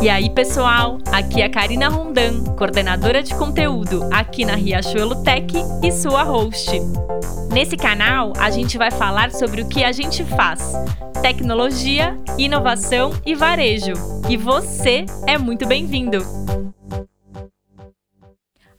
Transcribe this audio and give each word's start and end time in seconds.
E 0.00 0.08
aí, 0.08 0.30
pessoal, 0.30 0.98
aqui 1.10 1.42
é 1.42 1.46
a 1.46 1.50
Karina 1.50 1.88
Rondan, 1.88 2.44
coordenadora 2.56 3.20
de 3.20 3.34
conteúdo 3.34 4.08
aqui 4.12 4.44
na 4.44 4.54
Riachuelo 4.54 5.24
Tech 5.24 5.52
e 5.82 5.90
sua 5.90 6.22
host. 6.22 6.70
Nesse 7.52 7.76
canal, 7.76 8.32
a 8.38 8.48
gente 8.48 8.78
vai 8.78 8.92
falar 8.92 9.32
sobre 9.32 9.62
o 9.62 9.68
que 9.68 9.82
a 9.82 9.90
gente 9.90 10.24
faz: 10.24 10.72
tecnologia, 11.20 12.16
inovação 12.38 13.10
e 13.26 13.34
varejo. 13.34 13.94
E 14.28 14.36
você 14.36 15.04
é 15.26 15.36
muito 15.36 15.66
bem-vindo! 15.66 16.18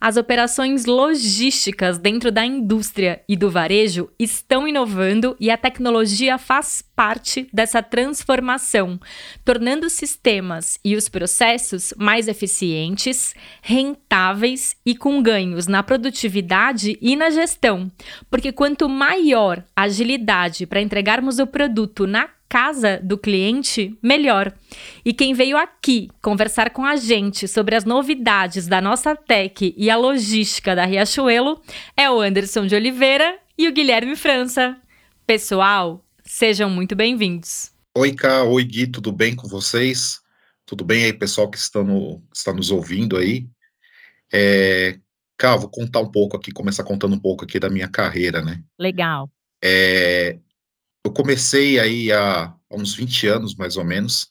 As 0.01 0.15
operações 0.15 0.85
logísticas 0.85 1.97
dentro 1.97 2.31
da 2.31 2.45
indústria 2.45 3.21
e 3.27 3.35
do 3.35 3.51
varejo 3.51 4.09
estão 4.17 4.65
inovando 4.65 5.35
e 5.37 5.51
a 5.51 5.57
tecnologia 5.57 6.37
faz 6.37 6.81
parte 6.95 7.49
dessa 7.51 7.83
transformação, 7.83 8.97
tornando 9.43 9.89
sistemas 9.89 10.79
e 10.85 10.95
os 10.95 11.09
processos 11.09 11.93
mais 11.97 12.29
eficientes, 12.29 13.35
rentáveis 13.61 14.77
e 14.85 14.95
com 14.95 15.21
ganhos 15.21 15.67
na 15.67 15.83
produtividade 15.83 16.97
e 17.01 17.17
na 17.17 17.29
gestão. 17.29 17.91
Porque 18.29 18.53
quanto 18.53 18.87
maior 18.87 19.65
a 19.75 19.81
agilidade 19.81 20.65
para 20.65 20.81
entregarmos 20.81 21.39
o 21.39 21.47
produto 21.47 22.07
na 22.07 22.29
casa 22.49 22.99
do 23.03 23.15
cliente, 23.15 23.95
melhor. 24.01 24.51
E 25.05 25.13
quem 25.13 25.35
veio 25.35 25.55
aqui 25.55 26.09
conversar 26.19 26.71
com 26.71 26.83
a 26.83 26.95
gente 26.95 27.47
sobre 27.47 27.75
as 27.75 27.85
novidades 27.85 28.67
da 28.67 28.81
nossa 28.81 29.15
tech 29.15 29.73
e 29.77 29.89
a 29.89 29.95
logística 29.95 30.75
da 30.75 30.83
Riachuelo 30.83 31.61
é 31.95 32.09
o 32.09 32.19
Anderson 32.19 32.65
de 32.65 32.75
Oliveira 32.75 33.37
e 33.55 33.67
o 33.67 33.71
Guilherme 33.71 34.15
França. 34.15 34.75
Pessoal, 35.27 36.03
sejam 36.25 36.69
muito 36.69 36.95
bem-vindos. 36.95 37.71
Oi, 37.95 38.13
Cá, 38.13 38.43
oi, 38.43 38.63
Gui, 38.63 38.87
tudo 38.87 39.11
bem 39.11 39.35
com 39.35 39.47
vocês? 39.47 40.19
Tudo 40.65 40.83
bem 40.83 41.05
aí, 41.05 41.13
pessoal 41.13 41.49
que 41.49 41.57
está, 41.57 41.83
no, 41.83 42.23
está 42.33 42.51
nos 42.51 42.71
ouvindo 42.71 43.15
aí? 43.15 43.47
É, 44.33 44.97
Cá, 45.37 45.55
vou 45.55 45.69
contar 45.69 45.99
um 45.99 46.11
pouco 46.11 46.35
aqui, 46.35 46.51
começar 46.51 46.83
contando 46.83 47.13
um 47.15 47.19
pouco 47.19 47.45
aqui 47.45 47.59
da 47.59 47.69
minha 47.69 47.87
carreira, 47.87 48.41
né? 48.41 48.63
Legal. 48.77 49.29
É, 49.63 50.37
eu 51.09 51.13
comecei 51.13 51.79
aí 51.79 52.11
há, 52.11 52.43
há 52.43 52.75
uns 52.75 52.93
20 52.93 53.27
anos, 53.27 53.55
mais 53.55 53.77
ou 53.77 53.83
menos. 53.83 54.27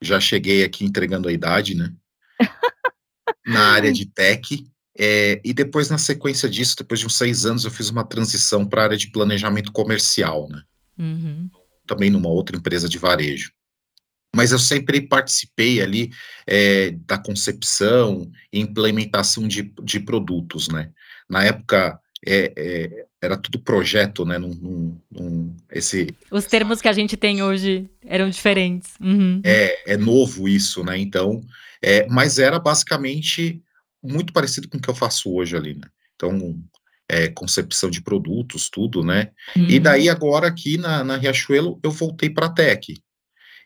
Já 0.00 0.18
cheguei 0.18 0.64
aqui 0.64 0.84
entregando 0.84 1.28
a 1.28 1.32
idade, 1.32 1.74
né? 1.74 1.92
na 3.46 3.72
área 3.72 3.92
de 3.92 4.06
tech. 4.06 4.66
É, 4.96 5.40
e 5.44 5.52
depois, 5.52 5.90
na 5.90 5.98
sequência 5.98 6.48
disso, 6.48 6.76
depois 6.78 7.00
de 7.00 7.06
uns 7.06 7.16
seis 7.16 7.44
anos, 7.44 7.64
eu 7.64 7.70
fiz 7.70 7.90
uma 7.90 8.04
transição 8.04 8.66
para 8.66 8.80
a 8.80 8.84
área 8.84 8.96
de 8.96 9.10
planejamento 9.10 9.70
comercial, 9.70 10.48
né? 10.48 10.62
Uhum. 10.98 11.50
Também 11.86 12.10
numa 12.10 12.28
outra 12.28 12.56
empresa 12.56 12.88
de 12.88 12.96
varejo. 12.96 13.52
Mas 14.34 14.50
eu 14.50 14.58
sempre 14.58 15.06
participei 15.06 15.82
ali 15.82 16.10
é, 16.46 16.92
da 17.06 17.18
concepção 17.18 18.30
e 18.52 18.60
implementação 18.60 19.46
de, 19.46 19.74
de 19.82 20.00
produtos, 20.00 20.68
né? 20.68 20.90
Na 21.28 21.44
época, 21.44 22.00
é, 22.26 22.52
é, 22.56 23.06
era 23.20 23.36
tudo 23.36 23.58
projeto, 23.58 24.24
né? 24.24 24.38
Num, 24.38 24.54
num, 24.54 25.00
num, 25.10 25.56
esse, 25.70 26.14
Os 26.30 26.44
termos 26.46 26.80
que 26.80 26.88
a 26.88 26.92
gente 26.92 27.16
tem 27.16 27.42
hoje 27.42 27.88
eram 28.04 28.28
diferentes. 28.28 28.94
Uhum. 29.00 29.40
É, 29.44 29.94
é 29.94 29.96
novo 29.96 30.48
isso, 30.48 30.82
né? 30.82 30.98
Então, 30.98 31.40
é, 31.82 32.06
mas 32.08 32.38
era 32.38 32.58
basicamente 32.58 33.62
muito 34.02 34.32
parecido 34.32 34.68
com 34.68 34.78
o 34.78 34.80
que 34.80 34.88
eu 34.88 34.94
faço 34.94 35.32
hoje 35.34 35.56
ali, 35.56 35.74
né? 35.74 35.88
Então, 36.14 36.58
é, 37.08 37.28
concepção 37.28 37.90
de 37.90 38.02
produtos, 38.02 38.70
tudo, 38.70 39.04
né? 39.04 39.30
Uhum. 39.56 39.66
E 39.68 39.78
daí 39.78 40.08
agora 40.08 40.48
aqui 40.48 40.78
na, 40.78 41.04
na 41.04 41.16
Riachuelo 41.16 41.78
eu 41.82 41.90
voltei 41.90 42.30
para 42.30 42.46
a 42.46 42.50
Tech. 42.50 42.94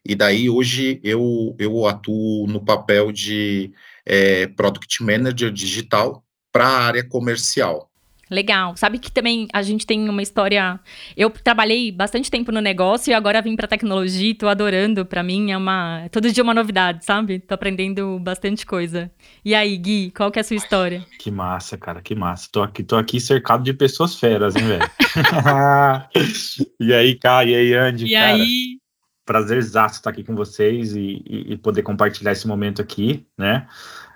E 0.05 0.15
daí 0.15 0.48
hoje 0.48 1.00
eu, 1.03 1.55
eu 1.59 1.87
atuo 1.87 2.47
no 2.47 2.65
papel 2.65 3.12
de 3.12 3.72
é, 4.06 4.47
Product 4.47 5.03
Manager 5.03 5.53
digital 5.53 6.25
para 6.53 6.67
a 6.67 6.83
área 6.84 7.05
comercial. 7.06 7.88
Legal. 8.31 8.77
Sabe 8.77 8.98
que 8.98 9.11
também 9.11 9.48
a 9.53 9.62
gente 9.62 9.87
tem 9.87 10.09
uma 10.09 10.22
história. 10.22 10.78
Eu 11.16 11.31
trabalhei 11.31 11.91
bastante 11.91 12.31
tempo 12.31 12.53
no 12.53 12.61
negócio 12.61 13.11
e 13.11 13.15
agora 13.15 13.41
vim 13.41 13.56
para 13.56 13.66
tecnologia 13.66 14.31
e 14.31 14.34
tô 14.34 14.49
adorando. 14.49 15.06
Para 15.06 15.22
mim 15.22 15.50
é 15.50 15.56
uma 15.56 16.09
todo 16.11 16.31
dia 16.31 16.43
uma 16.43 16.55
novidade, 16.55 17.05
sabe? 17.05 17.39
Tô 17.39 17.55
aprendendo 17.55 18.19
bastante 18.19 18.66
coisa. 18.66 19.11
E 19.44 19.55
aí, 19.55 19.77
Gui, 19.77 20.11
qual 20.11 20.31
que 20.31 20.39
é 20.39 20.43
a 20.43 20.44
sua 20.44 20.56
história? 20.56 21.05
Que 21.19 21.31
massa, 21.31 21.77
cara, 21.77 22.03
que 22.03 22.15
massa. 22.15 22.49
Tô 22.53 22.62
aqui, 22.62 22.83
tô 22.83 22.97
aqui 22.97 23.21
cercado 23.21 23.62
de 23.62 23.72
pessoas 23.72 24.15
feras, 24.15 24.55
hein, 24.56 24.66
velho. 24.66 24.91
e 26.81 26.93
aí, 26.93 27.15
Kai, 27.15 27.50
e 27.50 27.55
aí, 27.55 27.75
Andy, 27.75 28.06
e 28.06 28.12
cara. 28.12 28.34
aí? 28.34 28.78
Prazerzaço 29.25 29.97
estar 29.97 30.10
aqui 30.10 30.25
com 30.25 30.34
vocês 30.34 30.95
e, 30.95 31.22
e, 31.27 31.53
e 31.53 31.56
poder 31.56 31.83
compartilhar 31.83 32.33
esse 32.33 32.47
momento 32.47 32.81
aqui, 32.81 33.27
né? 33.37 33.66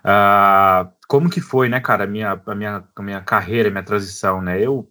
Uh, 0.05 0.91
como 1.13 1.29
que 1.29 1.43
foi, 1.43 1.69
né, 1.69 1.79
cara, 1.79 2.05
a 2.05 2.07
minha, 2.07 2.41
a 2.47 2.55
minha, 2.55 2.89
a 2.97 3.03
minha 3.03 3.21
carreira, 3.21 3.69
a 3.69 3.71
minha 3.71 3.83
transição, 3.83 4.41
né? 4.41 4.59
Eu 4.59 4.91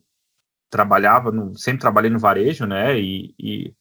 trabalhava, 0.70 1.32
no, 1.32 1.58
sempre 1.58 1.82
trabalhei 1.82 2.12
no 2.12 2.20
varejo, 2.20 2.68
né? 2.68 3.00
E, 3.00 3.34
e, 3.40 3.74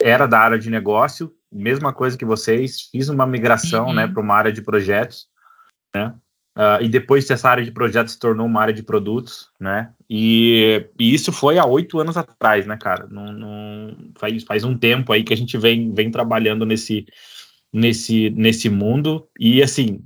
era 0.00 0.26
da 0.26 0.38
área 0.38 0.58
de 0.58 0.70
negócio, 0.70 1.30
mesma 1.52 1.92
coisa 1.92 2.16
que 2.16 2.24
vocês. 2.24 2.88
Fiz 2.90 3.10
uma 3.10 3.26
migração, 3.26 3.92
né, 3.92 4.04
uhum. 4.04 4.08
né, 4.08 4.08
para 4.08 4.22
uma 4.22 4.34
área 4.34 4.50
de 4.50 4.62
projetos, 4.62 5.26
né? 5.94 6.14
Uh, 6.56 6.80
e 6.80 6.88
depois 6.88 7.28
essa 7.28 7.50
área 7.50 7.62
de 7.62 7.70
projetos 7.70 8.14
se 8.14 8.18
tornou 8.18 8.46
uma 8.46 8.62
área 8.62 8.72
de 8.72 8.82
produtos, 8.82 9.50
né? 9.60 9.92
E, 10.08 10.88
e 10.98 11.12
isso 11.12 11.32
foi 11.32 11.58
há 11.58 11.66
oito 11.66 12.00
anos 12.00 12.16
atrás, 12.16 12.64
né, 12.64 12.78
cara? 12.78 13.06
Não, 13.10 13.30
não, 13.30 13.96
faz, 14.16 14.42
faz 14.44 14.64
um 14.64 14.74
tempo 14.74 15.12
aí 15.12 15.22
que 15.22 15.34
a 15.34 15.36
gente 15.36 15.58
vem, 15.58 15.92
vem 15.92 16.10
trabalhando 16.10 16.64
nesse, 16.64 17.04
nesse, 17.70 18.30
nesse 18.30 18.70
mundo. 18.70 19.28
E 19.38 19.62
assim, 19.62 20.02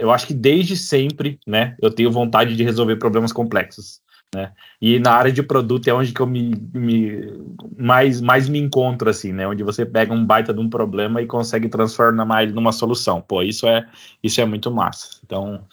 eu 0.00 0.10
acho 0.10 0.26
que 0.26 0.34
desde 0.34 0.76
sempre, 0.76 1.38
né, 1.46 1.76
eu 1.80 1.90
tenho 1.90 2.10
vontade 2.10 2.56
de 2.56 2.64
resolver 2.64 2.96
problemas 2.96 3.32
complexos, 3.32 4.00
né? 4.34 4.52
E 4.80 4.98
na 4.98 5.12
área 5.12 5.32
de 5.32 5.42
produto 5.42 5.88
é 5.88 5.94
onde 5.94 6.12
que 6.12 6.20
eu 6.20 6.26
me, 6.26 6.52
me 6.74 7.32
mais, 7.78 8.20
mais 8.20 8.48
me 8.48 8.58
encontro 8.58 9.08
assim, 9.08 9.32
né? 9.32 9.46
Onde 9.46 9.62
você 9.62 9.86
pega 9.86 10.12
um 10.12 10.24
baita 10.24 10.52
de 10.52 10.60
um 10.60 10.68
problema 10.68 11.22
e 11.22 11.26
consegue 11.26 11.68
transformar 11.68 12.42
ele 12.42 12.52
numa 12.52 12.72
solução. 12.72 13.20
Pô, 13.20 13.42
isso 13.42 13.66
é 13.66 13.86
isso 14.22 14.40
é 14.40 14.44
muito 14.44 14.70
massa. 14.70 15.18
Então, 15.24 15.64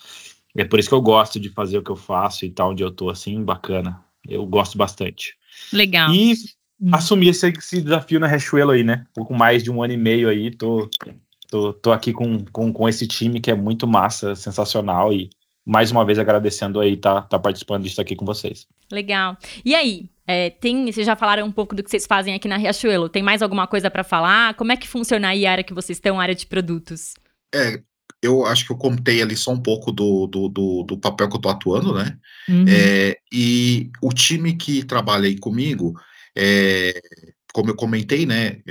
é 0.56 0.64
por 0.64 0.80
isso 0.80 0.90
que 0.90 0.96
eu 0.96 1.02
gosto 1.02 1.40
de 1.40 1.50
fazer 1.50 1.78
o 1.78 1.84
que 1.84 1.92
eu 1.92 1.98
faço 1.98 2.46
e 2.46 2.50
tal 2.50 2.72
onde 2.72 2.84
eu 2.84 2.92
tô 2.92 3.10
assim, 3.10 3.44
bacana. 3.44 4.00
Eu 4.28 4.46
gosto 4.46 4.78
bastante. 4.78 5.36
Legal. 5.74 6.14
E 6.14 6.34
hum. 6.82 6.90
assumi 6.94 7.28
esse, 7.28 7.50
esse 7.50 7.82
desafio 7.82 8.20
na 8.20 8.28
Riachuelo 8.28 8.72
aí, 8.72 8.84
né? 8.84 9.06
Pouco 9.14 9.34
mais 9.34 9.64
de 9.64 9.70
um 9.70 9.84
ano 9.84 9.94
e 9.94 9.98
meio 9.98 10.30
aí, 10.30 10.50
tô 10.50 10.90
Tô, 11.50 11.74
tô 11.74 11.92
aqui 11.92 12.12
com, 12.12 12.44
com, 12.46 12.72
com 12.74 12.90
esse 12.90 13.08
time 13.08 13.40
que 13.40 13.52
é 13.52 13.56
muito 13.56 13.88
massa, 13.88 14.36
sensacional 14.36 15.14
e 15.14 15.30
mais 15.66 15.92
uma 15.92 16.06
vez 16.06 16.20
agradecendo 16.20 16.80
aí 16.80 16.96
tá, 16.96 17.22
tá 17.22 17.40
participando 17.40 17.84
disso 17.84 18.00
aqui 18.00 18.16
com 18.16 18.26
vocês. 18.26 18.68
Legal. 18.92 19.36
E 19.64 19.74
aí, 19.74 20.10
é, 20.28 20.50
tem, 20.50 20.92
vocês 20.92 21.06
já 21.06 21.16
falaram 21.16 21.46
um 21.46 21.52
pouco 21.52 21.76
do 21.76 21.84
que 21.84 21.90
vocês 21.90 22.06
fazem 22.06 22.34
aqui 22.34 22.48
na 22.48 22.58
Riachuelo. 22.58 23.10
Tem 23.10 23.24
mais 23.24 23.42
alguma 23.42 23.68
coisa 23.68 23.90
para 23.90 24.04
falar? 24.04 24.54
Como 24.56 24.72
é 24.72 24.78
que 24.78 24.88
funciona 24.88 25.30
aí 25.30 25.46
a 25.46 25.52
área 25.52 25.64
que 25.64 25.74
vocês 25.74 25.98
estão, 25.98 26.20
a 26.20 26.24
área 26.24 26.36
de 26.36 26.46
produtos? 26.46 27.14
É, 27.54 27.82
eu 28.22 28.46
acho 28.46 28.66
que 28.66 28.72
eu 28.72 28.78
contei 28.78 29.22
ali 29.22 29.36
só 29.36 29.52
um 29.52 29.62
pouco 29.62 29.92
do, 29.92 30.28
do, 30.28 30.50
do, 30.50 30.84
do 30.84 30.98
papel 30.98 31.30
que 31.30 31.36
eu 31.36 31.42
tô 31.42 31.50
atuando, 31.50 31.94
né? 31.94 32.18
Uhum. 32.50 32.66
É, 32.68 33.18
e 33.32 33.92
o 34.02 34.10
time 34.10 34.56
que 34.56 34.84
trabalha 34.84 35.26
aí 35.26 35.38
comigo, 35.38 35.94
é, 36.36 37.00
como 37.54 37.70
eu 37.70 37.76
comentei, 37.76 38.26
né? 38.26 38.62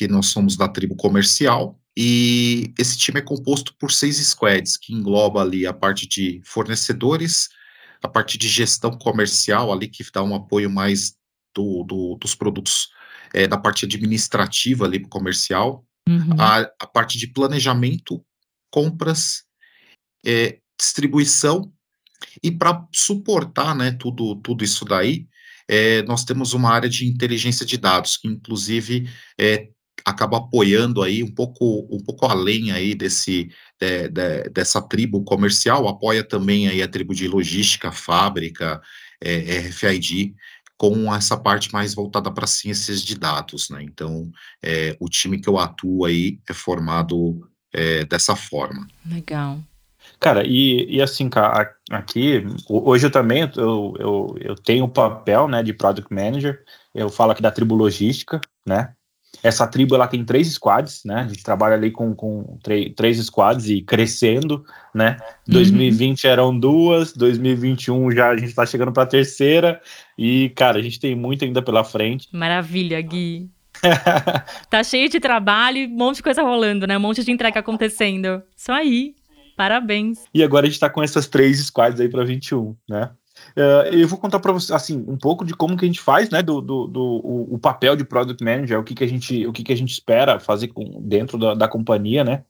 Que 0.00 0.08
nós 0.08 0.28
somos 0.28 0.56
da 0.56 0.66
tribo 0.66 0.96
comercial, 0.96 1.78
e 1.94 2.72
esse 2.78 2.96
time 2.96 3.18
é 3.18 3.22
composto 3.22 3.76
por 3.78 3.92
seis 3.92 4.16
squads, 4.16 4.78
que 4.78 4.94
engloba 4.94 5.42
ali 5.42 5.66
a 5.66 5.74
parte 5.74 6.08
de 6.08 6.40
fornecedores, 6.42 7.50
a 8.02 8.08
parte 8.08 8.38
de 8.38 8.48
gestão 8.48 8.92
comercial 8.92 9.70
ali, 9.70 9.88
que 9.88 10.02
dá 10.10 10.22
um 10.22 10.34
apoio 10.34 10.70
mais 10.70 11.14
do, 11.54 11.84
do 11.84 12.16
dos 12.18 12.34
produtos, 12.34 12.88
é, 13.34 13.46
da 13.46 13.58
parte 13.58 13.84
administrativa 13.84 14.86
ali 14.86 15.00
comercial, 15.00 15.84
uhum. 16.08 16.34
a, 16.38 16.60
a, 16.60 16.86
parte 16.86 17.18
de 17.18 17.26
planejamento, 17.26 18.24
compras, 18.70 19.44
é, 20.24 20.60
distribuição, 20.80 21.70
e 22.42 22.50
para 22.50 22.88
suportar, 22.90 23.74
né, 23.74 23.92
tudo, 23.92 24.36
tudo 24.36 24.64
isso 24.64 24.86
daí, 24.86 25.28
é, 25.68 26.00
nós 26.04 26.24
temos 26.24 26.54
uma 26.54 26.70
área 26.70 26.88
de 26.88 27.06
inteligência 27.06 27.66
de 27.66 27.76
dados, 27.76 28.16
que 28.16 28.28
inclusive 28.28 29.06
é, 29.38 29.68
acaba 30.04 30.38
apoiando 30.38 31.02
aí 31.02 31.22
um 31.22 31.32
pouco, 31.32 31.88
um 31.90 32.02
pouco 32.02 32.26
além 32.26 32.72
aí 32.72 32.94
desse, 32.94 33.50
de, 33.80 34.08
de, 34.08 34.48
dessa 34.50 34.80
tribo 34.80 35.22
comercial, 35.24 35.88
apoia 35.88 36.22
também 36.24 36.68
aí 36.68 36.82
a 36.82 36.88
tribo 36.88 37.14
de 37.14 37.28
logística, 37.28 37.92
fábrica, 37.92 38.80
é, 39.20 39.58
RFID, 39.58 40.34
com 40.76 41.14
essa 41.14 41.36
parte 41.36 41.72
mais 41.72 41.94
voltada 41.94 42.30
para 42.30 42.46
ciências 42.46 43.02
de 43.02 43.18
dados, 43.18 43.68
né? 43.68 43.82
Então, 43.82 44.30
é, 44.62 44.96
o 44.98 45.08
time 45.08 45.38
que 45.38 45.48
eu 45.48 45.58
atuo 45.58 46.06
aí 46.06 46.40
é 46.48 46.54
formado 46.54 47.46
é, 47.72 48.04
dessa 48.06 48.34
forma. 48.34 48.86
Legal. 49.04 49.58
Cara, 50.18 50.42
e, 50.46 50.86
e 50.96 51.02
assim, 51.02 51.28
cara, 51.28 51.74
aqui, 51.90 52.44
hoje 52.68 53.06
eu 53.06 53.10
também, 53.10 53.50
eu, 53.56 53.94
eu, 53.98 54.36
eu 54.40 54.54
tenho 54.54 54.84
o 54.84 54.88
papel, 54.88 55.48
né, 55.48 55.62
de 55.62 55.72
Product 55.72 56.12
Manager, 56.12 56.62
eu 56.94 57.08
falo 57.08 57.32
aqui 57.32 57.42
da 57.42 57.50
tribo 57.50 57.74
logística, 57.74 58.40
né, 58.66 58.94
Essa 59.42 59.66
tribo 59.66 59.94
ela 59.94 60.06
tem 60.06 60.24
três 60.24 60.52
squads, 60.52 61.02
né? 61.04 61.22
A 61.22 61.28
gente 61.28 61.42
trabalha 61.42 61.74
ali 61.74 61.90
com, 61.90 62.14
com 62.14 62.58
três 62.94 63.18
squads 63.18 63.68
e 63.68 63.82
crescendo, 63.82 64.64
né? 64.94 65.16
2020 65.46 66.24
uhum. 66.24 66.30
eram 66.30 66.58
duas, 66.58 67.12
2021 67.12 68.10
já 68.12 68.30
a 68.30 68.36
gente 68.36 68.48
está 68.48 68.66
chegando 68.66 68.92
para 68.92 69.04
a 69.04 69.06
terceira 69.06 69.80
e, 70.16 70.50
cara, 70.50 70.78
a 70.78 70.82
gente 70.82 71.00
tem 71.00 71.14
muito 71.14 71.44
ainda 71.44 71.62
pela 71.62 71.84
frente. 71.84 72.28
Maravilha, 72.32 73.00
Gui. 73.02 73.48
tá 74.68 74.84
cheio 74.84 75.08
de 75.08 75.18
trabalho, 75.18 75.86
um 75.86 75.96
monte 75.96 76.16
de 76.16 76.22
coisa 76.22 76.42
rolando, 76.42 76.86
né? 76.86 76.96
Um 76.96 77.00
monte 77.00 77.24
de 77.24 77.30
entrega 77.30 77.60
acontecendo. 77.60 78.42
Isso 78.54 78.70
aí. 78.70 79.14
Parabéns. 79.56 80.24
E 80.32 80.42
agora 80.42 80.66
a 80.66 80.70
gente 80.70 80.80
tá 80.80 80.88
com 80.88 81.02
essas 81.02 81.26
três 81.26 81.58
squads 81.66 82.00
aí 82.00 82.08
para 82.08 82.24
21, 82.24 82.74
né? 82.88 83.10
Uh, 83.56 83.92
eu 83.92 84.06
vou 84.06 84.18
contar 84.18 84.38
para 84.38 84.52
você 84.52 84.72
assim 84.72 85.04
um 85.08 85.16
pouco 85.16 85.44
de 85.44 85.54
como 85.54 85.76
que 85.76 85.84
a 85.84 85.88
gente 85.88 86.00
faz, 86.00 86.30
né, 86.30 86.42
do, 86.42 86.60
do, 86.60 86.86
do 86.86 87.46
o, 87.50 87.58
papel 87.58 87.96
de 87.96 88.04
product 88.04 88.42
manager, 88.44 88.78
o 88.78 88.84
que, 88.84 88.94
que 88.94 89.04
a 89.04 89.06
gente 89.06 89.46
o 89.46 89.52
que, 89.52 89.64
que 89.64 89.72
a 89.72 89.76
gente 89.76 89.92
espera 89.92 90.38
fazer 90.38 90.68
com, 90.68 91.00
dentro 91.02 91.36
da, 91.38 91.54
da 91.54 91.68
companhia, 91.68 92.24
né? 92.24 92.44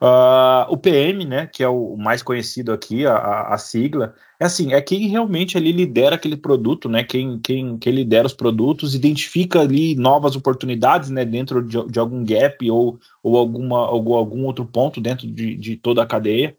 Uh, 0.00 0.70
o 0.70 0.76
PM, 0.76 1.24
né, 1.24 1.46
que 1.46 1.62
é 1.62 1.68
o 1.68 1.96
mais 1.96 2.22
conhecido 2.22 2.72
aqui, 2.72 3.06
a, 3.06 3.48
a, 3.48 3.58
sigla, 3.58 4.14
é 4.38 4.44
assim, 4.44 4.72
é 4.74 4.80
quem 4.80 5.08
realmente 5.08 5.56
ali 5.56 5.72
lidera 5.72 6.16
aquele 6.16 6.36
produto, 6.36 6.88
né? 6.88 7.02
Quem, 7.02 7.38
quem, 7.40 7.78
quem 7.78 7.92
lidera 7.92 8.26
os 8.26 8.34
produtos, 8.34 8.94
identifica 8.94 9.60
ali 9.60 9.94
novas 9.94 10.36
oportunidades, 10.36 11.08
né, 11.08 11.24
dentro 11.24 11.62
de, 11.62 11.82
de 11.86 11.98
algum 11.98 12.24
gap 12.24 12.70
ou, 12.70 12.98
ou 13.22 13.38
alguma 13.38 13.90
ou 13.90 14.14
algum 14.14 14.44
outro 14.44 14.66
ponto 14.66 15.00
dentro 15.00 15.26
de, 15.26 15.56
de 15.56 15.76
toda 15.76 16.02
a 16.02 16.06
cadeia. 16.06 16.56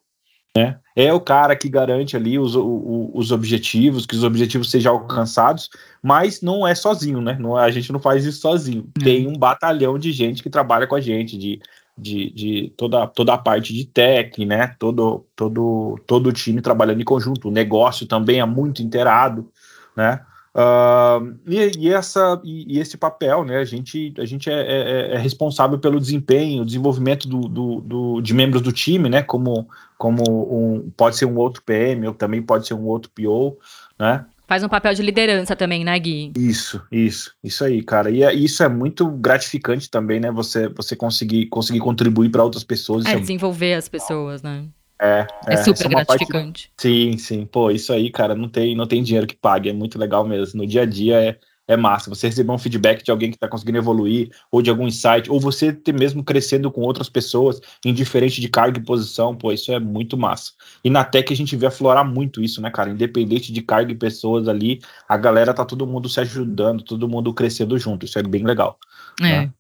Né? 0.58 0.80
É 0.96 1.14
o 1.14 1.20
cara 1.20 1.56
que 1.56 1.70
garante 1.70 2.18
ali 2.18 2.40
os, 2.40 2.56
os, 2.56 3.10
os 3.14 3.32
objetivos, 3.32 4.08
que 4.08 4.16
os 4.16 4.24
objetivos 4.24 4.72
sejam 4.72 4.94
alcançados, 4.94 5.70
mas 6.02 6.42
não 6.42 6.68
é 6.68 6.74
sozinho, 6.74 7.22
né? 7.22 7.38
Não, 7.40 7.56
a 7.56 7.70
gente 7.70 7.92
não 7.92 8.00
faz 8.00 8.26
isso 8.26 8.42
sozinho. 8.42 8.82
Uhum. 8.98 9.04
Tem 9.04 9.28
um 9.28 9.38
batalhão 9.38 10.00
de 10.00 10.12
gente 10.12 10.42
que 10.42 10.50
trabalha 10.50 10.88
com 10.88 10.96
a 10.96 11.00
gente, 11.00 11.38
de, 11.38 11.62
de, 11.96 12.32
de 12.32 12.74
toda, 12.76 13.06
toda 13.06 13.36
a 13.36 13.38
parte 13.38 13.72
de 13.72 13.86
tech, 13.86 14.44
né? 14.44 14.76
Todo, 14.80 15.24
todo, 15.36 16.00
todo 16.08 16.30
o 16.30 16.34
time 16.34 16.60
trabalhando 16.60 17.02
em 17.02 17.06
conjunto. 17.06 17.50
O 17.50 17.52
negócio 17.52 18.08
também 18.08 18.40
é 18.40 18.46
muito 18.46 18.82
inteirado, 18.82 19.48
né? 19.96 20.20
Uh, 20.58 21.38
e, 21.46 21.72
e, 21.78 21.94
essa, 21.94 22.42
e, 22.44 22.78
e, 22.78 22.80
esse 22.80 22.98
papel, 22.98 23.46
né? 23.46 23.58
A 23.58 23.64
gente, 23.64 24.12
a 24.18 24.26
gente 24.26 24.50
é, 24.50 24.54
é, 24.54 25.14
é 25.14 25.18
responsável 25.20 25.78
pelo 25.78 26.00
desempenho, 26.00 26.66
desenvolvimento 26.66 27.28
do, 27.28 27.42
do, 27.42 27.82
do, 27.82 28.22
de 28.22 28.34
membros 28.34 28.64
do 28.64 28.72
time, 28.72 29.08
né? 29.08 29.22
Como, 29.22 29.70
como 30.00 30.24
um, 30.28 30.90
pode 30.98 31.16
ser 31.16 31.26
um 31.26 31.38
outro 31.38 31.62
PM 31.62 32.08
ou 32.08 32.14
também 32.16 32.42
pode 32.42 32.66
ser 32.66 32.74
um 32.74 32.86
outro 32.86 33.12
PO, 33.12 33.56
né? 34.00 34.26
Faz 34.48 34.64
um 34.64 34.70
papel 34.70 34.96
de 34.96 35.04
liderança 35.04 35.56
também, 35.56 35.84
né, 35.84 36.00
Gui? 36.00 36.32
Isso, 36.36 36.82
isso, 36.92 37.36
isso 37.44 37.64
aí, 37.64 37.84
cara. 37.84 38.10
E 38.10 38.24
é, 38.24 38.34
isso 38.34 38.64
é 38.64 38.70
muito 38.70 39.06
gratificante 39.12 39.92
também, 39.92 40.20
né? 40.20 40.32
Você, 40.32 40.70
você 40.70 40.96
conseguir, 40.96 41.48
conseguir 41.48 41.80
contribuir 41.80 42.30
para 42.30 42.44
outras 42.44 42.64
pessoas. 42.64 43.06
É, 43.06 43.12
é, 43.12 43.20
desenvolver 43.20 43.76
as 43.76 43.88
pessoas, 43.88 44.42
né? 44.42 44.66
É, 45.00 45.28
é, 45.46 45.54
é 45.54 45.58
super 45.58 45.86
é 45.86 45.90
gratificante. 45.90 46.70
Parte... 46.70 46.72
Sim, 46.78 47.18
sim. 47.18 47.46
Pô, 47.46 47.70
isso 47.70 47.94
aí, 47.94 48.10
cara, 48.10 48.36
não 48.36 48.50
tem, 48.50 48.76
não 48.76 48.88
tem 48.88 49.04
dinheiro 49.04 49.28
que 49.28 49.36
pague. 49.36 49.70
É 49.70 49.74
muito 49.74 50.00
legal 50.00 50.26
mesmo. 50.26 50.62
No 50.62 50.68
dia 50.68 50.82
a 50.82 50.86
dia 50.86 51.22
é, 51.22 51.38
é 51.68 51.78
massa. 51.78 52.10
Você 52.10 52.28
receber 52.28 52.52
um 52.52 52.58
feedback 52.58 53.04
de 53.04 53.12
alguém 53.12 53.30
que 53.30 53.36
está 53.36 53.48
conseguindo 53.48 53.78
evoluir, 53.78 54.30
ou 54.52 54.62
de 54.62 54.70
algum 54.70 54.88
insight, 54.88 55.30
ou 55.30 55.40
você 55.40 55.72
ter 55.72 55.94
mesmo 55.94 56.24
crescendo 56.24 56.72
com 56.72 56.82
outras 56.82 57.10
pessoas, 57.10 57.60
indiferente 57.86 58.42
de 58.42 58.50
carga 58.50 58.80
e 58.80 58.84
posição, 58.84 59.36
pô, 59.36 59.52
isso 59.52 59.72
é 59.72 59.80
muito 59.80 60.18
massa. 60.18 60.54
E 60.84 60.90
na 60.90 61.04
Tech 61.04 61.32
a 61.32 61.36
gente 61.36 61.56
vê 61.56 61.68
aflorar 61.68 62.06
muito 62.06 62.42
isso, 62.42 62.62
né, 62.62 62.72
cara? 62.72 62.90
Independente 62.90 63.52
de 63.52 63.62
carga 63.62 63.92
e 63.92 63.96
pessoas 63.96 64.48
ali, 64.48 64.80
a 65.08 65.18
galera 65.18 65.54
tá 65.54 65.66
todo 65.66 65.86
mundo 65.86 66.10
se 66.10 66.20
ajudando, 66.20 66.84
todo 66.84 67.08
mundo 67.08 67.34
crescendo 67.34 67.78
junto. 67.78 68.06
Isso 68.06 68.18
é 68.18 68.24
bem 68.24 68.44
legal. 68.44 68.80
É. 69.22 69.24
Né? 69.24 69.54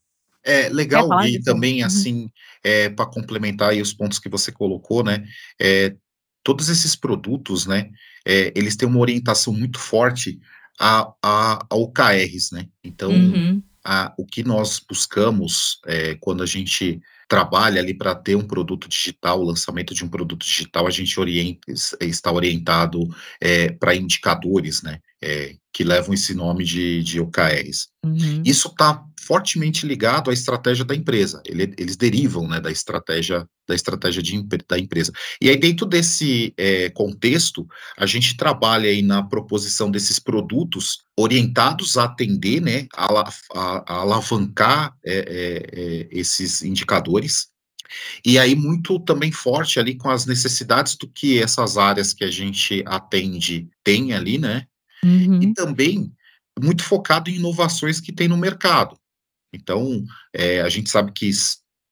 É 0.43 0.69
legal 0.69 1.09
e 1.25 1.41
também, 1.41 1.81
uhum. 1.81 1.87
assim, 1.87 2.29
é, 2.63 2.89
para 2.89 3.05
complementar 3.05 3.69
aí 3.69 3.81
os 3.81 3.93
pontos 3.93 4.19
que 4.19 4.29
você 4.29 4.51
colocou, 4.51 5.03
né, 5.03 5.25
é, 5.59 5.95
todos 6.43 6.69
esses 6.69 6.95
produtos, 6.95 7.65
né, 7.65 7.89
é, 8.25 8.51
eles 8.55 8.75
têm 8.75 8.87
uma 8.87 8.99
orientação 8.99 9.53
muito 9.53 9.79
forte 9.79 10.39
a, 10.79 11.11
a, 11.21 11.65
a 11.69 11.75
OKRs, 11.75 12.51
né, 12.51 12.67
então, 12.83 13.11
uhum. 13.11 13.61
a, 13.83 14.13
o 14.17 14.25
que 14.25 14.43
nós 14.43 14.79
buscamos 14.79 15.79
é, 15.85 16.15
quando 16.15 16.43
a 16.43 16.45
gente 16.45 17.01
trabalha 17.27 17.81
ali 17.81 17.93
para 17.93 18.15
ter 18.15 18.35
um 18.35 18.47
produto 18.47 18.87
digital, 18.87 19.41
o 19.41 19.45
lançamento 19.45 19.93
de 19.93 20.05
um 20.05 20.09
produto 20.09 20.45
digital, 20.45 20.87
a 20.87 20.91
gente 20.91 21.19
orienta, 21.19 21.59
está 21.99 22.31
orientado 22.31 22.99
é, 23.41 23.69
para 23.71 23.95
indicadores, 23.95 24.81
né, 24.81 24.99
é, 25.23 25.55
que 25.73 25.83
levam 25.83 26.13
esse 26.13 26.33
nome 26.33 26.63
de, 26.63 27.03
de 27.03 27.19
OKRs. 27.19 27.89
Uhum. 28.03 28.41
Isso 28.45 28.67
está 28.69 29.03
fortemente 29.21 29.85
ligado 29.85 30.29
à 30.29 30.33
estratégia 30.33 30.85
da 30.85 30.95
empresa. 30.95 31.41
Ele, 31.45 31.73
eles 31.77 31.97
derivam 31.97 32.47
né, 32.47 32.61
da 32.61 32.71
estratégia 32.71 33.47
da 33.67 33.75
estratégia 33.75 34.23
de, 34.23 34.41
da 34.65 34.79
empresa. 34.79 35.11
E 35.41 35.49
aí 35.49 35.57
dentro 35.57 35.85
desse 35.85 36.53
é, 36.55 36.89
contexto, 36.89 37.67
a 37.97 38.05
gente 38.05 38.37
trabalha 38.37 38.89
aí 38.89 39.01
na 39.01 39.21
proposição 39.21 39.91
desses 39.91 40.19
produtos 40.19 40.99
orientados 41.17 41.97
a 41.97 42.05
atender, 42.05 42.61
né, 42.61 42.87
a, 42.95 43.29
a, 43.53 43.93
a 43.93 43.93
alavancar 44.01 44.95
é, 45.05 45.17
é, 45.17 46.07
esses 46.09 46.61
indicadores. 46.61 47.49
E 48.25 48.39
aí 48.39 48.55
muito 48.55 48.99
também 48.99 49.31
forte 49.31 49.79
ali 49.79 49.95
com 49.95 50.09
as 50.09 50.25
necessidades 50.25 50.95
do 50.95 51.07
que 51.07 51.41
essas 51.41 51.77
áreas 51.77 52.13
que 52.13 52.23
a 52.23 52.31
gente 52.31 52.83
atende 52.85 53.67
têm 53.83 54.13
ali, 54.13 54.37
né? 54.37 54.65
Uhum. 55.03 55.41
E 55.41 55.53
também 55.53 56.11
muito 56.59 56.83
focado 56.83 57.29
em 57.29 57.35
inovações 57.35 57.99
que 57.99 58.11
tem 58.11 58.27
no 58.27 58.37
mercado. 58.37 58.97
Então, 59.53 60.03
é, 60.33 60.61
a 60.61 60.69
gente 60.69 60.89
sabe 60.89 61.11
que 61.11 61.29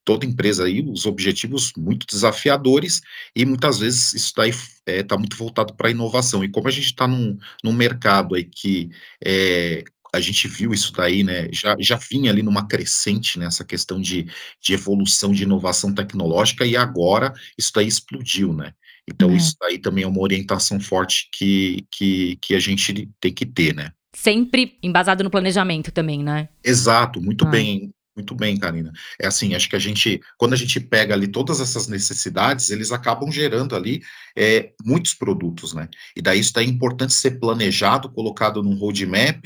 toda 0.03 0.25
empresa 0.25 0.65
aí, 0.65 0.81
os 0.81 1.05
objetivos 1.05 1.73
muito 1.75 2.05
desafiadores, 2.05 3.01
e 3.35 3.45
muitas 3.45 3.79
vezes 3.79 4.13
isso 4.13 4.33
daí 4.35 4.51
está 4.51 4.71
é, 4.85 5.03
tá 5.03 5.17
muito 5.17 5.35
voltado 5.35 5.73
para 5.73 5.87
a 5.87 5.91
inovação. 5.91 6.43
E 6.43 6.49
como 6.49 6.67
a 6.67 6.71
gente 6.71 6.85
está 6.85 7.07
num, 7.07 7.37
num 7.63 7.73
mercado 7.73 8.35
aí 8.35 8.43
que 8.43 8.91
é, 9.23 9.83
a 10.13 10.19
gente 10.19 10.47
viu 10.47 10.73
isso 10.73 10.93
daí, 10.93 11.23
né? 11.23 11.49
Já, 11.51 11.75
já 11.79 11.97
vinha 11.97 12.31
ali 12.31 12.41
numa 12.41 12.67
crescente 12.67 13.37
nessa 13.37 13.63
né, 13.63 13.67
questão 13.67 13.99
de, 13.99 14.27
de 14.61 14.73
evolução 14.73 15.31
de 15.31 15.43
inovação 15.43 15.93
tecnológica, 15.93 16.65
e 16.65 16.77
agora 16.77 17.33
isso 17.57 17.71
daí 17.73 17.87
explodiu, 17.87 18.53
né? 18.53 18.73
Então, 19.07 19.31
é. 19.31 19.35
isso 19.35 19.55
daí 19.59 19.77
também 19.77 20.03
é 20.03 20.07
uma 20.07 20.21
orientação 20.21 20.79
forte 20.79 21.29
que, 21.31 21.85
que, 21.91 22.37
que 22.41 22.55
a 22.55 22.59
gente 22.59 23.09
tem 23.19 23.33
que 23.33 23.45
ter, 23.45 23.73
né? 23.73 23.91
Sempre 24.15 24.77
embasado 24.81 25.23
no 25.23 25.29
planejamento 25.29 25.91
também, 25.91 26.23
né? 26.23 26.49
Exato, 26.63 27.21
muito 27.21 27.45
ah. 27.45 27.49
bem, 27.49 27.93
muito 28.15 28.33
bem, 28.33 28.57
Karina. 28.57 28.91
É 29.19 29.27
assim, 29.27 29.53
acho 29.53 29.69
que 29.69 29.75
a 29.75 29.79
gente, 29.79 30.21
quando 30.37 30.53
a 30.53 30.57
gente 30.57 30.79
pega 30.79 31.13
ali 31.13 31.27
todas 31.27 31.59
essas 31.59 31.87
necessidades, 31.87 32.69
eles 32.69 32.91
acabam 32.91 33.29
gerando 33.31 33.75
ali 33.75 34.01
é, 34.35 34.71
muitos 34.83 35.13
produtos, 35.13 35.74
né? 35.74 35.89
E 36.15 36.21
daí 36.21 36.39
isso 36.39 36.53
daí 36.53 36.65
é 36.65 36.69
importante 36.69 37.13
ser 37.13 37.39
planejado, 37.39 38.09
colocado 38.09 38.63
num 38.63 38.75
roadmap, 38.75 39.43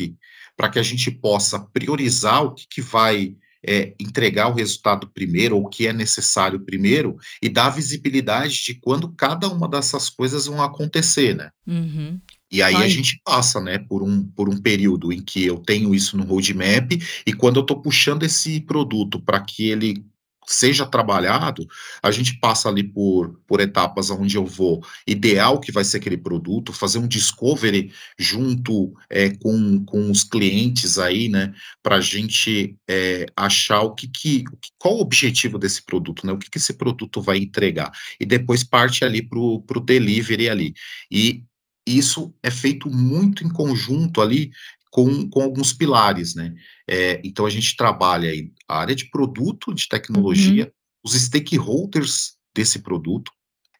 para 0.55 0.69
que 0.69 0.77
a 0.77 0.83
gente 0.83 1.09
possa 1.09 1.59
priorizar 1.59 2.43
o 2.43 2.53
que, 2.53 2.65
que 2.69 2.81
vai 2.81 3.35
é, 3.65 3.93
entregar 3.99 4.47
o 4.47 4.53
resultado 4.53 5.07
primeiro, 5.07 5.57
ou 5.57 5.63
o 5.63 5.69
que 5.69 5.87
é 5.87 5.93
necessário 5.93 6.59
primeiro, 6.59 7.17
e 7.41 7.49
dar 7.49 7.69
visibilidade 7.69 8.63
de 8.63 8.75
quando 8.75 9.09
cada 9.09 9.47
uma 9.47 9.67
dessas 9.67 10.09
coisas 10.09 10.45
vão 10.45 10.61
acontecer, 10.61 11.35
né? 11.35 11.49
Uhum. 11.67 12.19
E 12.51 12.63
aí 12.63 12.75
Ai. 12.75 12.85
a 12.85 12.89
gente 12.89 13.21
passa, 13.23 13.59
né, 13.61 13.77
por 13.77 14.01
um, 14.01 14.23
por 14.23 14.49
um 14.49 14.57
período 14.57 15.13
em 15.13 15.21
que 15.21 15.45
eu 15.45 15.57
tenho 15.59 15.93
isso 15.93 16.17
no 16.17 16.23
roadmap, 16.23 16.91
e 17.25 17.33
quando 17.33 17.57
eu 17.57 17.61
estou 17.61 17.81
puxando 17.81 18.23
esse 18.23 18.59
produto 18.61 19.21
para 19.21 19.39
que 19.39 19.69
ele 19.69 20.03
seja 20.49 20.85
trabalhado, 20.85 21.67
a 22.01 22.09
gente 22.09 22.39
passa 22.39 22.69
ali 22.69 22.83
por, 22.83 23.39
por 23.45 23.59
etapas 23.59 24.09
onde 24.09 24.35
eu 24.35 24.45
vou 24.45 24.83
idear 25.05 25.53
o 25.53 25.59
que 25.59 25.71
vai 25.71 25.83
ser 25.83 25.97
aquele 25.97 26.17
produto, 26.17 26.73
fazer 26.73 26.97
um 26.97 27.07
discovery 27.07 27.93
junto 28.17 28.91
é, 29.09 29.29
com, 29.29 29.85
com 29.85 30.09
os 30.09 30.23
clientes 30.23 30.97
aí, 30.97 31.29
né, 31.29 31.53
para 31.83 31.97
a 31.97 32.01
gente 32.01 32.75
é, 32.89 33.27
achar 33.35 33.81
o 33.81 33.93
que, 33.93 34.07
que, 34.07 34.43
qual 34.79 34.97
o 34.97 35.01
objetivo 35.01 35.59
desse 35.59 35.83
produto, 35.83 36.25
né, 36.25 36.33
o 36.33 36.37
que, 36.39 36.49
que 36.49 36.57
esse 36.57 36.73
produto 36.73 37.21
vai 37.21 37.37
entregar, 37.37 37.91
e 38.19 38.25
depois 38.25 38.63
parte 38.63 39.05
ali 39.05 39.21
para 39.21 39.37
o 39.39 39.83
delivery 39.85 40.49
ali. 40.49 40.73
E 41.11 41.43
isso 41.85 42.33
é 42.43 42.51
feito 42.51 42.89
muito 42.89 43.43
em 43.43 43.49
conjunto 43.49 44.21
ali 44.21 44.51
com, 44.89 45.29
com 45.29 45.41
alguns 45.41 45.73
pilares, 45.73 46.35
né? 46.35 46.53
É, 46.87 47.21
então 47.23 47.45
a 47.45 47.49
gente 47.49 47.75
trabalha 47.75 48.29
aí 48.29 48.51
a 48.67 48.79
área 48.79 48.95
de 48.95 49.09
produto, 49.09 49.73
de 49.73 49.87
tecnologia, 49.87 50.65
uhum. 50.65 50.71
os 51.03 51.13
stakeholders 51.13 52.33
desse 52.55 52.79
produto, 52.79 53.31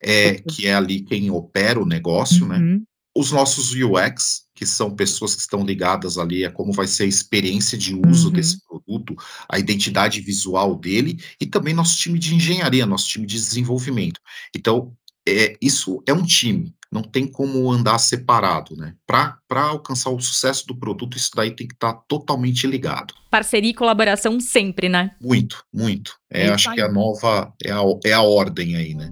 é, 0.01 0.35
que 0.35 0.67
é 0.67 0.73
ali 0.73 1.01
quem 1.01 1.29
opera 1.31 1.81
o 1.81 1.85
negócio, 1.85 2.47
né? 2.47 2.57
uhum. 2.57 2.75
né? 2.75 2.81
Os 3.15 3.31
nossos 3.31 3.71
UX, 3.73 4.43
que 4.55 4.65
são 4.65 4.95
pessoas 4.95 5.35
que 5.35 5.41
estão 5.41 5.65
ligadas 5.65 6.17
ali 6.17 6.45
a 6.45 6.51
como 6.51 6.71
vai 6.71 6.87
ser 6.87 7.03
a 7.03 7.07
experiência 7.07 7.77
de 7.77 7.95
uso 7.95 8.27
uhum. 8.27 8.33
desse 8.33 8.63
produto, 8.65 9.15
a 9.49 9.57
identidade 9.57 10.21
visual 10.21 10.75
dele, 10.75 11.19
e 11.41 11.45
também 11.45 11.73
nosso 11.73 11.97
time 11.97 12.19
de 12.19 12.35
engenharia, 12.35 12.85
nosso 12.85 13.09
time 13.09 13.25
de 13.25 13.35
desenvolvimento. 13.35 14.21
Então, 14.55 14.95
é, 15.27 15.57
isso 15.59 16.01
é 16.07 16.13
um 16.13 16.23
time. 16.23 16.73
Não 16.91 17.03
tem 17.03 17.27
como 17.27 17.71
andar 17.71 17.99
separado, 17.99 18.75
né? 18.75 18.95
Para 19.05 19.37
alcançar 19.51 20.09
o 20.09 20.19
sucesso 20.19 20.65
do 20.65 20.75
produto, 20.75 21.17
isso 21.17 21.31
daí 21.35 21.51
tem 21.51 21.67
que 21.67 21.75
estar 21.75 21.93
tá 21.93 22.03
totalmente 22.07 22.65
ligado. 22.65 23.13
Parceria 23.29 23.69
e 23.69 23.73
colaboração 23.73 24.39
sempre, 24.39 24.89
né? 24.89 25.15
Muito, 25.21 25.63
muito. 25.71 26.15
É, 26.31 26.49
acho 26.49 26.73
que 26.73 26.81
é 26.81 26.85
a 26.85 26.91
nova, 26.91 27.53
é 27.63 27.71
a, 27.71 27.81
é 28.05 28.13
a 28.13 28.21
ordem 28.21 28.75
aí, 28.75 28.95
né? 28.95 29.09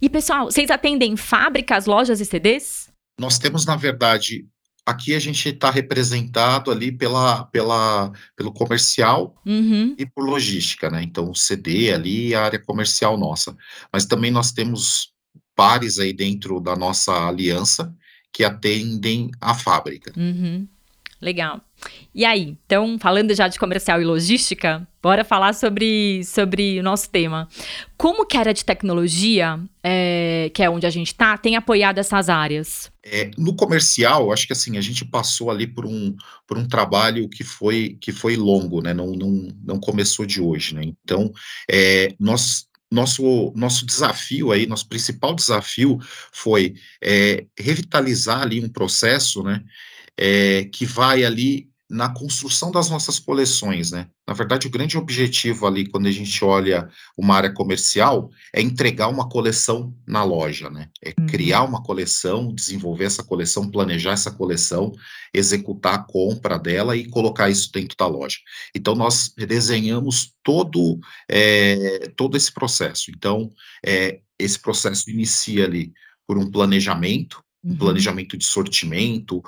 E 0.00 0.08
pessoal, 0.08 0.46
vocês 0.46 0.70
atendem 0.70 1.16
fábricas, 1.16 1.86
lojas 1.86 2.20
e 2.20 2.24
CDs? 2.24 2.90
Nós 3.20 3.38
temos, 3.38 3.64
na 3.66 3.76
verdade, 3.76 4.46
aqui 4.84 5.14
a 5.14 5.18
gente 5.18 5.48
está 5.48 5.70
representado 5.70 6.70
ali 6.70 6.90
pela, 6.92 7.44
pela, 7.46 8.12
pelo 8.36 8.52
comercial 8.52 9.40
uhum. 9.46 9.94
e 9.96 10.04
por 10.04 10.24
logística, 10.24 10.90
né? 10.90 11.02
Então, 11.02 11.30
o 11.30 11.34
CD 11.34 11.92
ali 11.92 12.34
a 12.34 12.44
área 12.44 12.58
comercial 12.58 13.16
nossa. 13.16 13.56
Mas 13.92 14.04
também 14.04 14.30
nós 14.30 14.52
temos 14.52 15.12
pares 15.54 15.98
aí 15.98 16.12
dentro 16.12 16.60
da 16.60 16.74
nossa 16.74 17.28
aliança 17.28 17.94
que 18.32 18.44
atendem 18.44 19.30
a 19.40 19.54
fábrica. 19.54 20.12
Uhum. 20.16 20.66
Legal. 21.22 21.60
E 22.12 22.24
aí, 22.24 22.56
então, 22.66 22.98
falando 22.98 23.32
já 23.32 23.46
de 23.46 23.56
comercial 23.56 24.02
e 24.02 24.04
logística, 24.04 24.86
bora 25.00 25.24
falar 25.24 25.54
sobre, 25.54 26.24
sobre 26.24 26.80
o 26.80 26.82
nosso 26.82 27.08
tema. 27.08 27.48
Como 27.96 28.26
que 28.26 28.36
a 28.36 28.40
área 28.40 28.52
de 28.52 28.64
tecnologia, 28.64 29.60
é, 29.84 30.50
que 30.52 30.64
é 30.64 30.68
onde 30.68 30.84
a 30.84 30.90
gente 30.90 31.12
está, 31.12 31.38
tem 31.38 31.54
apoiado 31.54 31.98
essas 31.98 32.28
áreas? 32.28 32.90
É, 33.04 33.30
no 33.38 33.54
comercial, 33.54 34.32
acho 34.32 34.48
que 34.48 34.52
assim, 34.52 34.76
a 34.76 34.80
gente 34.80 35.04
passou 35.04 35.48
ali 35.48 35.64
por 35.64 35.86
um, 35.86 36.12
por 36.44 36.58
um 36.58 36.66
trabalho 36.66 37.28
que 37.28 37.44
foi, 37.44 37.96
que 38.00 38.10
foi 38.10 38.34
longo, 38.34 38.82
né? 38.82 38.92
Não, 38.92 39.12
não, 39.12 39.48
não 39.64 39.78
começou 39.78 40.26
de 40.26 40.40
hoje, 40.40 40.74
né? 40.74 40.82
Então, 40.84 41.32
é, 41.70 42.14
nós 42.18 42.66
nosso, 42.92 43.52
nosso 43.56 43.86
desafio 43.86 44.52
aí, 44.52 44.66
nosso 44.66 44.86
principal 44.86 45.34
desafio 45.34 45.98
foi 46.30 46.74
é, 47.02 47.46
revitalizar 47.58 48.42
ali 48.42 48.62
um 48.62 48.68
processo, 48.68 49.42
né, 49.42 49.64
é, 50.18 50.64
que 50.64 50.84
vai 50.86 51.24
ali 51.24 51.72
na 51.92 52.08
construção 52.08 52.72
das 52.72 52.88
nossas 52.88 53.18
coleções, 53.18 53.90
né? 53.90 54.08
Na 54.26 54.32
verdade, 54.32 54.66
o 54.66 54.70
grande 54.70 54.96
objetivo 54.96 55.66
ali, 55.66 55.86
quando 55.86 56.06
a 56.06 56.10
gente 56.10 56.42
olha 56.42 56.88
uma 57.18 57.36
área 57.36 57.52
comercial, 57.52 58.30
é 58.50 58.62
entregar 58.62 59.08
uma 59.08 59.28
coleção 59.28 59.94
na 60.06 60.24
loja, 60.24 60.70
né? 60.70 60.88
É 61.04 61.12
uhum. 61.18 61.26
criar 61.26 61.64
uma 61.64 61.82
coleção, 61.82 62.50
desenvolver 62.54 63.04
essa 63.04 63.22
coleção, 63.22 63.70
planejar 63.70 64.12
essa 64.12 64.30
coleção, 64.30 64.90
executar 65.34 65.94
a 65.96 66.02
compra 66.02 66.58
dela 66.58 66.96
e 66.96 67.10
colocar 67.10 67.50
isso 67.50 67.70
dentro 67.70 67.94
da 67.94 68.06
loja. 68.06 68.38
Então, 68.74 68.94
nós 68.94 69.30
desenhamos 69.36 70.32
todo, 70.42 70.98
é, 71.28 72.10
todo 72.16 72.38
esse 72.38 72.50
processo. 72.50 73.10
Então, 73.10 73.50
é, 73.84 74.20
esse 74.38 74.58
processo 74.58 75.10
inicia 75.10 75.66
ali 75.66 75.92
por 76.26 76.38
um 76.38 76.50
planejamento, 76.50 77.44
um 77.62 77.72
uhum. 77.72 77.76
planejamento 77.76 78.38
de 78.38 78.46
sortimento, 78.46 79.42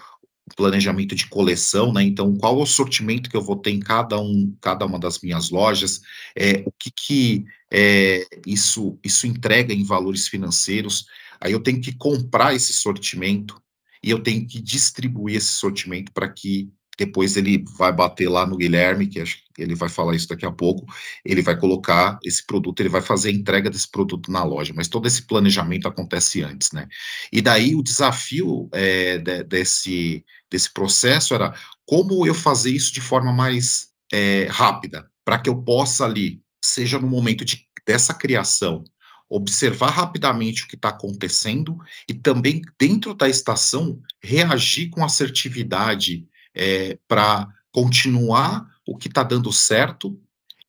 planejamento 0.56 1.14
de 1.14 1.26
coleção, 1.26 1.92
né? 1.92 2.02
Então, 2.02 2.36
qual 2.36 2.58
o 2.60 2.66
sortimento 2.66 3.30
que 3.30 3.36
eu 3.36 3.42
vou 3.42 3.56
ter 3.56 3.70
em 3.70 3.80
cada 3.80 4.20
um, 4.20 4.54
cada 4.60 4.84
uma 4.84 4.98
das 4.98 5.20
minhas 5.20 5.50
lojas? 5.50 6.02
É, 6.36 6.62
o 6.66 6.72
que 6.78 6.90
que 6.90 7.44
é, 7.72 8.26
isso 8.46 8.98
isso 9.02 9.26
entrega 9.26 9.72
em 9.72 9.84
valores 9.84 10.28
financeiros? 10.28 11.06
Aí 11.40 11.52
eu 11.52 11.62
tenho 11.62 11.80
que 11.80 11.92
comprar 11.96 12.54
esse 12.54 12.72
sortimento 12.72 13.60
e 14.02 14.10
eu 14.10 14.22
tenho 14.22 14.46
que 14.46 14.60
distribuir 14.60 15.36
esse 15.36 15.52
sortimento 15.52 16.12
para 16.12 16.28
que 16.28 16.70
depois 16.98 17.36
ele 17.36 17.64
vai 17.76 17.92
bater 17.92 18.28
lá 18.28 18.46
no 18.46 18.56
Guilherme, 18.56 19.06
que 19.06 19.20
acho 19.20 19.38
que 19.52 19.62
ele 19.62 19.74
vai 19.74 19.88
falar 19.88 20.14
isso 20.14 20.28
daqui 20.28 20.46
a 20.46 20.52
pouco, 20.52 20.86
ele 21.24 21.42
vai 21.42 21.58
colocar 21.58 22.18
esse 22.22 22.44
produto, 22.44 22.80
ele 22.80 22.88
vai 22.88 23.02
fazer 23.02 23.28
a 23.28 23.32
entrega 23.32 23.70
desse 23.70 23.90
produto 23.90 24.30
na 24.30 24.44
loja, 24.44 24.72
mas 24.74 24.88
todo 24.88 25.06
esse 25.06 25.22
planejamento 25.26 25.88
acontece 25.88 26.42
antes, 26.42 26.72
né? 26.72 26.88
E 27.32 27.40
daí 27.40 27.74
o 27.74 27.82
desafio 27.82 28.68
é, 28.72 29.18
de, 29.18 29.44
desse, 29.44 30.24
desse 30.50 30.72
processo 30.72 31.34
era 31.34 31.54
como 31.86 32.26
eu 32.26 32.34
fazer 32.34 32.70
isso 32.70 32.92
de 32.92 33.00
forma 33.00 33.32
mais 33.32 33.88
é, 34.12 34.46
rápida, 34.50 35.08
para 35.24 35.38
que 35.38 35.48
eu 35.48 35.56
possa 35.62 36.04
ali, 36.04 36.40
seja 36.62 36.98
no 36.98 37.08
momento 37.08 37.44
de, 37.44 37.66
dessa 37.86 38.14
criação, 38.14 38.84
observar 39.28 39.90
rapidamente 39.90 40.62
o 40.62 40.68
que 40.68 40.76
está 40.76 40.90
acontecendo 40.90 41.76
e 42.08 42.14
também, 42.14 42.62
dentro 42.78 43.14
da 43.14 43.28
estação, 43.28 44.00
reagir 44.22 44.90
com 44.90 45.04
assertividade 45.04 46.26
é, 46.54 46.99
para 47.08 47.49
continuar 47.73 48.66
o 48.87 48.96
que 48.96 49.08
está 49.08 49.23
dando 49.23 49.52
certo 49.52 50.18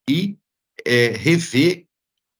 e 0.09 0.37
é, 0.85 1.09
rever 1.09 1.85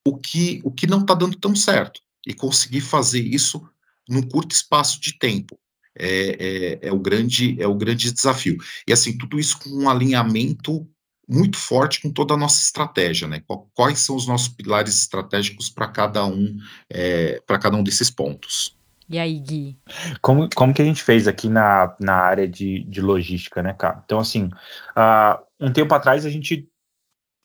o 0.05 0.17
que, 0.17 0.61
o 0.63 0.71
que 0.71 0.87
não 0.87 1.01
está 1.01 1.13
dando 1.13 1.37
tão 1.37 1.55
certo 1.55 1.99
e 2.25 2.33
conseguir 2.33 2.81
fazer 2.81 3.21
isso 3.21 3.61
num 4.07 4.21
curto 4.21 4.53
espaço 4.53 4.99
de 5.01 5.17
tempo. 5.17 5.59
É, 5.97 6.79
é, 6.81 6.87
é, 6.89 6.91
o 6.91 6.99
grande 6.99 7.55
é 7.61 7.65
o 7.65 7.73
grande 7.73 8.11
desafio 8.11 8.57
e 8.85 8.91
assim 8.91 9.17
tudo 9.17 9.39
isso 9.39 9.57
com 9.57 9.69
um 9.69 9.89
alinhamento 9.89 10.85
muito 11.25 11.57
forte 11.57 12.01
com 12.01 12.11
toda 12.11 12.33
a 12.33 12.37
nossa 12.37 12.61
estratégia, 12.61 13.29
né? 13.29 13.41
Quais 13.73 13.99
são 13.99 14.15
os 14.15 14.27
nossos 14.27 14.49
pilares 14.49 14.99
estratégicos 14.99 15.69
para 15.69 15.87
cada 15.87 16.25
um 16.25 16.57
é, 16.89 17.41
para 17.47 17.57
cada 17.57 17.77
um 17.77 17.83
desses 17.83 18.09
pontos? 18.09 18.77
E 19.09 19.19
aí, 19.19 19.39
Gui? 19.39 19.77
Como, 20.21 20.49
como 20.55 20.73
que 20.73 20.81
a 20.81 20.85
gente 20.85 21.03
fez 21.03 21.27
aqui 21.27 21.47
na, 21.47 21.95
na 21.99 22.15
área 22.15 22.47
de, 22.47 22.83
de 22.85 23.01
logística, 23.01 23.61
né, 23.61 23.73
cara? 23.73 24.01
Então, 24.03 24.19
assim, 24.19 24.45
uh, 24.45 25.43
um 25.59 25.71
tempo 25.71 25.93
atrás 25.93 26.25
a 26.25 26.29
gente 26.29 26.67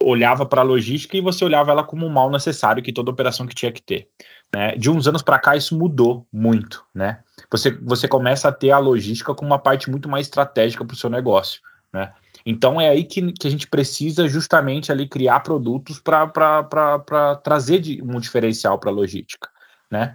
olhava 0.02 0.46
para 0.46 0.62
a 0.62 0.64
logística 0.64 1.16
e 1.16 1.20
você 1.20 1.44
olhava 1.44 1.70
ela 1.70 1.84
como 1.84 2.06
um 2.06 2.10
mal 2.10 2.30
necessário 2.30 2.82
que 2.82 2.92
toda 2.92 3.10
operação 3.10 3.46
que 3.46 3.54
tinha 3.54 3.70
que 3.70 3.82
ter. 3.82 4.08
Né? 4.52 4.74
De 4.74 4.90
uns 4.90 5.06
anos 5.06 5.22
para 5.22 5.38
cá 5.38 5.54
isso 5.54 5.76
mudou 5.76 6.26
muito, 6.32 6.82
né? 6.94 7.20
Você, 7.50 7.70
você 7.70 8.08
começa 8.08 8.48
a 8.48 8.52
ter 8.52 8.70
a 8.70 8.78
logística 8.78 9.34
como 9.34 9.50
uma 9.50 9.58
parte 9.58 9.90
muito 9.90 10.08
mais 10.08 10.26
estratégica 10.26 10.84
para 10.84 10.94
o 10.94 10.96
seu 10.96 11.10
negócio, 11.10 11.60
né? 11.92 12.12
Então 12.46 12.80
é 12.80 12.88
aí 12.88 13.04
que, 13.04 13.32
que 13.32 13.46
a 13.46 13.50
gente 13.50 13.66
precisa 13.66 14.26
justamente 14.26 14.90
ali 14.90 15.06
criar 15.06 15.40
produtos 15.40 16.00
para 16.00 17.36
trazer 17.44 17.80
de, 17.80 18.02
um 18.02 18.18
diferencial 18.18 18.78
para 18.78 18.90
a 18.90 18.94
logística 18.94 19.50
né? 19.90 20.14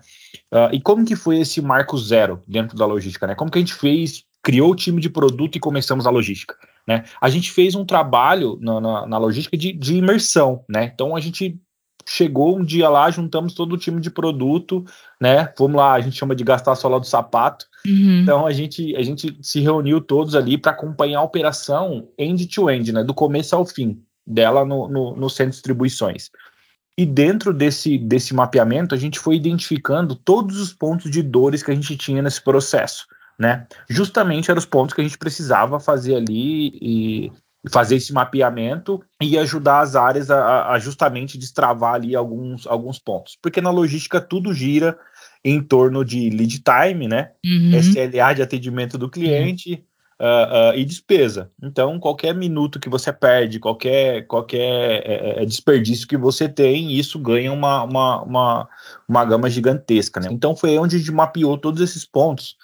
Uh, 0.51 0.73
e 0.73 0.79
como 0.79 1.05
que 1.05 1.15
foi 1.15 1.39
esse 1.39 1.61
marco 1.61 1.97
zero 1.97 2.41
dentro 2.47 2.77
da 2.77 2.85
logística, 2.85 3.27
né? 3.27 3.35
Como 3.35 3.51
que 3.51 3.57
a 3.57 3.61
gente 3.61 3.73
fez, 3.73 4.23
criou 4.41 4.71
o 4.71 4.75
time 4.75 5.01
de 5.01 5.09
produto 5.09 5.55
e 5.55 5.59
começamos 5.59 6.07
a 6.07 6.09
logística, 6.09 6.55
né? 6.87 7.03
A 7.19 7.29
gente 7.29 7.51
fez 7.51 7.75
um 7.75 7.85
trabalho 7.85 8.57
na, 8.61 8.79
na, 8.79 9.05
na 9.07 9.17
logística 9.17 9.57
de, 9.57 9.73
de 9.73 9.95
imersão, 9.95 10.63
né? 10.69 10.91
Então 10.93 11.15
a 11.15 11.19
gente 11.19 11.59
chegou 12.07 12.57
um 12.57 12.63
dia 12.63 12.87
lá, 12.87 13.09
juntamos 13.09 13.53
todo 13.53 13.73
o 13.73 13.77
time 13.77 13.99
de 13.99 14.11
produto, 14.11 14.85
né? 15.19 15.51
Vamos 15.57 15.75
lá, 15.75 15.93
a 15.93 15.99
gente 15.99 16.15
chama 16.15 16.35
de 16.35 16.43
gastar 16.43 16.73
a 16.73 16.75
sola 16.75 16.99
do 16.99 17.05
sapato. 17.05 17.65
Uhum. 17.85 18.21
Então 18.21 18.45
a 18.45 18.51
gente, 18.51 18.95
a 18.95 19.01
gente 19.01 19.35
se 19.41 19.59
reuniu 19.59 19.99
todos 19.99 20.35
ali 20.35 20.57
para 20.57 20.71
acompanhar 20.71 21.19
a 21.19 21.23
operação 21.23 22.07
end-to-end, 22.17 22.91
-end, 22.91 22.93
né? 22.93 23.03
Do 23.03 23.13
começo 23.13 23.55
ao 23.55 23.65
fim 23.65 24.01
dela 24.25 24.63
no, 24.63 24.87
no, 24.87 25.15
no 25.15 25.29
centro 25.29 25.51
de 25.51 25.57
distribuições. 25.57 26.29
E 26.97 27.05
dentro 27.05 27.53
desse, 27.53 27.97
desse 27.97 28.33
mapeamento, 28.33 28.95
a 28.95 28.97
gente 28.97 29.19
foi 29.19 29.35
identificando 29.35 30.15
todos 30.15 30.59
os 30.59 30.71
pontos 30.71 31.11
de 31.11 31.21
dores 31.21 31.61
que 31.61 31.71
a 31.71 31.75
gente 31.75 31.97
tinha 31.97 32.21
nesse 32.21 32.41
processo, 32.41 33.05
né? 33.37 33.67
Justamente 33.89 34.49
eram 34.49 34.59
os 34.59 34.65
pontos 34.65 34.93
que 34.93 35.01
a 35.01 35.03
gente 35.03 35.17
precisava 35.17 35.79
fazer 35.79 36.15
ali 36.15 36.77
e 36.81 37.31
fazer 37.69 37.95
esse 37.95 38.13
mapeamento 38.13 39.03
e 39.21 39.37
ajudar 39.37 39.79
as 39.79 39.95
áreas 39.95 40.31
a, 40.31 40.71
a 40.71 40.79
justamente 40.79 41.37
destravar 41.37 41.95
ali 41.95 42.15
alguns, 42.15 42.65
alguns 42.65 42.97
pontos. 42.97 43.37
Porque 43.41 43.59
na 43.59 43.71
logística 43.71 44.21
tudo 44.21 44.53
gira 44.53 44.97
em 45.43 45.61
torno 45.61 46.05
de 46.05 46.29
lead 46.29 46.63
time, 46.63 47.07
né? 47.07 47.31
Uhum. 47.45 47.77
SLA 47.77 48.33
de 48.33 48.41
atendimento 48.41 48.97
do 48.97 49.09
cliente, 49.09 49.71
uhum 49.71 49.94
uh, 50.19 50.73
uh, 50.73 50.77
e 50.77 50.85
despesa. 50.85 51.51
Então, 51.61 51.99
qualquer 51.99 52.33
minuto 52.33 52.79
que 52.79 52.89
você 52.89 53.11
perde, 53.11 53.59
qualquer, 53.59 54.25
qualquer 54.27 55.03
é, 55.05 55.45
desperdício 55.45 56.07
que 56.07 56.17
você 56.17 56.47
tem, 56.47 56.93
isso 56.93 57.19
ganha 57.19 57.51
uma, 57.51 57.83
uma, 57.83 58.21
uma, 58.23 58.69
uma 59.07 59.25
gama 59.25 59.49
gigantesca. 59.49 60.19
Né? 60.19 60.29
Então, 60.31 60.55
foi 60.55 60.77
onde 60.77 60.95
a 60.95 60.99
gente 60.99 61.11
mapeou 61.11 61.57
todos 61.57 61.81
esses 61.81 62.05
pontos 62.05 62.55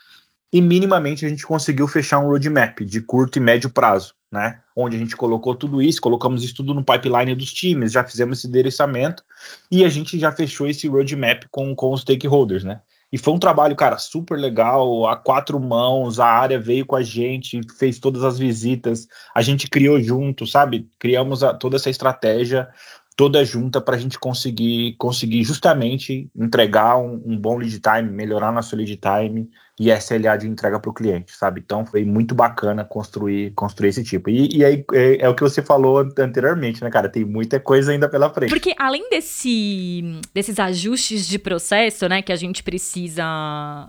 e 0.53 0.61
minimamente 0.61 1.25
a 1.25 1.29
gente 1.29 1.45
conseguiu 1.45 1.87
fechar 1.87 2.19
um 2.19 2.27
roadmap 2.27 2.79
de 2.81 3.01
curto 3.01 3.37
e 3.37 3.39
médio 3.39 3.69
prazo, 3.69 4.13
né? 4.29 4.59
Onde 4.75 4.97
a 4.97 4.99
gente 4.99 5.15
colocou 5.15 5.55
tudo 5.55 5.81
isso, 5.81 6.01
colocamos 6.01 6.43
isso 6.43 6.55
tudo 6.55 6.73
no 6.73 6.83
pipeline 6.83 7.33
dos 7.35 7.53
times, 7.53 7.93
já 7.93 8.03
fizemos 8.03 8.39
esse 8.39 8.47
endereçamento 8.47 9.23
e 9.71 9.85
a 9.85 9.89
gente 9.89 10.19
já 10.19 10.29
fechou 10.29 10.67
esse 10.67 10.89
roadmap 10.89 11.43
com, 11.49 11.73
com 11.73 11.93
os 11.93 12.01
stakeholders, 12.01 12.65
né? 12.65 12.81
E 13.11 13.17
foi 13.17 13.33
um 13.33 13.39
trabalho, 13.39 13.75
cara, 13.75 13.97
super 13.97 14.37
legal, 14.39 15.07
a 15.07 15.17
quatro 15.17 15.59
mãos, 15.59 16.19
a 16.19 16.25
área 16.25 16.59
veio 16.59 16.85
com 16.85 16.95
a 16.95 17.03
gente, 17.03 17.59
fez 17.77 17.99
todas 17.99 18.23
as 18.23 18.39
visitas, 18.39 19.07
a 19.35 19.41
gente 19.41 19.67
criou 19.67 19.99
junto, 19.99 20.47
sabe? 20.47 20.89
Criamos 20.97 21.43
a, 21.43 21.53
toda 21.53 21.75
essa 21.75 21.89
estratégia 21.89 22.69
toda 23.15 23.43
junta 23.45 23.79
para 23.79 23.95
a 23.95 23.99
gente 23.99 24.17
conseguir 24.17 24.95
conseguir 24.97 25.43
justamente 25.43 26.29
entregar 26.35 26.97
um, 26.97 27.21
um, 27.25 27.37
bom 27.37 27.57
lead 27.57 27.79
time, 27.79 28.09
melhorar 28.09 28.51
nosso 28.51 28.75
lead 28.75 28.97
time 28.97 29.49
e 29.79 29.89
SLA 29.91 30.37
de 30.37 30.47
entrega 30.47 30.79
para 30.79 30.91
o 30.91 30.93
cliente, 30.93 31.31
sabe? 31.31 31.61
Então 31.63 31.85
foi 31.85 32.03
muito 32.05 32.35
bacana 32.35 32.83
construir, 32.83 33.51
construir 33.51 33.89
esse 33.89 34.03
tipo. 34.03 34.29
E, 34.29 34.57
e 34.57 34.65
aí 34.65 34.85
é, 34.93 35.25
é, 35.25 35.29
o 35.29 35.33
que 35.33 35.41
você 35.41 35.61
falou 35.61 35.99
anteriormente, 36.19 36.83
né, 36.83 36.89
cara? 36.89 37.09
Tem 37.09 37.25
muita 37.25 37.59
coisa 37.59 37.91
ainda 37.91 38.07
pela 38.07 38.29
frente. 38.29 38.49
Porque 38.49 38.75
além 38.77 39.09
desse, 39.09 40.19
desses 40.33 40.59
ajustes 40.59 41.27
de 41.27 41.39
processo, 41.39 42.07
né, 42.07 42.21
que 42.21 42.31
a 42.31 42.35
gente 42.35 42.61
precisa 42.61 43.23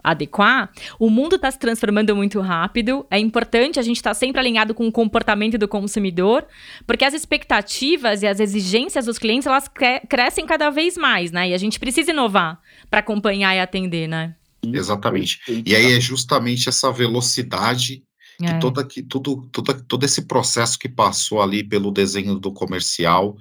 adequar, 0.02 0.70
o 0.98 1.10
mundo 1.10 1.36
está 1.36 1.50
se 1.50 1.58
transformando 1.58 2.14
muito 2.14 2.40
rápido. 2.40 3.06
É 3.10 3.18
importante 3.18 3.78
a 3.78 3.82
gente 3.82 3.96
estar 3.96 4.10
tá 4.10 4.14
sempre 4.14 4.40
alinhado 4.40 4.74
com 4.74 4.86
o 4.86 4.92
comportamento 4.92 5.58
do 5.58 5.68
consumidor, 5.68 6.46
porque 6.86 7.04
as 7.04 7.12
expectativas 7.12 8.22
e 8.22 8.26
as 8.26 8.40
exigências 8.40 9.06
dos 9.06 9.18
clientes 9.18 9.46
elas 9.46 9.68
cre 9.68 10.00
crescem 10.08 10.46
cada 10.46 10.70
vez 10.70 10.96
mais, 10.96 11.30
né? 11.30 11.50
E 11.50 11.54
a 11.54 11.58
gente 11.58 11.78
precisa 11.78 12.12
inovar 12.12 12.60
para 12.88 13.00
acompanhar 13.00 13.54
e 13.54 13.60
atender, 13.60 14.06
né? 14.08 14.34
Exatamente. 14.64 15.40
E 15.66 15.74
aí 15.74 15.92
é 15.92 16.00
justamente 16.00 16.68
essa 16.68 16.90
velocidade 16.92 18.02
que 18.38 18.46
é. 18.46 18.58
toda 18.58 18.84
que 18.84 19.02
tudo, 19.02 19.46
toda, 19.52 19.74
todo 19.74 20.04
esse 20.04 20.22
processo 20.22 20.78
que 20.78 20.88
passou 20.88 21.42
ali 21.42 21.62
pelo 21.62 21.90
desenho 21.90 22.38
do 22.38 22.52
comercial 22.52 23.36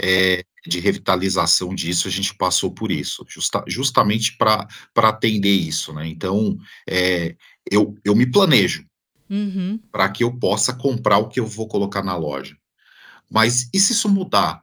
é, 0.00 0.44
de 0.66 0.80
revitalização 0.80 1.74
disso, 1.74 2.08
a 2.08 2.10
gente 2.10 2.34
passou 2.34 2.70
por 2.70 2.90
isso, 2.90 3.24
justa, 3.28 3.64
justamente 3.66 4.36
para 4.36 4.68
atender 4.96 5.52
isso, 5.52 5.92
né? 5.92 6.06
Então, 6.06 6.56
é, 6.88 7.36
eu, 7.70 7.96
eu 8.04 8.14
me 8.14 8.26
planejo 8.26 8.84
uhum. 9.28 9.78
para 9.90 10.08
que 10.08 10.24
eu 10.24 10.32
possa 10.38 10.72
comprar 10.72 11.18
o 11.18 11.28
que 11.28 11.40
eu 11.40 11.46
vou 11.46 11.68
colocar 11.68 12.02
na 12.02 12.16
loja. 12.16 12.56
Mas 13.30 13.68
e 13.72 13.80
se 13.80 13.92
isso 13.92 14.08
mudar? 14.08 14.62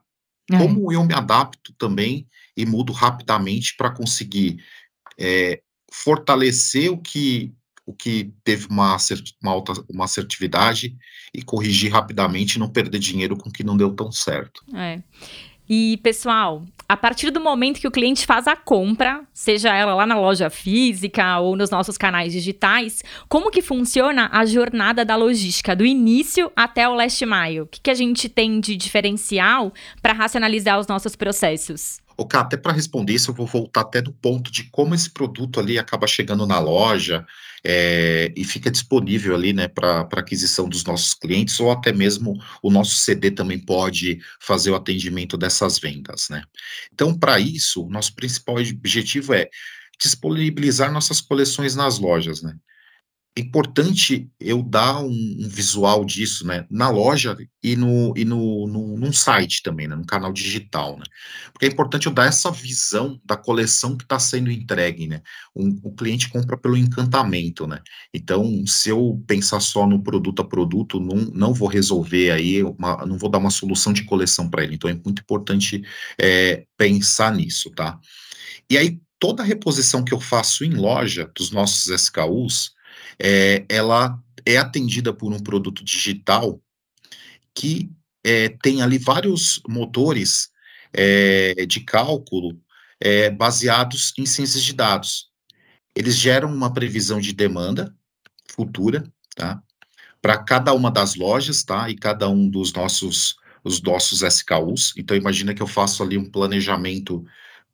É. 0.52 0.58
Como 0.58 0.92
eu 0.92 1.06
me 1.06 1.14
adapto 1.14 1.74
também 1.74 2.28
e 2.56 2.66
mudo 2.66 2.92
rapidamente 2.92 3.76
para 3.76 3.92
conseguir 3.92 4.64
é, 5.18 5.62
fortalecer 5.92 6.92
o 6.92 6.98
que 6.98 7.54
o 7.84 7.94
que 7.94 8.32
teve 8.44 8.68
uma, 8.68 8.96
uma 9.42 9.52
alta 9.52 9.74
uma 9.90 10.06
assertividade 10.06 10.96
e 11.34 11.42
corrigir 11.42 11.92
rapidamente 11.92 12.56
e 12.56 12.60
não 12.60 12.70
perder 12.70 13.00
dinheiro 13.00 13.36
com 13.36 13.50
o 13.50 13.52
que 13.52 13.64
não 13.64 13.76
deu 13.76 13.92
tão 13.94 14.12
certo. 14.12 14.64
É. 14.74 15.02
E, 15.74 15.98
pessoal, 16.04 16.64
a 16.88 16.98
partir 16.98 17.32
do 17.32 17.40
momento 17.40 17.80
que 17.80 17.88
o 17.88 17.92
cliente 17.92 18.26
faz 18.26 18.46
a 18.46 18.58
compra, 18.58 19.24
seja 19.34 19.74
ela 19.74 19.96
lá 19.96 20.06
na 20.06 20.20
loja 20.20 20.50
física 20.50 21.40
ou 21.40 21.56
nos 21.56 21.70
nossos 21.70 21.98
canais 21.98 22.34
digitais, 22.34 23.02
como 23.30 23.50
que 23.50 23.62
funciona 23.62 24.30
a 24.34 24.46
jornada 24.46 25.06
da 25.06 25.16
logística, 25.16 25.74
do 25.74 25.86
início 25.86 26.52
até 26.58 26.90
o 26.90 26.94
last 26.94 27.26
mile? 27.26 27.62
O 27.62 27.68
que, 27.68 27.80
que 27.80 27.90
a 27.90 27.94
gente 27.94 28.28
tem 28.28 28.60
de 28.60 28.76
diferencial 28.76 29.74
para 30.02 30.12
racionalizar 30.12 30.78
os 30.78 30.88
nossos 30.88 31.16
processos? 31.16 32.02
O 32.22 32.28
Cá, 32.28 32.42
até 32.42 32.56
para 32.56 32.72
responder 32.72 33.14
isso, 33.14 33.32
eu 33.32 33.36
vou 33.36 33.48
voltar 33.48 33.82
até 33.82 34.00
do 34.00 34.14
ponto 34.14 34.52
de 34.52 34.66
como 34.66 34.94
esse 34.94 35.10
produto 35.10 35.60
ali 35.60 35.80
acaba 35.80 36.06
chegando 36.06 36.46
na 36.46 36.60
loja 36.60 37.26
é, 37.64 38.32
e 38.38 38.46
fica 38.46 38.70
disponível 38.70 39.34
ali, 39.34 39.54
né, 39.54 39.68
para 39.68 40.02
aquisição 40.02 40.70
dos 40.70 40.84
nossos 40.84 41.16
clientes, 41.16 41.60
ou 41.60 41.72
até 41.72 41.92
mesmo 41.92 42.38
o 42.62 42.70
nosso 42.70 42.98
CD 42.98 43.32
também 43.32 43.58
pode 43.58 44.20
fazer 44.40 44.70
o 44.70 44.76
atendimento 44.76 45.36
dessas 45.36 45.80
vendas, 45.80 46.28
né. 46.30 46.44
Então, 46.94 47.18
para 47.18 47.40
isso, 47.40 47.84
o 47.84 47.90
nosso 47.90 48.14
principal 48.14 48.58
objetivo 48.58 49.34
é 49.34 49.50
disponibilizar 50.00 50.92
nossas 50.92 51.22
coleções 51.22 51.76
nas 51.76 51.98
lojas, 51.98 52.44
né 52.44 52.56
é 53.34 53.40
importante 53.40 54.30
eu 54.42 54.62
dar 54.62 55.00
um, 55.00 55.08
um, 55.10 55.48
visual 55.48 56.04
disso, 56.04 56.46
né, 56.46 56.66
na 56.70 56.90
loja 56.90 57.38
e 57.64 57.78
no 57.78 58.14
e 58.18 58.26
no, 58.26 58.68
no 58.68 58.98
num 58.98 59.14
site 59.14 59.64
também, 59.64 59.88
né, 59.88 59.96
no 59.96 60.06
canal 60.06 60.34
digital, 60.34 60.98
né, 60.98 61.06
porque 61.54 61.66
é 61.66 61.70
importante 61.70 62.08
eu 62.08 62.14
dar 62.14 62.26
essa 62.26 62.52
visão 62.52 63.22
da 63.24 63.38
coleção 63.38 63.96
que 63.96 64.04
está 64.04 64.20
sendo 64.20 64.52
entregue, 64.52 65.08
né, 65.08 65.22
um, 65.56 65.80
o 65.82 65.94
cliente 65.96 66.30
compra 66.30 66.58
pelo 66.58 66.76
encantamento, 66.76 67.66
né, 67.66 67.82
então 68.14 68.66
se 68.68 68.90
eu 68.90 69.24
pensar 69.26 69.62
só 69.62 69.88
no 69.88 70.04
produto 70.04 70.42
a 70.42 70.46
produto, 70.46 71.00
não, 71.00 71.16
não 71.34 71.54
vou 71.54 71.70
resolver 71.70 72.32
aí, 72.32 72.62
uma, 72.62 73.06
não 73.06 73.18
vou 73.18 73.30
dar 73.30 73.38
uma 73.38 73.50
solução 73.50 73.94
de 73.94 74.04
coleção 74.04 74.50
para 74.50 74.64
ele, 74.64 74.76
então 74.76 74.90
é 74.90 74.94
muito 74.94 75.22
importante 75.22 75.82
é, 76.20 76.66
pensar 76.78 77.34
nisso, 77.34 77.72
tá, 77.72 77.98
e 78.70 78.78
aí 78.78 79.00
toda 79.18 79.42
reposição 79.42 80.04
que 80.04 80.14
eu 80.14 80.20
faço 80.20 80.66
em 80.66 80.74
loja 80.74 81.32
dos 81.34 81.52
nossos 81.52 81.88
SKUs, 81.88 82.74
é, 83.22 83.66
ela 83.70 84.20
é 84.46 84.58
atendida 84.58 85.14
por 85.14 85.32
um 85.32 85.40
produto 85.40 85.84
digital 85.84 86.60
que 87.54 87.92
é, 88.24 88.50
tem 88.50 88.82
ali 88.82 88.98
vários 88.98 89.62
motores 89.68 90.50
é, 90.92 91.66
de 91.66 91.82
cálculo 91.82 92.60
é, 93.00 93.30
baseados 93.30 94.14
em 94.18 94.26
ciências 94.26 94.64
de 94.64 94.74
dados. 94.74 95.30
Eles 95.96 96.16
geram 96.18 96.52
uma 96.52 96.74
previsão 96.74 97.20
de 97.20 97.34
demanda 97.34 97.96
futura, 98.50 99.04
tá? 99.36 99.62
Para 100.22 100.38
cada 100.38 100.74
uma 100.74 100.90
das 100.92 101.16
lojas, 101.16 101.64
tá? 101.64 101.90
E 101.90 101.96
cada 101.96 102.30
um 102.30 102.50
dos 102.50 102.74
nossos 102.74 103.36
os 103.64 103.80
nossos 103.82 104.24
SKUs. 104.24 104.94
Então 104.98 105.16
imagina 105.16 105.54
que 105.54 105.62
eu 105.62 105.68
faço 105.68 106.02
ali 106.02 106.18
um 106.18 106.30
planejamento 106.30 107.24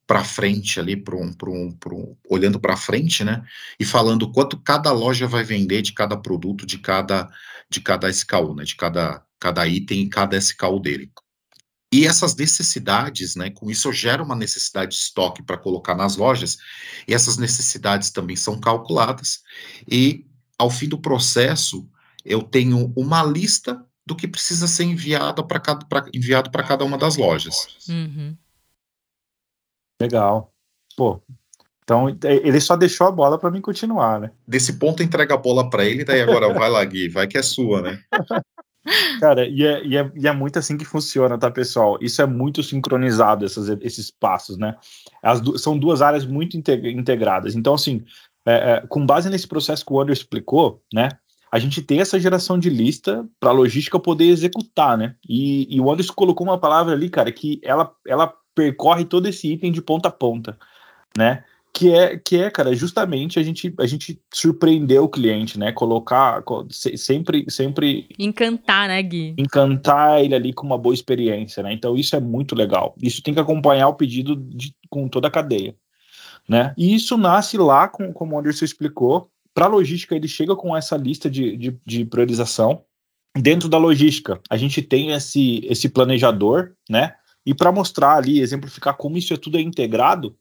para 0.07 0.23
frente 0.23 0.79
ali, 0.79 0.95
para 0.95 1.15
um, 1.15 1.35
um, 1.47 1.77
um, 1.91 2.15
olhando 2.29 2.59
para 2.59 2.77
frente, 2.77 3.25
né? 3.25 3.45
E 3.77 3.83
falando 3.83 4.31
quanto 4.31 4.57
cada 4.57 4.91
loja 4.93 5.27
vai 5.27 5.43
vender 5.43 5.81
de 5.81 5.91
cada 5.91 6.15
produto, 6.15 6.65
de 6.65 6.79
cada 6.79 7.29
de 7.69 7.81
cada 7.81 8.09
SKU, 8.09 8.55
né? 8.55 8.63
De 8.63 8.75
cada 8.75 9.21
cada 9.37 9.67
item 9.67 10.03
e 10.03 10.09
cada 10.09 10.37
SKU 10.37 10.79
dele. 10.79 11.11
E 11.93 12.05
essas 12.07 12.35
necessidades, 12.35 13.35
né? 13.35 13.49
Com 13.49 13.69
isso 13.69 13.89
eu 13.89 13.93
gero 13.93 14.23
uma 14.23 14.35
necessidade 14.35 14.91
de 14.91 14.97
estoque 14.97 15.43
para 15.43 15.57
colocar 15.57 15.93
nas 15.93 16.15
lojas. 16.15 16.57
E 17.05 17.13
essas 17.13 17.37
necessidades 17.37 18.09
também 18.09 18.37
são 18.37 18.59
calculadas. 18.59 19.41
E 19.89 20.25
ao 20.57 20.69
fim 20.69 20.87
do 20.87 20.97
processo 20.97 21.87
eu 22.23 22.41
tenho 22.41 22.93
uma 22.95 23.23
lista 23.23 23.85
do 24.05 24.15
que 24.15 24.27
precisa 24.27 24.67
ser 24.67 24.85
enviado 24.85 25.45
para 25.45 25.59
cada, 25.59 25.85
pra, 25.85 26.05
enviado 26.13 26.49
para 26.49 26.63
cada 26.63 26.85
uma 26.85 26.97
das 26.97 27.17
lojas. 27.17 27.67
Uhum. 27.89 28.37
Legal. 30.01 30.53
Pô, 30.95 31.21
então 31.83 32.09
ele 32.23 32.59
só 32.59 32.75
deixou 32.75 33.07
a 33.07 33.11
bola 33.11 33.39
para 33.39 33.49
mim 33.49 33.61
continuar, 33.61 34.19
né? 34.19 34.31
Desse 34.45 34.73
ponto 34.73 35.01
entrega 35.01 35.35
a 35.35 35.37
bola 35.37 35.69
para 35.69 35.85
ele, 35.85 36.03
daí 36.03 36.21
agora 36.21 36.53
vai 36.53 36.69
lá, 36.69 36.83
Gui, 36.83 37.07
vai 37.07 37.27
que 37.27 37.37
é 37.37 37.41
sua, 37.41 37.81
né? 37.81 37.99
Cara, 39.19 39.47
e 39.47 39.63
é, 39.63 39.85
e, 39.85 39.97
é, 39.97 40.11
e 40.15 40.27
é 40.27 40.31
muito 40.33 40.59
assim 40.59 40.77
que 40.77 40.85
funciona, 40.85 41.37
tá, 41.37 41.51
pessoal? 41.51 41.97
Isso 42.01 42.21
é 42.21 42.25
muito 42.25 42.63
sincronizado, 42.63 43.45
esses, 43.45 43.69
esses 43.81 44.11
passos, 44.11 44.57
né? 44.57 44.75
Du 45.41 45.57
são 45.57 45.77
duas 45.77 46.01
áreas 46.01 46.25
muito 46.25 46.57
integradas. 46.57 47.55
Então, 47.55 47.73
assim, 47.73 48.03
é, 48.45 48.53
é, 48.53 48.87
com 48.87 49.05
base 49.05 49.29
nesse 49.29 49.47
processo 49.47 49.85
que 49.85 49.91
o 49.91 49.99
André 49.99 50.13
explicou, 50.13 50.81
né? 50.93 51.09
A 51.51 51.59
gente 51.59 51.81
tem 51.81 52.01
essa 52.01 52.19
geração 52.19 52.59
de 52.59 52.69
lista 52.69 53.25
para 53.39 53.49
a 53.49 53.53
logística 53.53 53.99
poder 53.99 54.25
executar, 54.25 54.97
né? 54.97 55.15
E, 55.27 55.73
e 55.73 55.79
o 55.79 55.91
Anderson 55.91 56.13
colocou 56.13 56.45
uma 56.45 56.59
palavra 56.59 56.93
ali, 56.93 57.09
cara, 57.09 57.31
que 57.31 57.59
ela, 57.63 57.91
ela 58.05 58.33
percorre 58.57 59.05
todo 59.05 59.27
esse 59.27 59.53
item 59.53 59.71
de 59.71 59.83
ponta 59.83 60.07
a 60.07 60.11
ponta, 60.11 60.57
né? 61.15 61.43
Que 61.71 61.93
é, 61.93 62.17
que 62.17 62.37
é, 62.37 62.49
cara, 62.49 62.75
justamente 62.75 63.37
a 63.37 63.43
gente, 63.43 63.71
a 63.79 63.85
gente 63.85 64.19
surpreender 64.33 64.99
o 64.99 65.07
cliente, 65.07 65.59
né? 65.59 65.71
Colocar 65.71 66.43
sempre, 66.71 67.45
sempre 67.49 68.09
encantar, 68.17 68.87
né, 68.87 68.99
Gui? 69.03 69.35
Encantar 69.37 70.23
ele 70.23 70.33
ali 70.33 70.53
com 70.53 70.65
uma 70.65 70.77
boa 70.77 70.95
experiência, 70.95 71.61
né? 71.61 71.71
Então 71.71 71.95
isso 71.95 72.15
é 72.15 72.19
muito 72.19 72.55
legal. 72.55 72.95
Isso 72.99 73.21
tem 73.21 73.31
que 73.31 73.39
acompanhar 73.39 73.89
o 73.89 73.93
pedido 73.93 74.35
de, 74.35 74.73
com 74.89 75.07
toda 75.07 75.27
a 75.27 75.31
cadeia, 75.31 75.75
né? 76.49 76.73
E 76.75 76.95
isso 76.95 77.15
nasce 77.15 77.59
lá, 77.59 77.87
com, 77.87 78.11
como 78.11 78.35
o 78.35 78.39
Anderson 78.39 78.65
explicou, 78.65 79.29
para 79.53 79.65
a 79.65 79.69
logística 79.69 80.15
ele 80.15 80.27
chega 80.27 80.55
com 80.55 80.75
essa 80.75 80.97
lista 80.97 81.29
de, 81.29 81.55
de, 81.55 81.79
de 81.85 82.05
priorização. 82.05 82.81
Dentro 83.37 83.69
da 83.69 83.77
logística, 83.77 84.39
a 84.49 84.57
gente 84.57 84.81
tem 84.81 85.11
esse, 85.11 85.61
esse 85.65 85.89
planejador, 85.89 86.71
né? 86.89 87.13
E 87.47 87.53
para 87.53 87.71
mostrar 87.71 88.17
ali, 88.17 88.41
exemplificar 88.41 88.97
como 88.97 89.17
isso 89.17 89.33
é 89.33 89.37
tudo 89.37 89.57
é 89.57 89.61
integrado, 89.61 90.35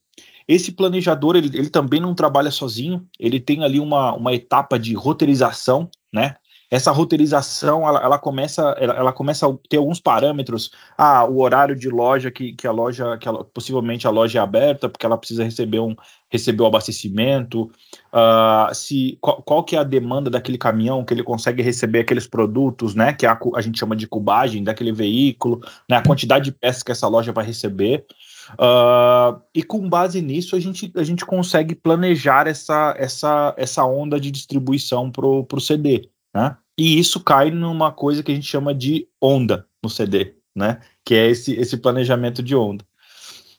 esse 0.49 0.73
planejador 0.73 1.37
ele, 1.37 1.57
ele 1.57 1.71
também 1.71 2.01
não 2.01 2.17
trabalha 2.17 2.51
sozinho, 2.51 3.07
ele 3.17 3.39
tem 3.39 3.63
ali 3.63 3.79
uma, 3.79 4.13
uma 4.13 4.35
etapa 4.35 4.77
de 4.77 4.93
roteirização, 4.93 5.89
né? 6.13 6.35
Essa 6.71 6.91
roteirização 6.91 7.87
ela, 7.87 8.03
ela 8.03 8.19
começa 8.19 8.75
ela, 8.79 8.95
ela, 8.95 9.13
começa 9.13 9.47
a 9.49 9.55
ter 9.69 9.77
alguns 9.77 10.01
parâmetros. 10.01 10.71
Ah 10.99 11.25
o 11.25 11.41
horário 11.41 11.77
de 11.77 11.89
loja 11.89 12.31
que, 12.31 12.53
que 12.53 12.67
a 12.67 12.73
loja 12.73 13.17
que 13.19 13.29
ela, 13.29 13.45
possivelmente 13.45 14.07
a 14.07 14.11
loja 14.11 14.39
é 14.39 14.43
aberta 14.43 14.89
porque 14.89 15.07
ela 15.07 15.17
precisa 15.17 15.45
receber 15.45 15.79
um 15.79 15.95
receber 16.29 16.63
o 16.63 16.67
abastecimento. 16.67 17.71
Uh, 18.13 18.75
se 18.75 19.17
qual, 19.21 19.43
qual, 19.43 19.65
que 19.65 19.77
é 19.77 19.79
a 19.79 19.85
demanda 19.85 20.29
daquele 20.29 20.59
caminhão 20.59 21.05
que 21.05 21.15
ele 21.15 21.23
consegue 21.23 21.63
receber 21.63 22.01
aqueles 22.01 22.27
produtos 22.27 22.95
né 22.95 23.13
que 23.13 23.27
a, 23.27 23.39
a 23.55 23.61
gente 23.61 23.79
chama 23.79 23.95
de 23.95 24.09
cubagem 24.09 24.65
daquele 24.65 24.93
veículo 24.93 25.61
né 25.89 25.97
a 25.97 26.03
quantidade 26.03 26.47
de 26.47 26.53
peças 26.53 26.83
que 26.83 26.93
essa 26.93 27.07
loja 27.07 27.33
vai 27.33 27.45
receber. 27.45 28.05
Uh, 28.55 29.41
e 29.55 29.63
com 29.63 29.89
base 29.89 30.21
nisso 30.23 30.55
a 30.55 30.61
gente, 30.61 30.93
a 30.97 31.03
gente 31.03 31.25
consegue 31.25 31.75
planejar 31.75 32.47
essa, 32.47 32.95
essa, 32.97 33.55
essa 33.57 33.85
onda 33.85 34.21
de 34.21 34.31
distribuição 34.31 35.11
para 35.11 35.27
o 35.27 35.61
CD. 35.61 36.09
Né? 36.37 36.55
E 36.77 36.99
isso 36.99 37.19
cai 37.19 37.51
numa 37.51 37.91
coisa 37.91 38.23
que 38.23 38.31
a 38.31 38.35
gente 38.35 38.47
chama 38.47 38.75
de 38.75 39.09
onda 39.19 39.67
no 39.83 39.89
CD, 39.89 40.35
né? 40.55 40.83
Que 41.03 41.15
é 41.15 41.31
esse, 41.31 41.55
esse 41.55 41.79
planejamento 41.79 42.43
de 42.43 42.55
onda. 42.55 42.85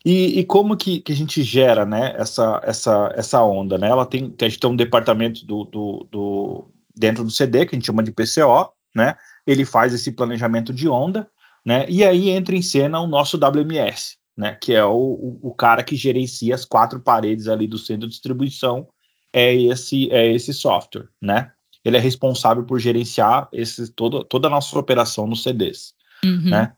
E, 0.05 0.39
e 0.39 0.45
como 0.45 0.77
que, 0.77 0.99
que, 0.99 1.11
a 1.11 1.15
gente 1.15 1.41
gera, 1.41 1.87
né, 1.87 2.13
essa, 2.15 2.61
essa, 2.63 3.11
essa 3.15 3.43
onda, 3.43 3.79
né? 3.79 3.89
Ela 3.89 4.05
tem, 4.05 4.31
a 4.39 4.43
gente 4.43 4.59
tem 4.59 4.69
um 4.69 4.75
departamento 4.75 5.43
do, 5.43 5.63
do, 5.63 6.07
do, 6.11 6.71
dentro 6.95 7.23
do 7.23 7.31
CD, 7.31 7.65
que 7.65 7.75
a 7.75 7.79
gente 7.79 7.87
chama 7.87 8.03
de 8.03 8.11
PCO, 8.11 8.71
né? 8.95 9.15
Ele 9.47 9.65
faz 9.65 9.91
esse 9.91 10.11
planejamento 10.11 10.71
de 10.71 10.87
onda, 10.87 11.27
né? 11.65 11.83
E 11.89 12.03
aí 12.03 12.29
entra 12.29 12.55
em 12.55 12.61
cena 12.61 12.99
o 12.99 13.07
nosso 13.07 13.37
WMS, 13.37 14.17
né? 14.37 14.55
Que 14.61 14.75
é 14.75 14.85
o, 14.85 15.39
o, 15.41 15.51
cara 15.55 15.83
que 15.83 15.95
gerencia 15.95 16.53
as 16.53 16.63
quatro 16.63 16.99
paredes 16.99 17.47
ali 17.47 17.65
do 17.65 17.79
centro 17.79 18.07
de 18.07 18.13
distribuição, 18.13 18.87
é 19.33 19.51
esse, 19.55 20.11
é 20.11 20.31
esse 20.31 20.53
software, 20.53 21.09
né? 21.19 21.51
Ele 21.88 21.95
é 21.95 22.02
responsável 22.02 22.65
por 22.65 22.80
gerenciar 22.80 23.47
esse, 23.54 23.89
todo, 23.93 24.26
toda 24.26 24.47
a 24.47 24.52
nossa 24.52 24.78
operação 24.78 25.26
nos 25.26 25.41
CDs, 25.41 25.93
uhum. 26.21 26.50
né? 26.50 26.73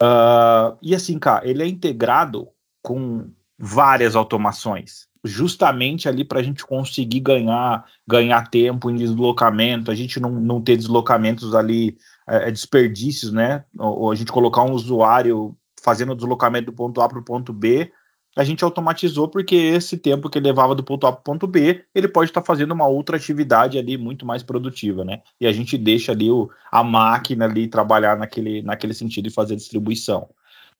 Uh, 0.00 0.78
e 0.80 0.94
assim, 0.94 1.18
cara, 1.18 1.48
ele 1.48 1.64
é 1.64 1.66
integrado 1.66 2.46
com 2.80 3.28
várias 3.58 4.14
automações, 4.14 5.08
justamente 5.24 6.08
ali 6.08 6.24
para 6.24 6.38
a 6.38 6.42
gente 6.44 6.64
conseguir 6.64 7.20
ganhar 7.20 7.84
ganhar 8.06 8.48
tempo 8.50 8.88
em 8.88 8.94
deslocamento, 8.94 9.90
a 9.90 9.94
gente 9.96 10.20
não, 10.20 10.30
não 10.30 10.60
ter 10.60 10.76
deslocamentos 10.76 11.56
ali, 11.56 11.96
é, 12.28 12.48
é 12.48 12.50
desperdícios, 12.52 13.32
né? 13.32 13.64
Ou, 13.76 14.02
ou, 14.02 14.12
a 14.12 14.14
gente 14.14 14.30
colocar 14.30 14.62
um 14.62 14.72
usuário 14.72 15.56
fazendo 15.82 16.12
o 16.12 16.16
deslocamento 16.16 16.66
do 16.66 16.72
ponto 16.72 17.00
A 17.00 17.08
para 17.08 17.18
o 17.18 17.24
ponto 17.24 17.52
B, 17.52 17.92
a 18.36 18.44
gente 18.44 18.64
automatizou 18.64 19.28
porque 19.28 19.54
esse 19.54 19.98
tempo 19.98 20.30
que 20.30 20.40
levava 20.40 20.74
do 20.74 20.82
ponto 20.82 21.06
A 21.06 21.12
para 21.12 21.20
o 21.20 21.24
ponto 21.24 21.46
B, 21.46 21.84
ele 21.94 22.08
pode 22.08 22.30
estar 22.30 22.40
tá 22.40 22.46
fazendo 22.46 22.72
uma 22.72 22.86
outra 22.86 23.16
atividade 23.16 23.78
ali 23.78 23.98
muito 23.98 24.24
mais 24.24 24.42
produtiva, 24.42 25.04
né? 25.04 25.20
E 25.40 25.46
a 25.46 25.52
gente 25.52 25.76
deixa 25.76 26.12
ali 26.12 26.30
o, 26.30 26.50
a 26.70 26.82
máquina 26.82 27.44
ali 27.44 27.68
trabalhar 27.68 28.16
naquele, 28.16 28.62
naquele 28.62 28.94
sentido 28.94 29.26
e 29.26 29.30
fazer 29.30 29.56
distribuição. 29.56 30.28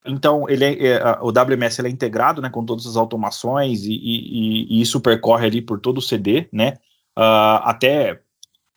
Então, 0.05 0.49
ele 0.49 0.65
é, 0.65 0.87
é, 0.97 1.17
o 1.21 1.29
WMS 1.29 1.79
ele 1.79 1.87
é 1.87 1.91
integrado 1.91 2.41
né, 2.41 2.49
com 2.49 2.65
todas 2.65 2.85
as 2.85 2.97
automações 2.97 3.85
e, 3.85 3.93
e, 3.93 4.77
e, 4.77 4.81
isso 4.81 4.99
percorre 4.99 5.45
ali 5.45 5.61
por 5.61 5.79
todo 5.79 5.99
o 5.99 6.01
CD, 6.01 6.49
né? 6.51 6.73
Uh, 7.17 7.61
até 7.63 8.19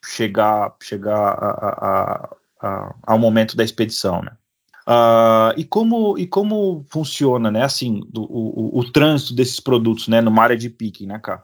chegar, 0.04 0.76
chegar 0.80 1.16
a, 1.16 2.28
a, 2.60 2.68
a, 2.68 2.94
ao 3.02 3.18
momento 3.18 3.56
da 3.56 3.64
expedição, 3.64 4.22
né? 4.22 4.36
Uh, 4.88 5.50
e, 5.56 5.64
como, 5.64 6.16
e 6.16 6.28
como 6.28 6.84
funciona, 6.88 7.50
né, 7.50 7.64
assim, 7.64 8.00
do, 8.08 8.22
o, 8.22 8.76
o, 8.76 8.78
o, 8.78 8.92
trânsito 8.92 9.34
desses 9.34 9.58
produtos, 9.58 10.06
né, 10.06 10.20
numa 10.20 10.40
área 10.40 10.56
de 10.56 10.70
picking, 10.70 11.06
né, 11.06 11.18
cara? 11.18 11.42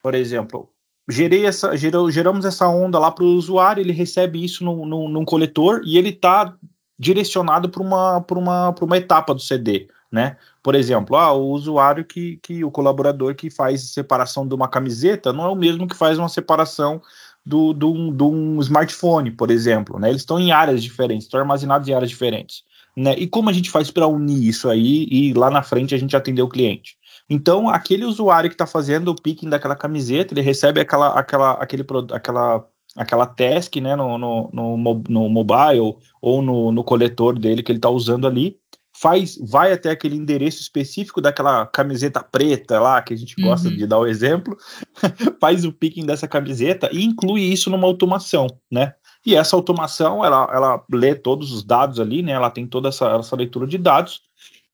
Por 0.00 0.14
exemplo, 0.14 0.70
gerei 1.08 1.46
essa, 1.46 1.76
gerou, 1.76 2.08
geramos 2.12 2.44
essa 2.44 2.68
onda 2.68 2.96
lá 2.96 3.10
para 3.10 3.24
o 3.24 3.34
usuário, 3.34 3.80
ele 3.80 3.92
recebe 3.92 4.44
isso 4.44 4.64
no, 4.64 4.86
no, 4.86 5.08
num 5.08 5.24
coletor 5.24 5.82
e 5.84 5.98
ele 5.98 6.10
está 6.10 6.54
direcionado 6.96 7.68
para 7.68 7.82
uma, 7.82 8.24
uma, 8.30 8.74
uma 8.80 8.96
etapa 8.96 9.34
do 9.34 9.40
CD, 9.40 9.88
né? 10.10 10.36
Por 10.62 10.76
exemplo, 10.76 11.16
ah, 11.16 11.32
o 11.32 11.50
usuário 11.50 12.04
que, 12.04 12.38
que 12.42 12.64
o 12.64 12.70
colaborador 12.70 13.34
que 13.34 13.50
faz 13.50 13.90
separação 13.90 14.46
de 14.46 14.54
uma 14.54 14.68
camiseta 14.68 15.32
não 15.32 15.44
é 15.44 15.48
o 15.48 15.56
mesmo 15.56 15.86
que 15.86 15.96
faz 15.96 16.18
uma 16.18 16.28
separação 16.28 17.02
do, 17.44 17.72
do, 17.72 18.10
do 18.10 18.28
um 18.28 18.60
smartphone, 18.60 19.30
por 19.30 19.50
exemplo, 19.50 19.98
né? 19.98 20.08
Eles 20.08 20.22
estão 20.22 20.38
em 20.38 20.50
áreas 20.50 20.82
diferentes, 20.82 21.26
estão 21.26 21.38
armazenados 21.38 21.88
em 21.88 21.94
áreas 21.94 22.10
diferentes, 22.10 22.64
né? 22.96 23.14
E 23.18 23.26
como 23.26 23.50
a 23.50 23.52
gente 23.52 23.70
faz 23.70 23.90
para 23.90 24.06
unir 24.06 24.48
isso 24.48 24.68
aí 24.68 25.06
e 25.10 25.34
lá 25.34 25.50
na 25.50 25.62
frente 25.62 25.94
a 25.94 25.98
gente 25.98 26.16
atender 26.16 26.42
o 26.42 26.48
cliente? 26.48 26.96
Então, 27.28 27.68
aquele 27.68 28.04
usuário 28.04 28.48
que 28.48 28.54
está 28.54 28.66
fazendo 28.66 29.08
o 29.08 29.20
picking 29.20 29.48
daquela 29.48 29.76
camiseta, 29.76 30.32
ele 30.32 30.40
recebe 30.40 30.80
aquela, 30.80 31.08
aquela, 31.18 31.52
aquele, 31.52 31.84
aquela 32.12 32.64
aquela 32.96 33.26
task 33.26 33.76
né, 33.76 33.94
no, 33.94 34.16
no, 34.16 34.50
no, 34.52 35.02
no 35.06 35.28
mobile 35.28 35.96
ou 36.20 36.40
no, 36.40 36.72
no 36.72 36.82
coletor 36.82 37.38
dele 37.38 37.62
que 37.62 37.70
ele 37.70 37.78
está 37.78 37.90
usando 37.90 38.26
ali, 38.26 38.56
faz, 39.00 39.36
vai 39.38 39.72
até 39.72 39.90
aquele 39.90 40.16
endereço 40.16 40.60
específico 40.60 41.20
daquela 41.20 41.66
camiseta 41.66 42.22
preta 42.22 42.80
lá, 42.80 43.02
que 43.02 43.12
a 43.12 43.16
gente 43.16 43.34
gosta 43.40 43.68
uhum. 43.68 43.76
de 43.76 43.86
dar 43.86 43.98
o 43.98 44.06
exemplo, 44.06 44.56
faz 45.40 45.64
o 45.64 45.72
picking 45.72 46.06
dessa 46.06 46.26
camiseta 46.26 46.88
e 46.92 47.04
inclui 47.04 47.42
isso 47.42 47.68
numa 47.68 47.86
automação, 47.86 48.46
né? 48.70 48.94
E 49.26 49.34
essa 49.34 49.56
automação, 49.56 50.24
ela, 50.24 50.48
ela 50.52 50.84
lê 50.90 51.14
todos 51.14 51.52
os 51.52 51.64
dados 51.64 51.98
ali, 51.98 52.22
né? 52.22 52.32
Ela 52.32 52.50
tem 52.50 52.66
toda 52.66 52.88
essa, 52.88 53.16
essa 53.16 53.34
leitura 53.34 53.66
de 53.66 53.76
dados. 53.76 54.22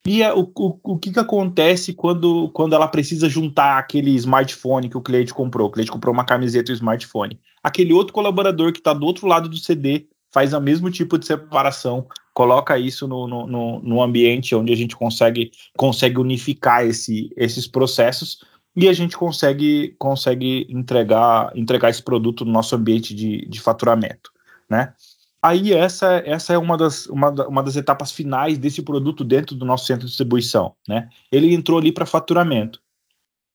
E 0.07 0.23
é, 0.23 0.33
o, 0.33 0.43
o, 0.55 0.79
o 0.83 0.99
que, 0.99 1.11
que 1.11 1.19
acontece 1.19 1.95
quando, 1.95 2.51
quando 2.51 2.75
ela 2.75 2.89
precisa 2.89 3.29
juntar 3.29 3.79
aquele 3.79 4.11
smartphone 4.17 4.89
que 4.89 4.97
o 4.97 5.03
cliente 5.03 5.33
comprou? 5.33 5.69
O 5.69 5.71
cliente 5.71 5.91
comprou 5.91 6.13
uma 6.13 6.25
camiseta 6.25 6.71
e 6.71 6.75
um 6.75 6.77
smartphone 6.77 7.41
aquele 7.63 7.93
outro 7.93 8.13
colaborador 8.13 8.73
que 8.73 8.79
está 8.79 8.93
do 8.93 9.07
outro 9.07 9.27
lado 9.27 9.49
do 9.49 9.57
CD 9.57 10.07
faz 10.33 10.53
o 10.53 10.61
mesmo 10.61 10.91
tipo 10.91 11.19
de 11.19 11.27
separação, 11.27 12.07
coloca 12.33 12.79
isso 12.79 13.07
no, 13.07 13.29
no, 13.29 13.81
no 13.81 14.03
ambiente 14.03 14.55
onde 14.55 14.73
a 14.73 14.77
gente 14.77 14.97
consegue, 14.97 15.53
consegue 15.77 16.19
unificar 16.19 16.85
esse, 16.87 17.31
esses 17.37 17.67
processos 17.67 18.43
e 18.75 18.89
a 18.89 18.93
gente 18.95 19.17
consegue, 19.17 19.95
consegue 19.99 20.67
entregar, 20.71 21.53
entregar 21.55 21.91
esse 21.91 22.03
produto 22.03 22.45
no 22.45 22.53
nosso 22.53 22.75
ambiente 22.75 23.15
de, 23.15 23.47
de 23.47 23.61
faturamento, 23.61 24.32
né? 24.73 24.95
Aí 25.43 25.75
essa, 25.75 26.23
essa 26.25 26.55
é 26.55 26.59
uma 26.59 26.79
das, 26.79 27.07
uma, 27.07 27.31
uma 27.47 27.63
das 27.63 27.77
etapas 27.77 28.11
finais 28.11 28.57
desse 28.57 28.81
produto 28.81 29.23
dentro 29.23 29.55
do 29.55 29.67
nosso 29.67 29.85
centro 29.85 30.05
de 30.05 30.09
distribuição, 30.09 30.75
né? 30.89 31.11
Ele 31.31 31.53
entrou 31.53 31.79
ali 31.79 31.93
para 31.93 32.07
faturamento. 32.07 32.81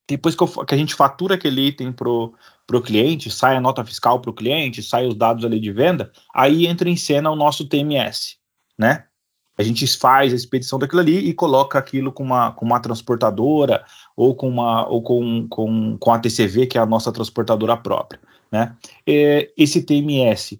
Depois 0.07 0.35
que, 0.35 0.43
eu, 0.43 0.47
que, 0.47 0.75
a 0.75 0.77
gente 0.77 0.93
fatura 0.93 1.35
aquele 1.35 1.67
item 1.67 1.91
pro, 1.91 2.33
o 2.71 2.81
cliente, 2.81 3.31
sai 3.31 3.55
a 3.55 3.61
nota 3.61 3.83
fiscal 3.83 4.19
para 4.21 4.29
o 4.29 4.33
cliente, 4.33 4.83
sai 4.83 5.07
os 5.07 5.15
dados 5.15 5.43
ali 5.43 5.59
de 5.59 5.71
venda, 5.71 6.11
aí 6.33 6.67
entra 6.67 6.87
em 6.87 6.95
cena 6.95 7.31
o 7.31 7.35
nosso 7.35 7.67
TMS, 7.67 8.37
né? 8.77 9.05
A 9.57 9.63
gente 9.63 9.87
faz 9.97 10.31
a 10.31 10.35
expedição 10.35 10.77
daquilo 10.77 11.01
ali 11.01 11.17
e 11.17 11.33
coloca 11.33 11.79
aquilo 11.79 12.11
com 12.11 12.23
uma, 12.23 12.51
com 12.51 12.63
uma 12.63 12.79
transportadora 12.79 13.83
ou 14.15 14.35
com 14.35 14.47
uma 14.47 14.87
ou 14.87 15.01
com, 15.01 15.47
com, 15.47 15.97
com 15.97 16.13
a 16.13 16.19
TCV, 16.19 16.67
que 16.67 16.77
é 16.77 16.81
a 16.81 16.85
nossa 16.85 17.11
transportadora 17.11 17.75
própria, 17.75 18.19
né? 18.51 18.75
E, 19.05 19.51
esse 19.57 19.81
TMS, 19.81 20.59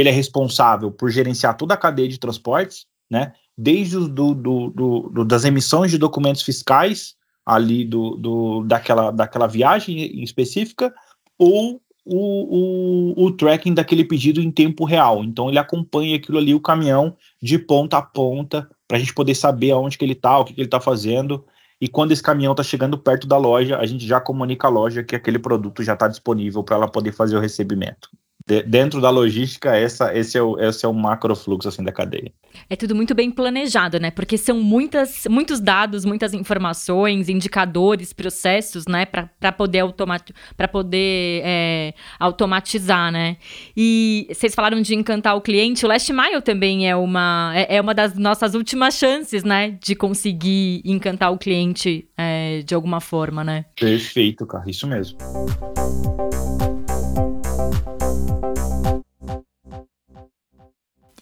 ele 0.00 0.08
é 0.08 0.12
responsável 0.12 0.90
por 0.90 1.10
gerenciar 1.10 1.56
toda 1.56 1.74
a 1.74 1.76
cadeia 1.76 2.08
de 2.08 2.18
transportes, 2.18 2.86
né? 3.10 3.32
Desde 3.56 3.96
o, 3.96 4.08
do, 4.08 4.34
do, 4.34 4.70
do, 4.70 5.24
das 5.24 5.44
emissões 5.44 5.90
de 5.90 5.98
documentos 5.98 6.42
fiscais 6.42 7.16
ali 7.44 7.84
do, 7.84 8.14
do, 8.16 8.62
daquela, 8.64 9.10
daquela 9.10 9.46
viagem 9.46 10.22
específica 10.22 10.94
ou 11.38 11.80
o, 12.04 13.14
o, 13.16 13.24
o, 13.26 13.32
tracking 13.32 13.74
daquele 13.74 14.04
pedido 14.04 14.40
em 14.40 14.50
tempo 14.50 14.84
real. 14.84 15.24
Então 15.24 15.48
ele 15.48 15.58
acompanha 15.58 16.16
aquilo 16.16 16.38
ali, 16.38 16.54
o 16.54 16.60
caminhão, 16.60 17.16
de 17.42 17.58
ponta 17.58 17.98
a 17.98 18.02
ponta, 18.02 18.68
para 18.86 18.96
a 18.96 19.00
gente 19.00 19.12
poder 19.12 19.34
saber 19.34 19.72
aonde 19.72 19.98
que 19.98 20.04
ele 20.04 20.12
está, 20.12 20.38
o 20.38 20.44
que, 20.44 20.54
que 20.54 20.60
ele 20.60 20.68
está 20.68 20.80
fazendo. 20.80 21.44
E 21.80 21.88
quando 21.88 22.12
esse 22.12 22.22
caminhão 22.22 22.52
está 22.52 22.62
chegando 22.62 22.98
perto 22.98 23.26
da 23.26 23.36
loja, 23.36 23.78
a 23.78 23.86
gente 23.86 24.06
já 24.06 24.20
comunica 24.20 24.66
à 24.68 24.70
loja 24.70 25.02
que 25.02 25.16
aquele 25.16 25.38
produto 25.38 25.82
já 25.82 25.94
está 25.94 26.08
disponível 26.08 26.62
para 26.62 26.76
ela 26.76 26.88
poder 26.88 27.12
fazer 27.12 27.36
o 27.36 27.40
recebimento 27.40 28.08
de, 28.46 28.62
dentro 28.62 29.00
da 29.00 29.10
logística, 29.10 29.76
essa, 29.76 30.16
esse, 30.16 30.38
é 30.38 30.42
o, 30.42 30.58
esse 30.58 30.84
é 30.84 30.88
o 30.88 30.94
macro 30.94 31.36
fluxo 31.36 31.68
assim, 31.68 31.84
da 31.84 31.92
cadeia. 31.92 32.32
É 32.68 32.76
tudo 32.76 32.94
muito 32.94 33.14
bem 33.14 33.30
planejado, 33.30 34.00
né? 34.00 34.10
Porque 34.10 34.38
são 34.38 34.60
muitas, 34.60 35.26
muitos 35.28 35.60
dados, 35.60 36.04
muitas 36.04 36.32
informações, 36.32 37.28
indicadores, 37.28 38.12
processos, 38.12 38.86
né? 38.86 39.04
Para 39.04 39.52
poder, 39.52 39.80
automat 39.80 40.30
poder 40.72 41.42
é, 41.44 41.94
automatizar, 42.18 43.12
né? 43.12 43.36
E 43.76 44.26
vocês 44.32 44.54
falaram 44.54 44.80
de 44.80 44.94
encantar 44.94 45.36
o 45.36 45.40
cliente. 45.40 45.84
O 45.84 45.88
Last 45.88 46.10
Mile 46.12 46.40
também 46.42 46.88
é 46.88 46.96
uma, 46.96 47.52
é, 47.54 47.76
é 47.76 47.80
uma 47.80 47.94
das 47.94 48.14
nossas 48.14 48.54
últimas 48.54 48.94
chances, 48.94 49.44
né? 49.44 49.78
De 49.82 49.94
conseguir 49.94 50.80
encantar 50.84 51.32
o 51.32 51.38
cliente 51.38 52.08
é, 52.16 52.62
de 52.64 52.74
alguma 52.74 53.00
forma, 53.00 53.44
né? 53.44 53.66
Perfeito, 53.78 54.46
cara. 54.46 54.64
Isso 54.66 54.86
mesmo. 54.86 55.18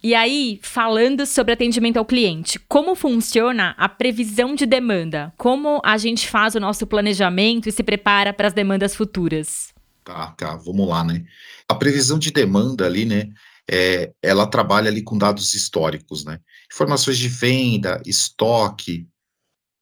E 0.06 0.14
aí, 0.14 0.60
falando 0.62 1.26
sobre 1.26 1.52
atendimento 1.52 1.96
ao 1.96 2.04
cliente, 2.04 2.60
como 2.68 2.94
funciona 2.94 3.74
a 3.76 3.88
previsão 3.88 4.54
de 4.54 4.64
demanda? 4.64 5.34
Como 5.36 5.82
a 5.84 5.98
gente 5.98 6.28
faz 6.28 6.54
o 6.54 6.60
nosso 6.60 6.86
planejamento 6.86 7.68
e 7.68 7.72
se 7.72 7.82
prepara 7.82 8.32
para 8.32 8.46
as 8.46 8.54
demandas 8.54 8.94
futuras? 8.94 9.74
Tá, 10.04 10.30
tá, 10.30 10.54
vamos 10.54 10.88
lá, 10.88 11.02
né? 11.02 11.24
A 11.68 11.74
previsão 11.74 12.20
de 12.20 12.30
demanda 12.30 12.86
ali, 12.86 13.04
né? 13.04 13.30
É, 13.68 14.12
ela 14.22 14.46
trabalha 14.46 14.88
ali 14.88 15.02
com 15.02 15.18
dados 15.18 15.54
históricos, 15.54 16.24
né? 16.24 16.38
Informações 16.72 17.18
de 17.18 17.28
venda, 17.28 18.00
estoque, 18.06 19.08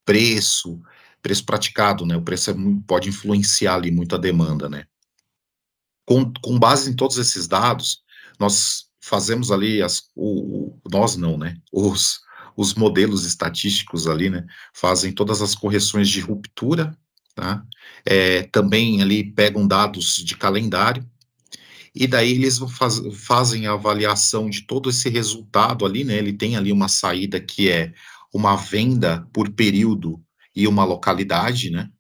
preço, 0.07 0.81
preço 1.21 1.45
praticado, 1.45 2.07
né? 2.07 2.17
O 2.17 2.23
preço 2.23 2.51
é 2.51 2.55
pode 2.87 3.11
influenciar 3.11 3.75
ali 3.75 3.91
muito 3.91 4.15
a 4.15 4.19
demanda, 4.19 4.71
né? 4.71 4.87
Com, 6.07 6.33
com 6.43 6.59
base 6.59 6.91
em 6.91 6.97
todos 6.97 7.19
esses 7.19 7.47
dados, 7.47 8.03
nós 8.41 8.89
fazemos 9.05 9.51
ali 9.53 9.83
as, 9.83 10.05
o, 10.17 10.79
o, 10.79 10.81
nós 10.91 11.17
não, 11.17 11.37
né? 11.37 11.57
Os, 11.71 12.21
os 12.57 12.75
modelos 12.75 13.27
estatísticos 13.27 14.07
ali, 14.07 14.31
né? 14.31 14.47
Fazem 14.73 15.13
todas 15.13 15.43
as 15.43 15.55
correções 15.55 16.09
de 16.09 16.21
ruptura, 16.21 16.97
tá? 17.35 17.63
É, 18.05 18.45
também 18.45 19.03
ali 19.03 19.23
pegam 19.23 19.67
dados 19.67 20.17
de 20.17 20.37
calendário 20.37 21.07
e 21.95 22.07
daí 22.07 22.33
eles 22.33 22.59
faz, 22.59 23.01
fazem 23.15 23.67
a 23.67 23.73
avaliação 23.73 24.49
de 24.49 24.63
todo 24.63 24.89
esse 24.89 25.11
resultado 25.11 25.85
ali, 25.85 26.03
né? 26.03 26.17
Ele 26.17 26.33
tem 26.33 26.57
ali 26.57 26.73
uma 26.73 26.89
saída 26.89 27.39
que 27.39 27.71
é 27.71 27.93
uma 28.33 28.57
venda 28.57 29.29
por 29.33 29.51
período 29.51 30.19
e 30.57 30.67
uma 30.67 30.85
localidade, 30.85 31.71
né? 31.71 31.91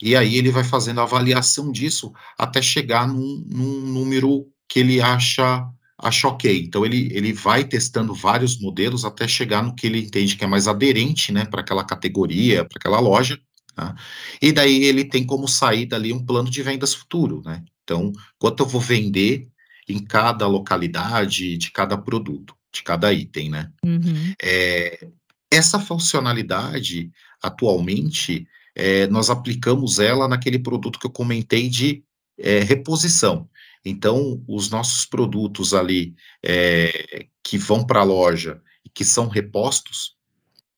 E 0.00 0.14
aí 0.14 0.36
ele 0.36 0.50
vai 0.50 0.62
fazendo 0.62 1.00
a 1.00 1.04
avaliação 1.04 1.72
disso 1.72 2.12
até 2.38 2.62
chegar 2.62 3.08
num, 3.08 3.44
num 3.48 3.80
número 3.80 4.46
que 4.68 4.78
ele 4.80 5.00
acha 5.00 5.68
acha 6.04 6.28
ok. 6.28 6.62
Então 6.62 6.84
ele, 6.84 7.08
ele 7.12 7.32
vai 7.32 7.64
testando 7.64 8.14
vários 8.14 8.60
modelos 8.60 9.04
até 9.04 9.26
chegar 9.26 9.62
no 9.62 9.74
que 9.74 9.86
ele 9.86 10.00
entende 10.00 10.36
que 10.36 10.44
é 10.44 10.46
mais 10.46 10.68
aderente, 10.68 11.32
né, 11.32 11.46
para 11.46 11.62
aquela 11.62 11.82
categoria, 11.82 12.64
para 12.64 12.78
aquela 12.78 13.00
loja. 13.00 13.40
Tá? 13.74 13.94
E 14.40 14.52
daí 14.52 14.84
ele 14.84 15.04
tem 15.04 15.24
como 15.24 15.48
saída 15.48 15.96
ali 15.96 16.12
um 16.12 16.24
plano 16.24 16.50
de 16.50 16.62
vendas 16.62 16.94
futuro, 16.94 17.42
né? 17.44 17.64
Então, 17.82 18.12
quanto 18.38 18.62
eu 18.62 18.68
vou 18.68 18.80
vender 18.80 19.48
em 19.88 19.98
cada 19.98 20.46
localidade, 20.46 21.58
de 21.58 21.70
cada 21.70 21.98
produto, 21.98 22.54
de 22.72 22.82
cada 22.82 23.12
item, 23.12 23.50
né? 23.50 23.70
Uhum. 23.84 24.32
É, 24.40 25.08
essa 25.50 25.80
funcionalidade, 25.80 27.10
atualmente, 27.42 28.46
é, 28.74 29.06
nós 29.08 29.28
aplicamos 29.28 29.98
ela 29.98 30.28
naquele 30.28 30.58
produto 30.58 30.98
que 30.98 31.06
eu 31.06 31.10
comentei 31.10 31.68
de 31.68 32.04
é, 32.38 32.60
reposição. 32.60 33.48
Então, 33.84 34.42
os 34.48 34.70
nossos 34.70 35.04
produtos 35.04 35.74
ali 35.74 36.14
é, 36.42 37.26
que 37.42 37.58
vão 37.58 37.84
para 37.84 38.00
a 38.00 38.04
loja 38.04 38.62
e 38.84 38.88
que 38.88 39.04
são 39.04 39.28
repostos, 39.28 40.16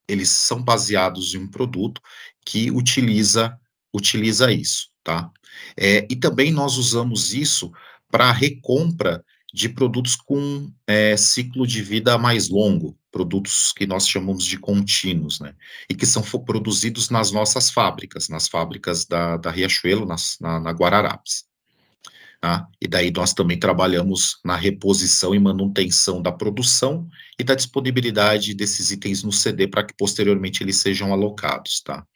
eles 0.08 0.28
são 0.28 0.62
baseados 0.62 1.34
em 1.34 1.38
um 1.38 1.50
produto 1.50 2.00
que 2.44 2.70
utiliza, 2.70 3.56
utiliza 3.94 4.52
isso, 4.52 4.88
tá? 5.02 5.30
É, 5.76 6.06
e 6.10 6.16
também 6.16 6.52
nós 6.52 6.76
usamos 6.76 7.32
isso 7.32 7.72
para 8.10 8.30
recompra 8.32 9.24
de 9.52 9.68
produtos 9.68 10.16
com 10.16 10.70
é, 10.86 11.16
ciclo 11.16 11.66
de 11.66 11.82
vida 11.82 12.18
mais 12.18 12.50
longo, 12.50 12.98
produtos 13.10 13.72
que 13.72 13.86
nós 13.86 14.06
chamamos 14.06 14.44
de 14.44 14.58
contínuos, 14.58 15.40
né? 15.40 15.54
E 15.88 15.94
que 15.94 16.04
são 16.04 16.22
produzidos 16.22 17.08
nas 17.08 17.32
nossas 17.32 17.70
fábricas, 17.70 18.28
nas 18.28 18.48
fábricas 18.48 19.06
da, 19.06 19.38
da 19.38 19.50
Riachuelo, 19.50 20.04
nas, 20.04 20.36
na, 20.40 20.60
na 20.60 20.70
Guararapes. 20.72 21.45
Tá? 22.40 22.66
E 22.80 22.86
daí 22.86 23.10
nós 23.10 23.32
também 23.32 23.58
trabalhamos 23.58 24.38
na 24.44 24.54
reposição 24.54 25.34
e 25.34 25.38
manutenção 25.38 26.20
da 26.20 26.30
produção 26.30 27.08
e 27.38 27.44
da 27.44 27.54
disponibilidade 27.54 28.54
desses 28.54 28.90
itens 28.90 29.22
no 29.22 29.32
CD 29.32 29.66
para 29.66 29.84
que 29.84 29.94
posteriormente 29.96 30.62
eles 30.62 30.76
sejam 30.76 31.12
alocados, 31.12 31.80
tá? 31.80 32.06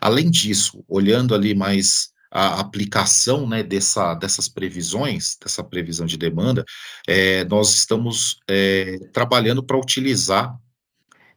Além 0.00 0.30
disso, 0.30 0.84
olhando 0.88 1.34
ali 1.34 1.54
mais 1.54 2.12
a 2.30 2.58
aplicação 2.58 3.48
né, 3.48 3.62
dessa, 3.62 4.12
dessas 4.14 4.48
previsões, 4.48 5.36
dessa 5.40 5.62
previsão 5.62 6.04
de 6.04 6.16
demanda, 6.16 6.64
é, 7.06 7.44
nós 7.44 7.72
estamos 7.72 8.40
é, 8.50 8.98
trabalhando 9.12 9.62
para 9.62 9.78
utilizar 9.78 10.52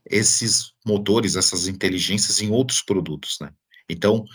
esses 0.09 0.73
motores, 0.85 1.35
essas 1.35 1.67
inteligências 1.67 2.41
em 2.41 2.49
outros 2.49 2.81
produtos, 2.81 3.37
né? 3.39 3.51
Então, 3.89 4.25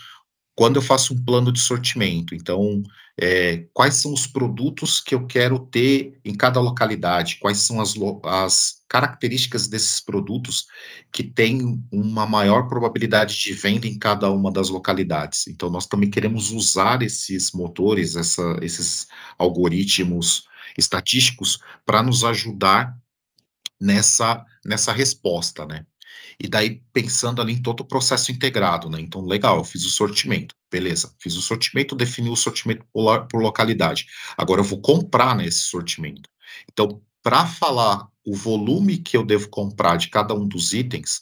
quando 0.55 0.75
eu 0.75 0.81
faço 0.81 1.13
um 1.13 1.23
plano 1.23 1.51
de 1.51 1.59
sortimento, 1.59 2.35
então, 2.35 2.83
é, 3.19 3.65
quais 3.73 3.95
são 3.95 4.13
os 4.13 4.27
produtos 4.27 4.99
que 4.99 5.15
eu 5.15 5.25
quero 5.25 5.59
ter 5.59 6.19
em 6.23 6.33
cada 6.33 6.59
localidade, 6.59 7.37
quais 7.39 7.59
são 7.59 7.79
as, 7.81 7.93
as 8.23 8.83
características 8.87 9.67
desses 9.67 9.99
produtos 9.99 10.67
que 11.11 11.23
têm 11.23 11.83
uma 11.91 12.25
maior 12.25 12.67
probabilidade 12.67 13.39
de 13.39 13.53
venda 13.53 13.87
em 13.87 13.97
cada 13.97 14.29
uma 14.31 14.51
das 14.51 14.69
localidades. 14.69 15.47
Então, 15.47 15.69
nós 15.69 15.87
também 15.87 16.09
queremos 16.09 16.51
usar 16.51 17.01
esses 17.01 17.51
motores, 17.51 18.15
essa, 18.15 18.59
esses 18.61 19.07
algoritmos 19.37 20.47
estatísticos 20.77 21.59
para 21.85 22.01
nos 22.03 22.23
ajudar 22.23 22.95
nessa, 23.79 24.45
nessa 24.65 24.91
resposta, 24.91 25.65
né? 25.65 25.85
E 26.39 26.47
daí, 26.47 26.81
pensando 26.91 27.41
ali 27.41 27.53
em 27.53 27.61
todo 27.61 27.81
o 27.81 27.85
processo 27.85 28.31
integrado, 28.31 28.89
né? 28.89 28.99
Então, 28.99 29.25
legal, 29.25 29.57
eu 29.57 29.63
fiz 29.63 29.85
o 29.85 29.89
sortimento, 29.89 30.55
beleza. 30.71 31.13
Fiz 31.19 31.35
o 31.35 31.41
sortimento, 31.41 31.95
defini 31.95 32.29
o 32.29 32.35
sortimento 32.35 32.85
por, 32.91 33.41
localidade. 33.41 34.07
Agora 34.37 34.61
eu 34.61 34.65
vou 34.65 34.81
comprar 34.81 35.35
nesse 35.35 35.59
sortimento. 35.59 36.29
Então, 36.71 37.01
para 37.21 37.45
falar 37.45 38.07
o 38.25 38.35
volume 38.35 38.97
que 38.97 39.15
eu 39.15 39.23
devo 39.25 39.49
comprar 39.49 39.97
de 39.97 40.09
cada 40.09 40.33
um 40.33 40.47
dos 40.47 40.73
itens, 40.73 41.21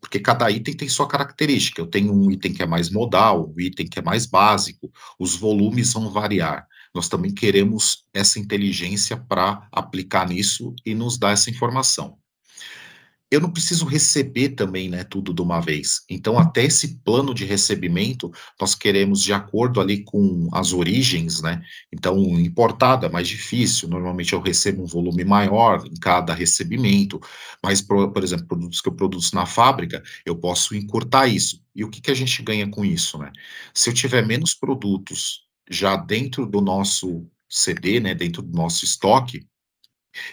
porque 0.00 0.18
cada 0.18 0.50
item 0.50 0.74
tem 0.74 0.88
sua 0.88 1.06
característica. 1.06 1.80
Eu 1.80 1.86
tenho 1.86 2.12
um 2.12 2.30
item 2.30 2.52
que 2.52 2.62
é 2.62 2.66
mais 2.66 2.90
modal, 2.90 3.52
um 3.54 3.60
item 3.60 3.86
que 3.86 3.98
é 3.98 4.02
mais 4.02 4.26
básico, 4.26 4.90
os 5.18 5.36
volumes 5.36 5.92
vão 5.92 6.10
variar. 6.10 6.66
Nós 6.94 7.08
também 7.08 7.32
queremos 7.32 8.04
essa 8.12 8.38
inteligência 8.38 9.16
para 9.16 9.68
aplicar 9.70 10.28
nisso 10.28 10.74
e 10.84 10.94
nos 10.94 11.18
dar 11.18 11.32
essa 11.32 11.50
informação 11.50 12.19
eu 13.30 13.40
não 13.40 13.52
preciso 13.52 13.84
receber 13.84 14.50
também, 14.50 14.88
né, 14.88 15.04
tudo 15.04 15.32
de 15.32 15.40
uma 15.40 15.60
vez. 15.60 16.02
Então, 16.10 16.38
até 16.38 16.64
esse 16.64 16.96
plano 16.98 17.32
de 17.32 17.44
recebimento, 17.44 18.30
nós 18.60 18.74
queremos 18.74 19.22
de 19.22 19.32
acordo 19.32 19.80
ali 19.80 20.02
com 20.02 20.48
as 20.52 20.72
origens, 20.72 21.40
né? 21.40 21.62
Então, 21.92 22.18
importado 22.38 23.06
é 23.06 23.08
mais 23.08 23.28
difícil. 23.28 23.88
Normalmente 23.88 24.32
eu 24.32 24.40
recebo 24.40 24.82
um 24.82 24.86
volume 24.86 25.24
maior 25.24 25.84
em 25.86 25.94
cada 25.94 26.34
recebimento, 26.34 27.20
mas, 27.62 27.80
por, 27.80 28.12
por 28.12 28.24
exemplo, 28.24 28.46
produtos 28.46 28.80
que 28.80 28.88
eu 28.88 28.94
produzo 28.94 29.34
na 29.34 29.46
fábrica, 29.46 30.02
eu 30.26 30.36
posso 30.36 30.74
encurtar 30.74 31.28
isso. 31.28 31.62
E 31.74 31.84
o 31.84 31.90
que, 31.90 32.00
que 32.00 32.10
a 32.10 32.14
gente 32.14 32.42
ganha 32.42 32.68
com 32.68 32.84
isso, 32.84 33.16
né? 33.18 33.30
Se 33.72 33.90
eu 33.90 33.94
tiver 33.94 34.26
menos 34.26 34.54
produtos 34.54 35.46
já 35.70 35.96
dentro 35.96 36.46
do 36.46 36.60
nosso 36.60 37.26
CD, 37.48 38.00
né, 38.00 38.14
dentro 38.14 38.42
do 38.42 38.56
nosso 38.56 38.84
estoque, 38.84 39.46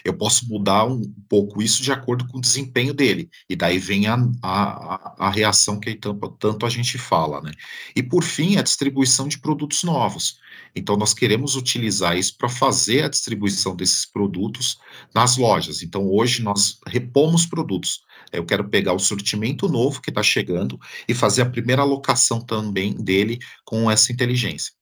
eu 0.04 0.16
posso 0.16 0.48
mudar 0.48 0.84
um 0.84 1.02
pouco 1.28 1.62
isso 1.62 1.82
de 1.82 1.92
acordo 1.92 2.26
com 2.26 2.38
o 2.38 2.40
desempenho 2.40 2.92
dele. 2.92 3.30
E 3.48 3.56
daí 3.56 3.78
vem 3.78 4.06
a, 4.06 4.16
a, 4.42 5.26
a 5.26 5.30
reação 5.30 5.78
que 5.78 5.94
tanto, 5.94 6.28
tanto 6.38 6.66
a 6.66 6.68
gente 6.68 6.98
fala, 6.98 7.40
né? 7.40 7.52
E 7.94 8.02
por 8.02 8.22
fim, 8.22 8.56
a 8.56 8.62
distribuição 8.62 9.28
de 9.28 9.38
produtos 9.38 9.82
novos. 9.82 10.38
Então, 10.74 10.96
nós 10.96 11.14
queremos 11.14 11.56
utilizar 11.56 12.16
isso 12.16 12.36
para 12.36 12.48
fazer 12.48 13.04
a 13.04 13.08
distribuição 13.08 13.74
desses 13.74 14.04
produtos 14.04 14.78
nas 15.14 15.36
lojas. 15.36 15.82
Então, 15.82 16.08
hoje 16.08 16.42
nós 16.42 16.78
repomos 16.86 17.46
produtos. 17.46 18.02
Eu 18.32 18.44
quero 18.44 18.68
pegar 18.68 18.92
o 18.92 18.98
sortimento 18.98 19.68
novo 19.68 20.00
que 20.00 20.10
está 20.10 20.22
chegando 20.22 20.78
e 21.08 21.14
fazer 21.14 21.42
a 21.42 21.50
primeira 21.50 21.82
alocação 21.82 22.40
também 22.40 22.92
dele 22.94 23.38
com 23.64 23.90
essa 23.90 24.12
inteligência. 24.12 24.72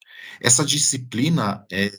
Essa 0.41 0.65
disciplina 0.65 1.65
é, 1.71 1.91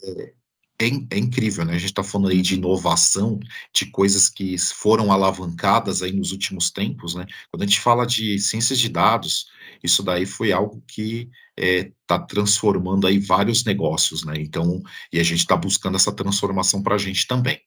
é, 0.80 0.86
é, 0.86 1.18
incrível, 1.18 1.64
né? 1.64 1.74
A 1.74 1.78
gente 1.78 1.90
está 1.90 2.04
falando 2.04 2.30
aí 2.30 2.40
de 2.40 2.54
inovação, 2.54 3.40
de 3.74 3.86
coisas 3.86 4.28
que 4.28 4.56
foram 4.58 5.10
alavancadas 5.10 6.02
aí 6.02 6.12
nos 6.12 6.30
últimos 6.30 6.70
tempos, 6.70 7.14
né? 7.14 7.26
Quando 7.50 7.62
a 7.62 7.66
gente 7.66 7.80
fala 7.80 8.06
de 8.06 8.38
ciências 8.38 8.78
de 8.78 8.88
dados, 8.88 9.46
isso 9.82 10.02
daí 10.02 10.24
foi 10.24 10.52
algo 10.52 10.82
que 10.86 11.28
está 11.56 12.14
é, 12.14 12.26
transformando 12.28 13.06
aí 13.06 13.18
vários 13.18 13.64
negócios, 13.64 14.24
né? 14.24 14.34
Então, 14.38 14.80
e 15.12 15.18
a 15.18 15.24
gente 15.24 15.40
está 15.40 15.56
buscando 15.56 15.96
essa 15.96 16.12
transformação 16.12 16.82
para 16.82 16.94
a 16.94 16.98
gente 16.98 17.26
também. 17.26 17.60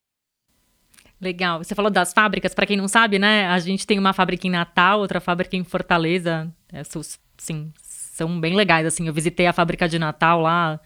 Legal. 1.20 1.64
Você 1.64 1.76
falou 1.76 1.92
das 1.92 2.14
fábricas, 2.14 2.54
para 2.54 2.66
quem 2.66 2.78
não 2.78 2.88
sabe, 2.88 3.20
né? 3.20 3.46
A 3.48 3.60
gente 3.60 3.86
tem 3.86 4.00
uma 4.00 4.14
fábrica 4.14 4.48
em 4.48 4.50
Natal, 4.50 5.00
outra 5.00 5.20
fábrica 5.20 5.56
em 5.56 5.64
Fortaleza. 5.64 6.52
Essas, 6.72 7.20
sim, 7.38 7.72
são 7.82 8.40
bem 8.40 8.56
legais, 8.56 8.88
assim. 8.88 9.06
Eu 9.06 9.14
visitei 9.14 9.46
a 9.46 9.54
fábrica 9.54 9.88
de 9.88 10.00
Natal 10.00 10.42
lá, 10.42 10.80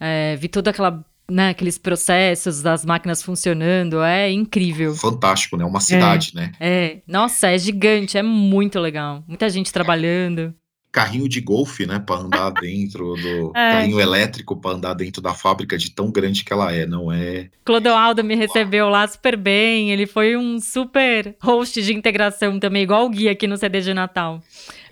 é, 0.00 0.36
vi 0.36 0.48
toda 0.48 0.70
aquela 0.70 1.04
né, 1.30 1.50
aqueles 1.50 1.76
processos 1.76 2.62
das 2.62 2.84
máquinas 2.84 3.22
funcionando, 3.22 4.02
é 4.02 4.30
incrível. 4.30 4.94
Fantástico, 4.94 5.56
né? 5.56 5.64
Uma 5.64 5.80
cidade, 5.80 6.32
é, 6.34 6.40
né? 6.40 6.52
É, 6.58 6.98
nossa, 7.06 7.48
é 7.48 7.58
gigante, 7.58 8.16
é 8.16 8.22
muito 8.22 8.78
legal. 8.80 9.22
Muita 9.28 9.48
gente 9.50 9.72
trabalhando. 9.72 10.54
Carrinho 10.90 11.28
de 11.28 11.42
golfe, 11.42 11.86
né, 11.86 11.98
para 11.98 12.22
andar 12.22 12.50
dentro 12.58 13.14
do 13.14 13.52
é. 13.54 13.72
carrinho 13.72 14.00
elétrico 14.00 14.56
para 14.56 14.74
andar 14.74 14.94
dentro 14.94 15.20
da 15.20 15.34
fábrica 15.34 15.76
de 15.76 15.90
tão 15.90 16.10
grande 16.10 16.42
que 16.42 16.52
ela 16.52 16.72
é, 16.72 16.86
não 16.86 17.12
é? 17.12 17.50
Clodoaldo 17.62 18.24
me 18.24 18.34
recebeu 18.34 18.88
lá 18.88 19.06
super 19.06 19.36
bem, 19.36 19.90
ele 19.90 20.06
foi 20.06 20.34
um 20.34 20.58
super 20.58 21.36
host 21.42 21.82
de 21.82 21.92
integração 21.92 22.58
também, 22.58 22.84
igual 22.84 23.04
o 23.04 23.10
Gui 23.10 23.28
aqui 23.28 23.46
no 23.46 23.58
CD 23.58 23.82
de 23.82 23.92
Natal, 23.92 24.42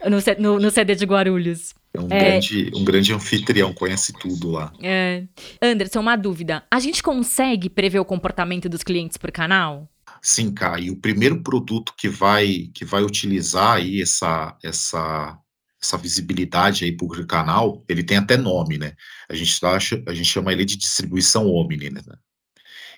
no, 0.04 0.18
no, 0.38 0.60
no 0.60 0.70
CD 0.70 0.94
de 0.94 1.06
Guarulhos. 1.06 1.74
É 1.96 2.00
um, 2.00 2.08
é. 2.10 2.30
Grande, 2.30 2.70
um 2.74 2.84
grande 2.84 3.12
anfitrião, 3.12 3.72
conhece 3.72 4.12
tudo 4.12 4.50
lá. 4.50 4.72
É. 4.82 5.24
Anderson, 5.62 6.00
uma 6.00 6.16
dúvida. 6.16 6.64
A 6.70 6.78
gente 6.78 7.02
consegue 7.02 7.70
prever 7.70 7.98
o 7.98 8.04
comportamento 8.04 8.68
dos 8.68 8.82
clientes 8.82 9.16
por 9.16 9.32
canal? 9.32 9.88
Sim, 10.22 10.52
cara. 10.52 10.80
E 10.80 10.90
o 10.90 10.96
primeiro 10.96 11.42
produto 11.42 11.94
que 11.96 12.08
vai, 12.08 12.70
que 12.74 12.84
vai 12.84 13.02
utilizar 13.02 13.76
aí 13.76 14.02
essa, 14.02 14.56
essa, 14.62 15.38
essa 15.82 15.96
visibilidade 15.96 16.84
aí 16.84 16.92
por 16.92 17.26
canal, 17.26 17.84
ele 17.88 18.02
tem 18.02 18.18
até 18.18 18.36
nome, 18.36 18.76
né? 18.76 18.94
A 19.28 19.34
gente, 19.34 19.64
acha, 19.64 20.02
a 20.06 20.12
gente 20.12 20.28
chama 20.28 20.52
ele 20.52 20.64
de 20.64 20.76
distribuição 20.76 21.48
Omni, 21.48 21.90
né? 21.90 22.02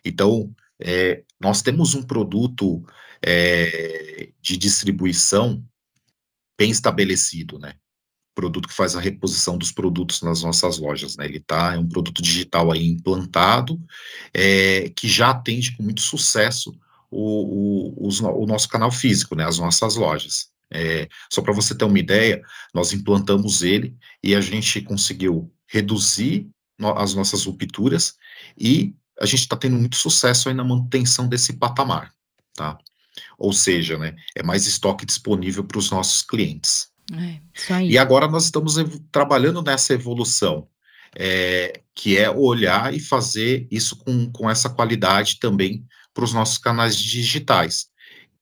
Então, 0.04 0.52
é, 0.80 1.22
nós 1.40 1.62
temos 1.62 1.94
um 1.94 2.02
produto 2.02 2.82
é, 3.24 4.30
de 4.40 4.56
distribuição 4.56 5.64
bem 6.58 6.70
estabelecido, 6.70 7.58
né? 7.58 7.74
Produto 8.38 8.68
que 8.68 8.74
faz 8.74 8.94
a 8.94 9.00
reposição 9.00 9.58
dos 9.58 9.72
produtos 9.72 10.22
nas 10.22 10.44
nossas 10.44 10.78
lojas, 10.78 11.16
né? 11.16 11.24
Ele 11.24 11.40
tá, 11.40 11.74
é 11.74 11.78
um 11.78 11.88
produto 11.88 12.22
digital 12.22 12.70
aí 12.70 12.86
implantado, 12.86 13.76
é, 14.32 14.90
que 14.90 15.08
já 15.08 15.30
atende 15.30 15.76
com 15.76 15.82
muito 15.82 16.00
sucesso 16.00 16.72
o, 17.10 17.96
o, 17.98 18.08
o 18.08 18.46
nosso 18.46 18.68
canal 18.68 18.92
físico, 18.92 19.34
né? 19.34 19.44
As 19.44 19.58
nossas 19.58 19.96
lojas. 19.96 20.50
É, 20.70 21.08
só 21.28 21.42
para 21.42 21.52
você 21.52 21.74
ter 21.74 21.84
uma 21.84 21.98
ideia, 21.98 22.40
nós 22.72 22.92
implantamos 22.92 23.62
ele 23.62 23.96
e 24.22 24.36
a 24.36 24.40
gente 24.40 24.82
conseguiu 24.82 25.52
reduzir 25.66 26.48
no, 26.78 26.96
as 26.96 27.14
nossas 27.14 27.44
rupturas 27.44 28.14
e 28.56 28.94
a 29.20 29.26
gente 29.26 29.40
está 29.40 29.56
tendo 29.56 29.76
muito 29.76 29.96
sucesso 29.96 30.48
aí 30.48 30.54
na 30.54 30.62
manutenção 30.62 31.26
desse 31.26 31.54
patamar, 31.54 32.14
tá? 32.54 32.78
Ou 33.36 33.52
seja, 33.52 33.98
né, 33.98 34.14
é 34.36 34.44
mais 34.44 34.64
estoque 34.64 35.04
disponível 35.04 35.64
para 35.64 35.78
os 35.78 35.90
nossos 35.90 36.22
clientes. 36.22 36.92
É, 37.12 37.40
e 37.84 37.96
agora 37.96 38.28
nós 38.28 38.44
estamos 38.44 38.74
trabalhando 39.10 39.62
nessa 39.62 39.94
evolução, 39.94 40.68
é, 41.16 41.80
que 41.94 42.18
é 42.18 42.30
olhar 42.30 42.92
e 42.92 43.00
fazer 43.00 43.66
isso 43.70 43.96
com, 43.96 44.30
com 44.30 44.50
essa 44.50 44.68
qualidade 44.68 45.38
também 45.38 45.86
para 46.12 46.24
os 46.24 46.34
nossos 46.34 46.58
canais 46.58 46.96
digitais, 46.96 47.86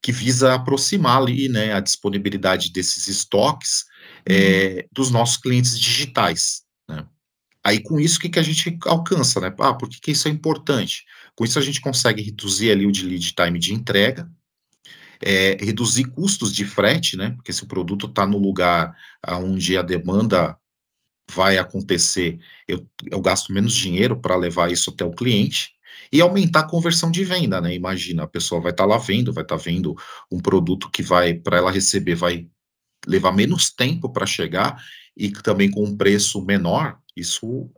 que 0.03 0.11
visa 0.11 0.55
aproximar 0.55 1.19
ali 1.19 1.49
né, 1.49 1.73
a 1.75 1.81
disponibilidade 1.81 2.73
desses 2.73 3.07
estoques 3.07 3.85
é, 4.25 4.83
uhum. 4.83 4.89
dos 4.93 5.11
nossos 5.11 5.37
clientes 5.37 5.79
digitais. 5.79 6.63
Né? 6.89 7.07
Aí, 7.63 7.81
com 7.81 8.01
isso, 8.01 8.19
o 8.19 8.21
que, 8.21 8.29
que 8.29 8.39
a 8.39 8.43
gente 8.43 8.77
alcança? 8.87 9.41
Né? 9.41 9.55
Ah, 9.61 9.75
por 9.75 9.89
que, 9.89 10.01
que 10.01 10.11
isso 10.11 10.27
é 10.27 10.31
importante? 10.31 11.05
Com 11.35 11.45
isso, 11.45 11.59
a 11.59 11.63
gente 11.63 11.81
consegue 11.81 12.23
reduzir 12.23 12.71
ali 12.71 12.87
o 12.87 12.93
de 12.93 13.05
lead 13.05 13.33
time 13.33 13.59
de 13.59 13.75
entrega, 13.75 14.31
é, 15.23 15.57
reduzir 15.61 16.05
custos 16.05 16.53
de 16.53 16.65
frete, 16.65 17.17
né? 17.17 17.31
Porque 17.31 17.53
se 17.53 17.65
o 17.65 17.69
produto 17.69 18.07
está 18.07 18.27
no 18.27 18.39
lugar 18.39 18.97
onde 19.27 19.77
a 19.77 19.83
demanda 19.83 20.57
vai 21.31 21.59
acontecer, 21.59 22.39
eu, 22.69 22.87
eu 23.11 23.21
gasto 23.21 23.53
menos 23.53 23.75
dinheiro 23.75 24.17
para 24.17 24.37
levar 24.37 24.71
isso 24.71 24.91
até 24.91 25.05
o 25.05 25.13
cliente 25.13 25.75
e 26.13 26.21
aumentar 26.21 26.61
a 26.61 26.69
conversão 26.69 27.11
de 27.11 27.25
venda, 27.25 27.61
né? 27.61 27.75
Imagina, 27.75 28.25
a 28.25 28.29
pessoa 28.29 28.61
vai 28.61 28.71
estar 28.71 28.85
tá 28.85 28.89
lá 28.89 28.99
vendo, 28.99 29.33
vai 29.33 29.43
estar 29.43 29.57
tá 29.57 29.63
vendo 29.63 29.97
um 30.31 30.39
produto 30.39 30.91
que 30.91 31.03
vai, 31.03 31.35
para 31.35 31.59
ela 31.59 31.71
receber, 31.71 32.15
vai 32.15 32.47
levar 33.07 33.33
menos 33.33 33.71
tempo 33.71 34.09
para 34.09 34.27
chegar 34.27 34.83
e 35.17 35.31
também 35.31 35.71
com 35.71 35.85
um 35.85 35.97
preço 35.97 36.45
menor, 36.45 36.99
isso 37.17 37.71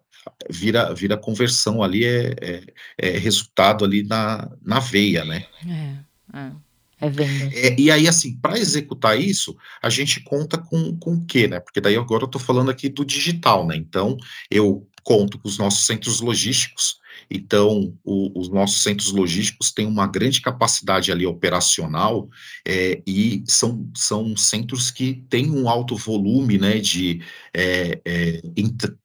vira, 0.50 0.92
vira 0.94 1.16
conversão 1.16 1.82
ali, 1.82 2.04
é, 2.04 2.34
é, 2.40 2.64
é 2.98 3.18
resultado 3.18 3.84
ali 3.84 4.02
na, 4.02 4.50
na 4.62 4.80
veia, 4.80 5.24
né? 5.24 5.46
É, 5.66 6.38
é. 6.38 6.52
É 7.00 7.08
venda. 7.08 7.54
É, 7.54 7.78
e 7.78 7.90
aí, 7.90 8.08
assim, 8.08 8.36
para 8.36 8.58
executar 8.58 9.18
isso, 9.20 9.56
a 9.80 9.88
gente 9.88 10.20
conta 10.20 10.58
com, 10.58 10.96
com 10.98 11.14
o 11.14 11.24
quê, 11.24 11.46
né? 11.46 11.60
Porque 11.60 11.80
daí 11.80 11.96
agora 11.96 12.24
eu 12.24 12.26
estou 12.26 12.40
falando 12.40 12.70
aqui 12.70 12.88
do 12.88 13.04
digital, 13.04 13.66
né? 13.66 13.76
Então, 13.76 14.16
eu 14.50 14.87
conto 15.08 15.38
com 15.38 15.48
os 15.48 15.56
nossos 15.56 15.86
centros 15.86 16.20
logísticos, 16.20 16.98
então, 17.30 17.94
o, 18.04 18.38
os 18.38 18.48
nossos 18.48 18.82
centros 18.82 19.10
logísticos 19.10 19.72
têm 19.72 19.86
uma 19.86 20.06
grande 20.06 20.40
capacidade 20.40 21.10
ali 21.10 21.26
operacional 21.26 22.28
é, 22.66 23.02
e 23.06 23.42
são, 23.46 23.90
são 23.94 24.36
centros 24.36 24.90
que 24.90 25.24
têm 25.28 25.50
um 25.50 25.68
alto 25.68 25.96
volume 25.96 26.58
né, 26.58 26.78
de, 26.78 27.22
é, 27.54 28.00
é, 28.04 28.40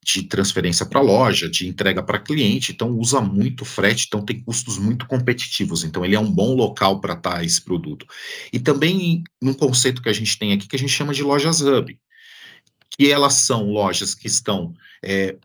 de 0.04 0.24
transferência 0.24 0.86
para 0.86 1.02
loja, 1.02 1.50
de 1.50 1.68
entrega 1.68 2.04
para 2.04 2.20
cliente, 2.20 2.72
então 2.72 2.98
usa 2.98 3.20
muito 3.20 3.66
frete, 3.66 4.06
então 4.08 4.24
tem 4.24 4.42
custos 4.42 4.78
muito 4.78 5.06
competitivos. 5.08 5.84
Então, 5.84 6.06
ele 6.06 6.16
é 6.16 6.20
um 6.20 6.32
bom 6.32 6.54
local 6.54 7.00
para 7.00 7.14
estar 7.14 7.44
esse 7.44 7.62
produto. 7.62 8.06
E 8.52 8.60
também 8.60 9.24
num 9.42 9.54
conceito 9.54 10.02
que 10.02 10.10
a 10.10 10.14
gente 10.14 10.38
tem 10.38 10.54
aqui 10.54 10.68
que 10.68 10.76
a 10.76 10.80
gente 10.80 10.92
chama 10.92 11.14
de 11.14 11.24
lojas 11.24 11.62
hub, 11.62 11.98
que 12.98 13.12
elas 13.12 13.34
são 13.34 13.70
lojas 13.72 14.14
que 14.14 14.28
estão 14.28 14.74
é, 15.04 15.36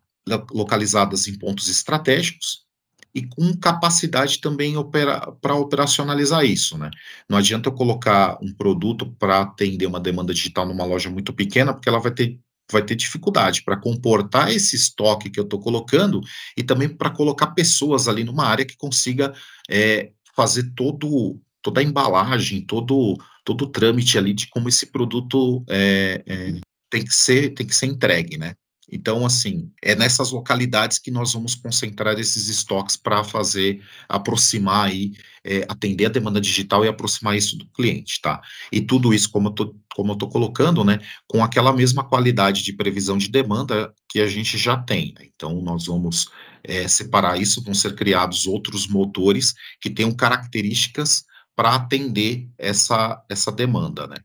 localizadas 0.53 1.27
em 1.27 1.39
pontos 1.39 1.69
estratégicos, 1.69 2.69
e 3.15 3.27
com 3.27 3.57
capacidade 3.57 4.41
também 4.41 4.77
opera, 4.77 5.33
para 5.41 5.55
operacionalizar 5.55 6.45
isso, 6.45 6.77
né? 6.77 6.91
Não 7.29 7.39
adianta 7.39 7.69
eu 7.69 7.73
colocar 7.73 8.39
um 8.43 8.53
produto 8.53 9.11
para 9.19 9.41
atender 9.41 9.87
uma 9.87 10.01
demanda 10.01 10.35
digital 10.35 10.67
numa 10.67 10.85
loja 10.85 11.11
muito 11.11 11.33
pequena, 11.33 11.73
porque 11.73 11.89
ela 11.89 11.99
vai 11.99 12.13
ter 12.13 12.39
vai 12.71 12.83
ter 12.83 12.97
dificuldade 12.97 13.63
para 13.65 13.81
comportar 13.81 14.53
esse 14.53 14.77
estoque 14.77 15.31
que 15.31 15.41
eu 15.41 15.45
estou 15.45 15.59
colocando 15.59 16.21
e 16.55 16.63
também 16.63 16.87
para 16.87 17.09
colocar 17.09 17.49
pessoas 17.49 18.09
ali 18.09 18.25
numa 18.25 18.45
área 18.45 18.67
que 18.67 18.77
consiga 18.77 19.33
é, 19.71 20.13
fazer 20.37 20.73
todo 20.77 21.41
toda 21.63 21.81
a 21.81 21.85
embalagem, 21.85 22.61
todo 22.61 23.17
todo 23.43 23.63
o 23.63 23.69
trâmite 23.69 24.19
ali 24.19 24.35
de 24.35 24.49
como 24.49 24.69
esse 24.69 24.87
produto 24.93 25.65
é, 25.69 26.23
é, 26.27 26.61
tem 26.91 27.03
que 27.03 27.15
ser 27.15 27.55
tem 27.55 27.67
que 27.67 27.75
ser 27.75 27.87
entregue, 27.87 28.37
né? 28.37 28.55
Então, 28.91 29.25
assim, 29.27 29.71
é 29.83 29.95
nessas 29.95 30.31
localidades 30.31 30.99
que 30.99 31.11
nós 31.11 31.33
vamos 31.33 31.55
concentrar 31.55 32.19
esses 32.19 32.49
estoques 32.49 32.97
para 32.97 33.23
fazer, 33.23 33.83
aproximar 34.09 34.87
aí, 34.89 35.13
é, 35.45 35.65
atender 35.69 36.07
a 36.07 36.11
demanda 36.11 36.41
digital 36.41 36.85
e 36.85 36.89
aproximar 36.89 37.37
isso 37.37 37.57
do 37.57 37.67
cliente, 37.67 38.21
tá? 38.21 38.41
E 38.73 38.81
tudo 38.81 39.13
isso, 39.13 39.31
como 39.31 39.49
eu 39.49 39.53
tô, 39.53 39.75
como 39.95 40.13
eu 40.13 40.17
tô 40.17 40.29
colocando, 40.29 40.85
né, 40.85 41.01
com 41.27 41.45
aquela 41.45 41.73
mesma 41.73 42.03
qualidade 42.03 42.63
de 42.63 42.73
previsão 42.73 43.19
de 43.19 43.29
demanda 43.29 43.93
que 44.09 44.21
a 44.21 44.27
gente 44.27 44.57
já 44.57 44.77
tem. 44.77 45.13
Né? 45.19 45.27
Então, 45.35 45.61
nós 45.61 45.87
vamos 45.87 46.29
é, 46.65 46.89
separar 46.89 47.41
isso, 47.41 47.63
vão 47.63 47.75
ser 47.75 47.95
criados 47.95 48.47
outros 48.47 48.87
motores 48.87 49.55
que 49.81 49.91
tenham 49.91 50.13
características 50.13 51.25
para 51.55 51.75
atender 51.75 52.49
essa, 52.57 53.23
essa 53.29 53.51
demanda, 53.51 54.07
né? 54.07 54.17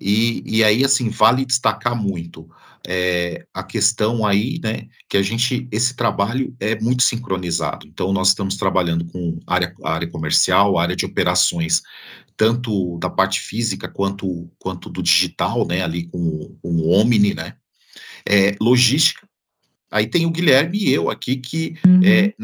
E, 0.00 0.42
e 0.46 0.64
aí, 0.64 0.84
assim, 0.84 1.10
vale 1.10 1.44
destacar 1.44 1.94
muito 1.94 2.48
é, 2.86 3.46
a 3.52 3.62
questão 3.62 4.24
aí, 4.24 4.58
né, 4.62 4.88
que 5.08 5.16
a 5.16 5.22
gente, 5.22 5.68
esse 5.70 5.94
trabalho 5.94 6.54
é 6.58 6.78
muito 6.80 7.02
sincronizado. 7.02 7.86
Então, 7.86 8.12
nós 8.12 8.28
estamos 8.28 8.56
trabalhando 8.56 9.04
com 9.04 9.38
área, 9.46 9.74
área 9.84 10.08
comercial, 10.08 10.78
área 10.78 10.96
de 10.96 11.04
operações, 11.04 11.82
tanto 12.36 12.98
da 12.98 13.10
parte 13.10 13.40
física 13.40 13.88
quanto, 13.88 14.50
quanto 14.58 14.88
do 14.88 15.02
digital, 15.02 15.66
né, 15.66 15.82
ali 15.82 16.06
com, 16.06 16.56
com 16.62 16.70
o 16.70 16.90
Omni, 16.90 17.34
né, 17.34 17.54
é, 18.26 18.56
logística. 18.60 19.28
Aí 19.90 20.06
tem 20.06 20.24
o 20.24 20.30
Guilherme 20.30 20.78
e 20.78 20.90
eu 20.92 21.10
aqui 21.10 21.36
que, 21.36 21.74
uhum. 21.84 22.00
é, 22.04 22.34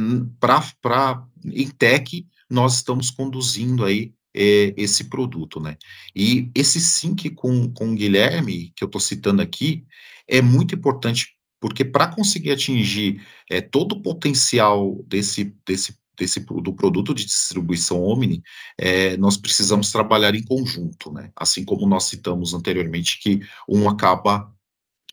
para 0.41 1.25
em 1.45 1.69
tech, 1.69 2.27
nós 2.51 2.77
estamos 2.77 3.11
conduzindo 3.11 3.85
aí 3.85 4.13
é, 4.37 4.75
esse 4.77 5.05
produto, 5.05 5.59
né? 5.59 5.77
E 6.15 6.51
esse 6.55 6.81
sync 6.81 7.31
com, 7.31 7.73
com 7.73 7.93
o 7.93 7.95
Guilherme, 7.95 8.73
que 8.77 8.85
eu 8.85 8.87
estou 8.87 9.01
citando 9.01 9.41
aqui, 9.41 9.87
é 10.29 10.43
muito 10.43 10.75
importante, 10.75 11.29
porque 11.61 11.85
para 11.85 12.09
conseguir 12.09 12.53
atingir 12.53 13.25
é, 13.51 13.61
todo 13.61 13.93
o 13.93 14.03
potencial 14.03 15.03
desse, 15.07 15.55
desse, 15.67 15.97
desse 16.19 16.41
do 16.41 16.75
produto 16.75 17.15
de 17.15 17.25
distribuição 17.25 18.03
Omni, 18.03 18.43
é, 18.79 19.17
nós 19.17 19.37
precisamos 19.37 19.91
trabalhar 19.91 20.35
em 20.35 20.45
conjunto, 20.45 21.13
né? 21.13 21.31
Assim 21.35 21.65
como 21.65 21.87
nós 21.87 22.05
citamos 22.05 22.53
anteriormente, 22.53 23.19
que 23.21 23.41
um 23.69 23.89
acaba 23.89 24.53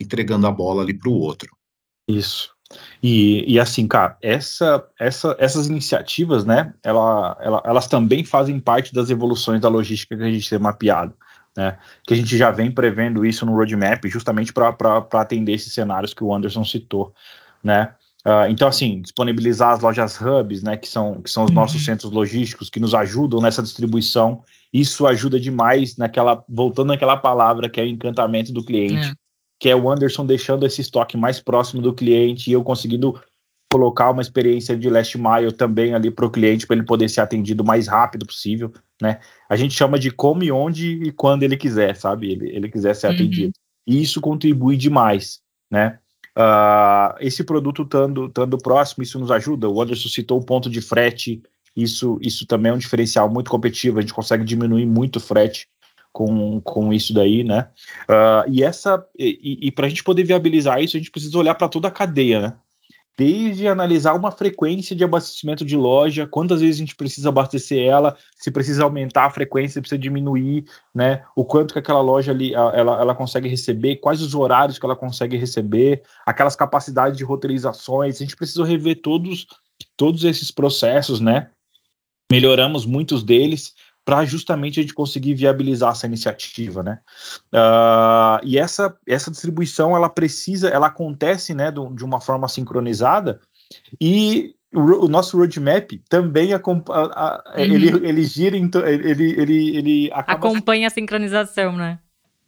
entregando 0.02 0.48
a 0.48 0.52
bola 0.52 0.84
ali 0.84 0.94
para 0.94 1.10
o 1.10 1.14
outro. 1.14 1.56
Isso. 2.08 2.53
E, 3.02 3.44
e 3.54 3.60
assim, 3.60 3.88
cara, 3.88 4.18
essa, 4.22 4.84
essa, 5.00 5.36
essas 5.40 5.68
iniciativas, 5.68 6.46
né, 6.46 6.74
ela, 6.84 7.38
ela, 7.42 7.62
elas 7.66 7.88
também 7.88 8.24
fazem 8.24 8.60
parte 8.60 8.94
das 8.94 9.10
evoluções 9.10 9.62
da 9.62 9.70
logística 9.70 10.16
que 10.16 10.24
a 10.24 10.32
gente 10.32 10.50
tem 10.50 10.60
mapeado 10.60 11.14
né? 11.56 11.78
Que 12.06 12.14
a 12.14 12.18
gente 12.18 12.36
já 12.38 12.52
vem 12.52 12.72
prevendo 12.72 13.26
isso 13.26 13.46
no 13.46 13.54
roadmap, 13.54 14.04
justamente 14.06 14.52
para 14.52 14.76
atender 15.14 15.54
esses 15.54 15.74
cenários 15.74 16.14
que 16.14 16.24
o 16.24 16.34
Anderson 16.34 16.64
citou, 16.64 17.14
né? 17.64 17.94
Uh, 18.26 18.48
então, 18.50 18.70
assim, 18.70 19.02
disponibilizar 19.02 19.72
as 19.72 19.82
lojas 19.82 20.18
hubs, 20.20 20.64
né, 20.64 20.78
que 20.78 20.88
são, 20.88 21.22
que 21.22 21.30
são 21.30 21.44
os 21.44 21.50
uhum. 21.50 21.56
nossos 21.56 21.84
centros 21.84 22.10
logísticos, 22.10 22.70
que 22.70 22.80
nos 22.80 22.96
ajudam 22.96 23.42
nessa 23.42 23.62
distribuição, 23.62 24.42
isso 24.72 25.06
ajuda 25.06 25.38
demais 25.38 25.98
naquela, 25.98 26.42
voltando 26.48 26.88
naquela 26.88 27.18
palavra 27.18 27.70
que 27.70 27.82
é 27.82 27.84
o 27.84 27.88
encantamento 27.88 28.54
do 28.54 28.64
cliente, 28.64 29.10
é. 29.10 29.14
Que 29.60 29.70
é 29.70 29.76
o 29.76 29.90
Anderson 29.90 30.26
deixando 30.26 30.66
esse 30.66 30.82
estoque 30.82 31.16
mais 31.16 31.40
próximo 31.40 31.82
do 31.82 31.94
cliente 31.94 32.50
e 32.50 32.54
eu 32.54 32.64
conseguindo 32.64 33.20
colocar 33.72 34.12
uma 34.12 34.22
experiência 34.22 34.78
de 34.78 34.88
last 34.90 35.18
mile 35.18 35.52
também 35.52 35.96
ali 35.96 36.12
para 36.12 36.26
o 36.26 36.30
cliente, 36.30 36.68
para 36.68 36.76
ele 36.76 36.86
poder 36.86 37.10
ser 37.10 37.22
atendido 37.22 37.64
o 37.64 37.66
mais 37.66 37.88
rápido 37.88 38.26
possível, 38.26 38.72
né? 39.02 39.20
A 39.50 39.56
gente 39.56 39.74
chama 39.74 39.98
de 39.98 40.12
como 40.12 40.44
e 40.44 40.52
onde 40.52 41.04
e 41.04 41.12
quando 41.12 41.42
ele 41.42 41.58
quiser, 41.58 41.96
sabe? 41.96 42.32
Ele, 42.32 42.50
ele 42.56 42.70
quiser 42.70 42.96
ser 42.96 43.08
uhum. 43.08 43.14
atendido. 43.14 43.54
E 43.88 44.02
isso 44.02 44.22
contribui 44.22 44.78
demais, 44.78 45.42
né? 45.72 45.98
Uh, 46.38 47.18
esse 47.20 47.44
produto 47.44 47.82
estando 47.82 48.58
próximo, 48.60 49.04
isso 49.04 49.20
nos 49.20 49.32
ajuda. 49.32 49.68
O 49.68 49.82
Anderson 49.82 50.10
citou 50.10 50.40
o 50.40 50.46
ponto 50.46 50.70
de 50.70 50.82
frete, 50.82 51.42
isso, 51.76 52.20
isso 52.22 52.46
também 52.46 52.72
é 52.72 52.76
um 52.76 52.78
diferencial 52.78 53.28
muito 53.28 53.50
competitivo, 53.50 53.98
a 53.98 54.02
gente 54.02 54.14
consegue 54.14 54.44
diminuir 54.44 54.86
muito 54.86 55.16
o 55.16 55.20
frete 55.20 55.68
com, 56.14 56.62
com 56.62 56.94
isso 56.94 57.14
daí, 57.14 57.44
né? 57.44 57.68
Uh, 58.08 58.50
e 58.50 58.64
essa 58.64 59.06
e, 59.20 59.68
e 59.68 59.72
para 59.72 59.88
a 59.88 59.90
gente 59.90 60.04
poder 60.04 60.24
viabilizar 60.24 60.82
isso, 60.82 60.96
a 60.96 61.00
gente 61.00 61.12
precisa 61.12 61.38
olhar 61.38 61.56
para 61.56 61.68
toda 61.68 61.90
a 61.90 61.92
cadeia, 61.92 62.40
né? 62.40 62.54
desde 63.18 63.68
analisar 63.68 64.14
uma 64.14 64.32
frequência 64.32 64.96
de 64.96 65.04
abastecimento 65.04 65.64
de 65.64 65.78
loja, 65.78 66.26
quantas 66.26 66.62
vezes 66.62 66.78
a 66.78 66.80
gente 66.80 66.96
precisa 66.96 67.30
abastecer 67.30 67.80
ela, 67.80 68.18
se 68.36 68.50
precisa 68.50 68.84
aumentar 68.84 69.26
a 69.26 69.30
frequência, 69.30 69.74
se 69.74 69.82
precisa 69.82 70.00
diminuir, 70.00 70.66
né? 70.94 71.24
O 71.36 71.46
quanto 71.46 71.74
que 71.74 71.80
aquela 71.80 72.02
loja 72.02 72.32
ali 72.32 72.54
ela, 72.54 73.00
ela 73.00 73.16
consegue 73.16 73.48
receber, 73.48 73.98
quais 73.98 74.22
os 74.22 74.34
horários 74.34 74.80
que 74.80 74.86
ela 74.86 74.96
consegue 74.96 75.38
receber, 75.38 76.02
aquelas 76.26 76.56
capacidades 76.56 77.18
de 77.18 77.24
roteirizações, 77.24 78.16
a 78.16 78.20
gente 78.20 78.36
precisa 78.36 78.66
rever 78.66 79.02
todos 79.02 79.46
todos 79.96 80.24
esses 80.24 80.50
processos, 80.50 81.20
né? 81.20 81.50
Melhoramos 82.32 82.86
muitos 82.86 83.22
deles, 83.22 83.76
para 84.06 84.26
justamente 84.26 84.80
a 84.80 84.84
gente 84.84 84.94
conseguir 84.94 85.34
viabilizar 85.34 85.92
essa 85.92 86.06
iniciativa, 86.06 86.84
né? 86.84 87.00
Uh, 87.54 88.40
e 88.44 88.58
essa, 88.58 88.96
essa 89.08 89.32
distribuição 89.32 89.96
ela 89.96 90.10
precisa, 90.10 90.70
ela 90.70 90.88
acontece, 90.88 91.54
né, 91.54 91.72
do, 91.72 91.94
de 91.94 92.04
uma 92.04 92.20
forma 92.20 92.48
sincronizada 92.48 93.40
e 94.00 94.56
o, 94.74 95.06
o 95.06 95.08
nosso 95.08 95.38
roadmap 95.38 95.92
também 96.10 96.54
a, 96.54 96.58
a, 96.58 97.44
uhum. 97.56 97.64
ele, 97.64 97.88
ele 98.08 98.24
gira, 98.24 98.58
ele, 98.58 99.42
ele, 99.42 99.78
ele 99.78 100.10
acompanha 100.14 100.88
a 100.88 100.92
sincronização, 100.92 101.78
né? 101.78 102.00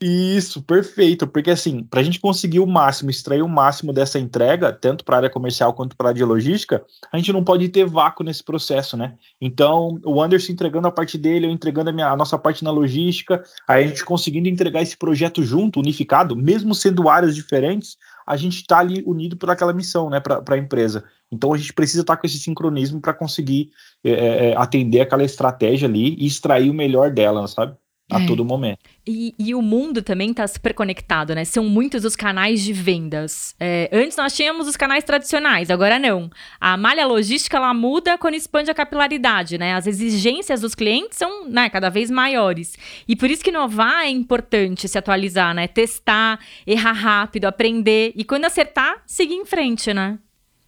Isso, 0.02 0.62
perfeito, 0.62 1.26
porque 1.26 1.50
assim, 1.50 1.82
para 1.82 2.02
a 2.02 2.04
gente 2.04 2.20
conseguir 2.20 2.60
o 2.60 2.68
máximo, 2.68 3.10
extrair 3.10 3.42
o 3.42 3.48
máximo 3.48 3.94
dessa 3.94 4.20
entrega, 4.20 4.74
tanto 4.74 5.06
para 5.06 5.16
a 5.16 5.20
área 5.20 5.30
comercial 5.30 5.74
quanto 5.74 5.96
para 5.96 6.08
a 6.08 6.10
área 6.10 6.18
de 6.18 6.26
logística, 6.26 6.86
a 7.14 7.18
gente 7.18 7.32
não 7.32 7.42
pode 7.42 7.70
ter 7.70 7.86
vácuo 7.86 8.26
nesse 8.26 8.44
processo, 8.44 8.98
né? 8.98 9.16
Então, 9.40 9.98
o 10.04 10.22
Anderson 10.22 10.52
entregando 10.52 10.88
a 10.88 10.92
parte 10.92 11.18
dele, 11.18 11.46
eu 11.46 11.52
entregando 11.52 11.92
a, 11.92 11.94
minha, 11.94 12.10
a 12.10 12.18
nossa 12.18 12.38
parte 12.38 12.62
na 12.62 12.72
logística, 12.72 13.42
aí 13.66 13.86
a 13.86 13.88
gente 13.88 14.04
conseguindo 14.04 14.50
entregar 14.50 14.82
esse 14.82 14.98
projeto 14.98 15.42
junto, 15.42 15.80
unificado, 15.80 16.36
mesmo 16.36 16.76
sendo 16.76 17.08
áreas 17.08 17.34
diferentes, 17.34 17.96
a 18.28 18.36
gente 18.36 18.58
está 18.58 18.80
ali 18.80 19.02
unido 19.06 19.38
por 19.38 19.50
aquela 19.50 19.72
missão, 19.72 20.10
né, 20.10 20.20
para 20.20 20.44
a 20.46 20.58
empresa. 20.58 21.06
Então, 21.32 21.54
a 21.54 21.58
gente 21.58 21.72
precisa 21.72 22.02
estar 22.02 22.18
tá 22.18 22.22
com 22.22 22.28
esse 22.28 22.40
sincronismo 22.40 23.00
para 23.00 23.14
conseguir 23.14 23.72
é, 24.04 24.12
é, 24.50 24.58
atender 24.58 25.00
aquela 25.00 25.24
estratégia 25.24 25.88
ali 25.88 26.16
e 26.20 26.26
extrair 26.28 26.70
o 26.70 26.74
melhor 26.74 27.12
dela, 27.12 27.48
sabe? 27.48 27.78
A 28.10 28.22
é. 28.22 28.26
todo 28.28 28.46
momento. 28.46 28.80
E, 29.08 29.34
e, 29.38 29.56
o 29.56 29.62
mundo 29.62 30.02
também 30.02 30.30
está 30.32 30.48
super 30.48 30.74
conectado, 30.74 31.34
né? 31.34 31.44
São 31.44 31.64
muitos 31.66 32.06
os 32.06 32.16
canais 32.16 32.62
de 32.62 32.72
vendas. 32.72 33.56
É, 33.60 33.90
antes 33.92 34.16
nós 34.16 34.36
tínhamos 34.36 34.68
os 34.68 34.78
canais 34.78 35.04
tradicionais, 35.04 35.72
agora 35.72 35.98
não. 35.98 36.30
A 36.60 36.78
malha 36.78 37.06
logística 37.06 37.58
ela 37.58 37.74
muda 37.74 38.18
quando 38.18 38.36
expande 38.36 38.70
a 38.70 38.76
capilaridade, 38.76 39.58
né? 39.58 39.74
As 39.74 39.88
exigências 39.88 40.62
dos 40.62 40.76
clientes 40.76 41.18
são 41.18 41.48
né, 41.48 41.70
cada 41.70 41.90
vez 41.90 42.12
maiores. 42.12 42.78
E 43.08 43.16
por 43.16 43.30
isso 43.30 43.44
que 43.44 43.50
inovar 43.50 44.06
é 44.06 44.10
importante 44.10 44.88
se 44.88 44.98
atualizar, 44.98 45.54
né? 45.56 45.68
Testar, 45.68 46.40
errar 46.66 46.94
rápido, 46.94 47.46
aprender 47.46 48.14
e 48.16 48.24
quando 48.24 48.46
acertar, 48.46 49.02
seguir 49.06 49.36
em 49.36 49.46
frente, 49.46 49.94
né? 49.94 50.20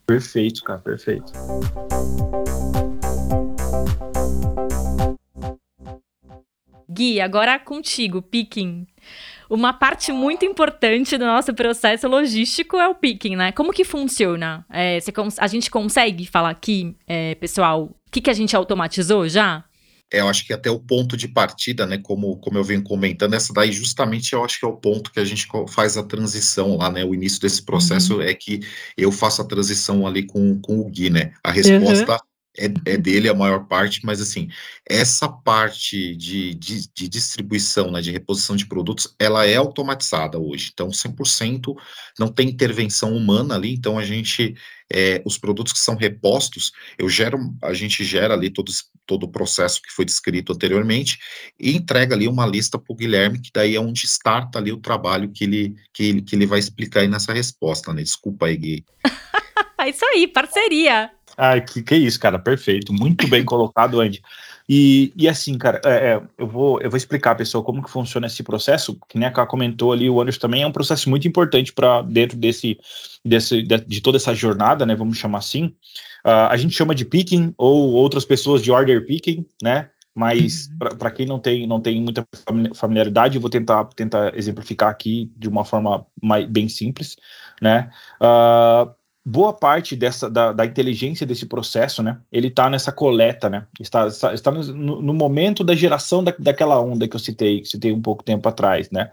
Perfeito, 0.06 0.64
cara, 0.64 0.80
perfeito. 0.80 1.32
Gui, 6.90 7.20
agora 7.20 7.58
contigo, 7.58 8.22
picking. 8.22 8.86
Uma 9.50 9.72
parte 9.72 10.12
muito 10.12 10.44
importante 10.44 11.16
do 11.16 11.24
nosso 11.24 11.54
processo 11.54 12.06
logístico 12.08 12.76
é 12.76 12.88
o 12.88 12.94
picking, 12.94 13.36
né? 13.36 13.52
Como 13.52 13.72
que 13.72 13.84
funciona? 13.84 14.64
É, 14.70 14.98
a 15.38 15.46
gente 15.46 15.70
consegue 15.70 16.26
falar 16.26 16.50
aqui, 16.50 16.94
é, 17.06 17.34
pessoal, 17.34 17.84
o 17.84 18.10
que, 18.10 18.20
que 18.20 18.30
a 18.30 18.34
gente 18.34 18.54
automatizou 18.56 19.28
já? 19.28 19.64
É, 20.10 20.20
eu 20.20 20.28
acho 20.28 20.46
que 20.46 20.54
até 20.54 20.70
o 20.70 20.80
ponto 20.80 21.16
de 21.16 21.28
partida, 21.28 21.86
né, 21.86 21.98
como, 21.98 22.38
como 22.38 22.56
eu 22.56 22.64
venho 22.64 22.82
comentando, 22.82 23.34
essa 23.34 23.52
daí 23.52 23.70
justamente 23.70 24.32
eu 24.32 24.42
acho 24.42 24.58
que 24.58 24.64
é 24.64 24.68
o 24.68 24.76
ponto 24.76 25.12
que 25.12 25.20
a 25.20 25.24
gente 25.24 25.46
faz 25.68 25.98
a 25.98 26.02
transição 26.02 26.78
lá, 26.78 26.90
né, 26.90 27.04
o 27.04 27.14
início 27.14 27.38
desse 27.40 27.62
processo 27.62 28.16
uhum. 28.16 28.22
é 28.22 28.32
que 28.32 28.60
eu 28.96 29.12
faço 29.12 29.42
a 29.42 29.44
transição 29.44 30.06
ali 30.06 30.22
com, 30.22 30.58
com 30.60 30.80
o 30.80 30.88
Gui, 30.88 31.10
né, 31.10 31.34
a 31.44 31.52
resposta 31.52 32.12
uhum 32.12 32.27
é, 32.58 32.92
é, 32.92 32.96
dele 32.96 33.28
a 33.28 33.34
maior 33.34 33.66
parte, 33.66 34.04
mas 34.04 34.20
assim, 34.20 34.48
essa 34.84 35.28
parte 35.28 36.16
de, 36.16 36.54
de, 36.54 36.88
de, 36.92 37.08
distribuição, 37.08 37.90
né, 37.90 38.00
de 38.00 38.10
reposição 38.10 38.56
de 38.56 38.66
produtos, 38.66 39.14
ela 39.18 39.46
é 39.46 39.54
automatizada 39.54 40.38
hoje. 40.38 40.70
Então, 40.72 40.88
100% 40.88 41.74
não 42.18 42.28
tem 42.28 42.48
intervenção 42.48 43.14
humana 43.14 43.54
ali, 43.54 43.72
então 43.72 43.96
a 43.96 44.04
gente, 44.04 44.56
é, 44.92 45.22
os 45.24 45.38
produtos 45.38 45.72
que 45.72 45.78
são 45.78 45.94
repostos, 45.94 46.72
eu 46.98 47.08
gero, 47.08 47.38
a 47.62 47.72
gente 47.72 48.02
gera 48.02 48.34
ali 48.34 48.50
todo, 48.50 48.72
todo 49.06 49.22
o 49.24 49.30
processo 49.30 49.80
que 49.80 49.92
foi 49.92 50.04
descrito 50.04 50.52
anteriormente 50.52 51.18
e 51.60 51.76
entrega 51.76 52.14
ali 52.14 52.26
uma 52.26 52.46
lista 52.46 52.76
para 52.76 52.92
o 52.92 52.96
Guilherme, 52.96 53.40
que 53.40 53.50
daí 53.54 53.76
é 53.76 53.80
onde 53.80 54.04
starta 54.04 54.58
ali 54.58 54.72
o 54.72 54.80
trabalho 54.80 55.30
que 55.30 55.44
ele, 55.44 55.76
que 55.92 56.02
ele, 56.02 56.22
que 56.22 56.34
ele 56.34 56.46
vai 56.46 56.58
explicar 56.58 57.00
aí 57.00 57.08
nessa 57.08 57.32
resposta, 57.32 57.92
né? 57.92 58.02
Desculpa 58.02 58.46
aí, 58.46 58.56
Gui. 58.56 58.84
é 59.78 59.90
isso 59.90 60.04
aí, 60.04 60.26
parceria. 60.26 61.17
Ah, 61.40 61.60
que, 61.60 61.84
que 61.84 61.94
isso, 61.94 62.18
cara, 62.18 62.36
perfeito, 62.36 62.92
muito 62.92 63.28
bem 63.28 63.44
colocado, 63.44 64.00
Andy. 64.00 64.20
E, 64.68 65.12
e 65.16 65.28
assim, 65.28 65.56
cara, 65.56 65.80
é, 65.84 65.90
é, 65.90 66.22
eu, 66.36 66.48
vou, 66.48 66.80
eu 66.80 66.90
vou 66.90 66.96
explicar, 66.96 67.36
pessoal, 67.36 67.62
como 67.62 67.80
que 67.80 67.88
funciona 67.88 68.26
esse 68.26 68.42
processo, 68.42 68.98
que 69.08 69.16
nem 69.16 69.28
a 69.28 69.30
Ká 69.30 69.46
comentou 69.46 69.92
ali, 69.92 70.10
o 70.10 70.20
Anderson 70.20 70.40
também 70.40 70.62
é 70.64 70.66
um 70.66 70.72
processo 70.72 71.08
muito 71.08 71.28
importante 71.28 71.72
para 71.72 72.02
dentro 72.02 72.36
desse, 72.36 72.76
desse 73.24 73.62
de, 73.62 73.78
de, 73.78 74.00
toda 74.00 74.18
essa 74.18 74.34
jornada, 74.34 74.84
né, 74.84 74.96
vamos 74.96 75.16
chamar 75.16 75.38
assim. 75.38 75.66
Uh, 76.26 76.50
a 76.50 76.56
gente 76.56 76.74
chama 76.74 76.92
de 76.92 77.04
picking, 77.04 77.54
ou 77.56 77.92
outras 77.92 78.24
pessoas 78.24 78.60
de 78.60 78.72
order 78.72 79.06
picking, 79.06 79.46
né, 79.62 79.90
mas 80.12 80.68
uhum. 80.82 80.98
para 80.98 81.12
quem 81.12 81.24
não 81.24 81.38
tem, 81.38 81.68
não 81.68 81.80
tem 81.80 82.02
muita 82.02 82.26
familiaridade, 82.74 83.36
eu 83.36 83.40
vou 83.40 83.48
tentar, 83.48 83.84
tentar 83.94 84.36
exemplificar 84.36 84.90
aqui 84.90 85.30
de 85.36 85.48
uma 85.48 85.64
forma 85.64 86.04
mais, 86.20 86.46
bem 86.46 86.68
simples, 86.68 87.14
né, 87.62 87.88
uh, 88.20 88.97
boa 89.28 89.52
parte 89.52 89.94
dessa 89.94 90.30
da, 90.30 90.52
da, 90.52 90.64
inteligência 90.64 91.26
desse 91.26 91.44
processo, 91.44 92.02
né, 92.02 92.18
ele 92.32 92.48
está 92.48 92.70
nessa 92.70 92.90
coleta, 92.90 93.50
né, 93.50 93.66
está, 93.78 94.06
está, 94.06 94.32
está 94.32 94.50
no, 94.50 95.02
no, 95.02 95.12
momento 95.12 95.62
da 95.62 95.74
geração 95.74 96.24
da, 96.24 96.34
daquela 96.38 96.80
onda 96.80 97.06
que 97.06 97.14
eu 97.14 97.20
citei, 97.20 97.60
que 97.60 97.68
citei 97.68 97.92
um 97.92 98.00
pouco 98.00 98.24
tempo 98.24 98.48
atrás, 98.48 98.90
né. 98.90 99.10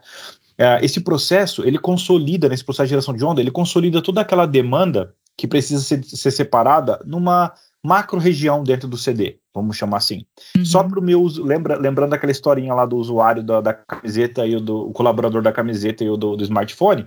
É, 0.58 0.80
esse 0.84 1.02
processo, 1.02 1.66
ele 1.68 1.78
consolida, 1.78 2.48
nesse 2.48 2.64
processo 2.64 2.86
de 2.86 2.92
geração 2.92 3.14
de 3.14 3.26
onda, 3.26 3.42
ele 3.42 3.52
consolida 3.52 4.02
toda 4.02 4.22
aquela 4.22 4.46
demanda 4.46 5.14
que 5.36 5.48
precisa 5.48 5.84
ser, 5.84 6.02
ser 6.06 6.32
separada 6.32 6.98
numa 7.06 7.52
macro 7.84 8.18
região 8.18 8.64
dentro 8.64 8.88
do 8.88 8.98
CD, 8.98 9.38
vamos 9.54 9.76
chamar 9.76 9.98
assim. 9.98 10.26
Uhum. 10.56 10.64
Só 10.64 10.82
para 10.82 10.98
o 10.98 11.04
meu 11.04 11.22
uso, 11.22 11.44
lembra, 11.44 11.78
lembrando 11.78 12.14
aquela 12.14 12.32
historinha 12.32 12.74
lá 12.74 12.86
do 12.86 12.96
usuário 12.96 13.44
da, 13.44 13.60
da 13.60 13.74
camiseta 13.74 14.48
e 14.48 14.56
o 14.56 14.62
do 14.62 14.88
o 14.88 14.94
colaborador 14.94 15.42
da 15.42 15.52
camiseta 15.52 16.06
e 16.06 16.10
o 16.10 16.16
do, 16.16 16.38
do 16.38 16.44
smartphone, 16.46 17.06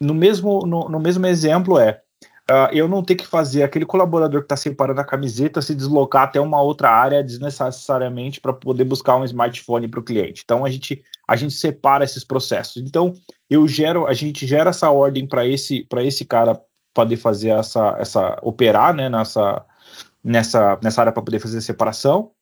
no 0.00 0.12
mesmo, 0.12 0.66
no, 0.66 0.88
no 0.88 0.98
mesmo 0.98 1.24
exemplo 1.24 1.78
é 1.78 2.00
uh, 2.52 2.68
eu 2.72 2.86
não 2.86 3.02
ter 3.02 3.14
que 3.14 3.26
fazer 3.26 3.62
aquele 3.62 3.86
colaborador 3.86 4.40
que 4.40 4.44
está 4.44 4.56
separando 4.56 5.00
a 5.00 5.04
camiseta 5.04 5.62
se 5.62 5.74
deslocar 5.74 6.24
até 6.24 6.40
uma 6.40 6.60
outra 6.60 6.90
área 6.90 7.24
desnecessariamente 7.24 8.40
para 8.40 8.52
poder 8.52 8.84
buscar 8.84 9.16
um 9.16 9.24
smartphone 9.24 9.88
para 9.88 10.00
o 10.00 10.02
cliente. 10.02 10.42
Então 10.44 10.64
a 10.64 10.70
gente 10.70 11.02
a 11.26 11.36
gente 11.36 11.54
separa 11.54 12.04
esses 12.04 12.24
processos. 12.24 12.82
Então 12.82 13.14
eu 13.48 13.66
gero, 13.66 14.06
a 14.06 14.12
gente 14.12 14.46
gera 14.46 14.70
essa 14.70 14.90
ordem 14.90 15.26
para 15.26 15.46
esse 15.46 15.86
esse 15.98 16.24
cara 16.24 16.60
poder 16.94 17.16
fazer 17.16 17.50
essa 17.50 17.96
essa 17.98 18.38
operar, 18.42 18.94
né, 18.94 19.08
nessa 19.08 19.64
nessa 20.22 20.78
nessa 20.82 21.00
área 21.00 21.12
para 21.12 21.22
poder 21.22 21.38
fazer 21.38 21.58
a 21.58 21.62
separação 21.62 22.32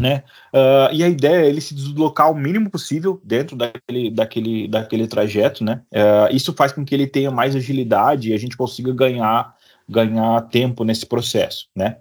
né? 0.00 0.22
Uh, 0.52 0.92
e 0.92 1.02
a 1.02 1.08
ideia 1.08 1.44
é 1.44 1.48
ele 1.48 1.60
se 1.60 1.74
deslocar 1.74 2.30
o 2.30 2.34
mínimo 2.34 2.70
possível 2.70 3.20
dentro 3.24 3.56
daquele, 3.56 4.10
daquele, 4.10 4.68
daquele 4.68 5.06
trajeto, 5.06 5.64
né? 5.64 5.82
Uh, 5.92 6.34
isso 6.34 6.52
faz 6.52 6.72
com 6.72 6.84
que 6.84 6.94
ele 6.94 7.06
tenha 7.06 7.30
mais 7.30 7.56
agilidade 7.56 8.30
e 8.30 8.34
a 8.34 8.38
gente 8.38 8.56
consiga 8.56 8.92
ganhar, 8.92 9.54
ganhar 9.88 10.42
tempo 10.48 10.84
nesse 10.84 11.06
processo, 11.06 11.68
né? 11.74 11.96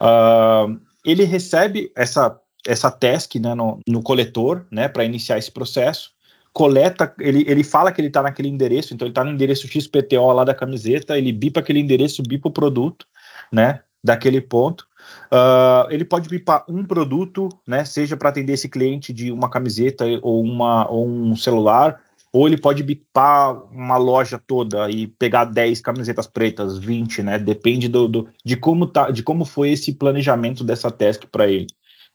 Uh, 0.00 0.80
ele 1.04 1.24
recebe 1.24 1.92
essa, 1.94 2.38
essa 2.66 2.90
task 2.90 3.34
né, 3.36 3.54
no, 3.54 3.78
no 3.86 4.02
coletor, 4.02 4.66
né, 4.70 4.88
para 4.88 5.04
iniciar 5.04 5.38
esse 5.38 5.50
processo. 5.50 6.12
Coleta, 6.52 7.12
ele, 7.18 7.44
ele 7.48 7.64
fala 7.64 7.90
que 7.92 8.00
ele 8.00 8.08
está 8.08 8.22
naquele 8.22 8.48
endereço, 8.48 8.94
então 8.94 9.06
ele 9.06 9.10
está 9.10 9.24
no 9.24 9.32
endereço 9.32 9.68
XPTO 9.68 10.32
lá 10.32 10.44
da 10.44 10.54
camiseta, 10.54 11.18
ele 11.18 11.32
bipa 11.32 11.60
aquele 11.60 11.80
endereço, 11.80 12.22
bipa 12.22 12.48
o 12.48 12.52
produto, 12.52 13.06
né, 13.52 13.80
daquele 14.02 14.40
ponto. 14.40 14.86
Uh, 15.32 15.90
ele 15.90 16.04
pode 16.04 16.28
bipar 16.28 16.64
um 16.68 16.84
produto, 16.84 17.48
né, 17.66 17.84
seja 17.84 18.16
para 18.16 18.28
atender 18.28 18.52
esse 18.52 18.68
cliente 18.68 19.12
de 19.12 19.32
uma 19.32 19.48
camiseta 19.48 20.04
ou, 20.22 20.42
uma, 20.42 20.88
ou 20.90 21.08
um 21.08 21.36
celular, 21.36 22.00
ou 22.32 22.48
ele 22.48 22.56
pode 22.56 22.82
bipar 22.82 23.62
uma 23.72 23.96
loja 23.96 24.40
toda 24.44 24.90
e 24.90 25.06
pegar 25.06 25.44
10 25.44 25.80
camisetas 25.80 26.26
pretas, 26.26 26.76
20, 26.78 27.22
né? 27.22 27.38
Depende 27.38 27.86
do, 27.86 28.08
do, 28.08 28.28
de 28.44 28.56
como 28.56 28.88
tá, 28.88 29.08
de 29.12 29.22
como 29.22 29.44
foi 29.44 29.70
esse 29.70 29.92
planejamento 29.92 30.64
dessa 30.64 30.90
task 30.90 31.26
para 31.30 31.46
ele. 31.46 31.68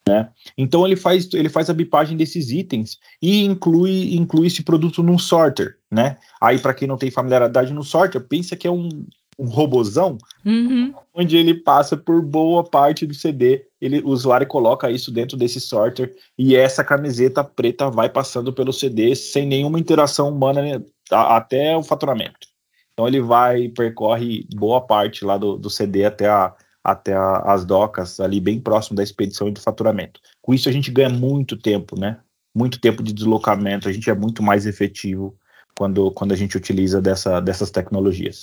Né? 0.07 0.29
Então 0.57 0.85
ele 0.85 0.95
faz, 0.95 1.29
ele 1.33 1.49
faz 1.49 1.69
a 1.69 1.73
bipagem 1.73 2.17
desses 2.17 2.51
itens 2.51 2.97
e 3.21 3.43
inclui, 3.43 4.15
inclui 4.15 4.47
esse 4.47 4.63
produto 4.63 5.03
num 5.03 5.19
sorter, 5.19 5.77
né? 5.91 6.17
Aí 6.41 6.57
para 6.57 6.73
quem 6.73 6.87
não 6.87 6.97
tem 6.97 7.11
familiaridade 7.11 7.71
no 7.71 7.83
sorter, 7.83 8.19
pensa 8.21 8.55
que 8.55 8.67
é 8.67 8.71
um, 8.71 9.05
um 9.39 9.47
robozão, 9.47 10.17
uhum. 10.45 10.93
onde 11.13 11.37
ele 11.37 11.53
passa 11.53 11.95
por 11.95 12.21
boa 12.21 12.61
parte 12.61 13.07
do 13.07 13.13
CD. 13.13 13.65
Ele, 13.79 14.01
o 14.01 14.09
usuário 14.09 14.45
coloca 14.45 14.91
isso 14.91 15.11
dentro 15.11 15.37
desse 15.37 15.61
sorter 15.61 16.13
e 16.37 16.57
essa 16.57 16.83
camiseta 16.83 17.41
preta 17.41 17.89
vai 17.89 18.09
passando 18.09 18.51
pelo 18.51 18.73
CD 18.73 19.15
sem 19.15 19.47
nenhuma 19.47 19.79
interação 19.79 20.29
humana 20.29 20.61
né, 20.61 20.83
até 21.09 21.77
o 21.77 21.81
faturamento. 21.81 22.49
Então 22.91 23.07
ele 23.07 23.21
vai 23.21 23.69
percorre 23.69 24.45
boa 24.53 24.81
parte 24.81 25.23
lá 25.23 25.37
do, 25.37 25.57
do 25.57 25.69
CD 25.69 26.03
até, 26.03 26.27
a, 26.27 26.53
até 26.83 27.13
a, 27.13 27.37
as 27.45 27.63
docas, 27.63 28.19
ali 28.19 28.41
bem 28.41 28.59
próximo 28.59 28.97
da 28.97 29.03
expedição 29.03 29.47
e 29.47 29.51
do 29.51 29.61
faturamento. 29.61 30.19
Com 30.41 30.53
isso 30.53 30.67
a 30.67 30.71
gente 30.71 30.91
ganha 30.91 31.09
muito 31.09 31.55
tempo, 31.55 31.97
né? 31.97 32.19
Muito 32.53 32.81
tempo 32.81 33.01
de 33.01 33.13
deslocamento, 33.13 33.87
a 33.87 33.91
gente 33.93 34.09
é 34.09 34.13
muito 34.13 34.43
mais 34.43 34.65
efetivo 34.65 35.33
quando, 35.77 36.11
quando 36.11 36.33
a 36.33 36.35
gente 36.35 36.57
utiliza 36.57 37.01
dessa, 37.01 37.39
dessas 37.39 37.71
tecnologias. 37.71 38.41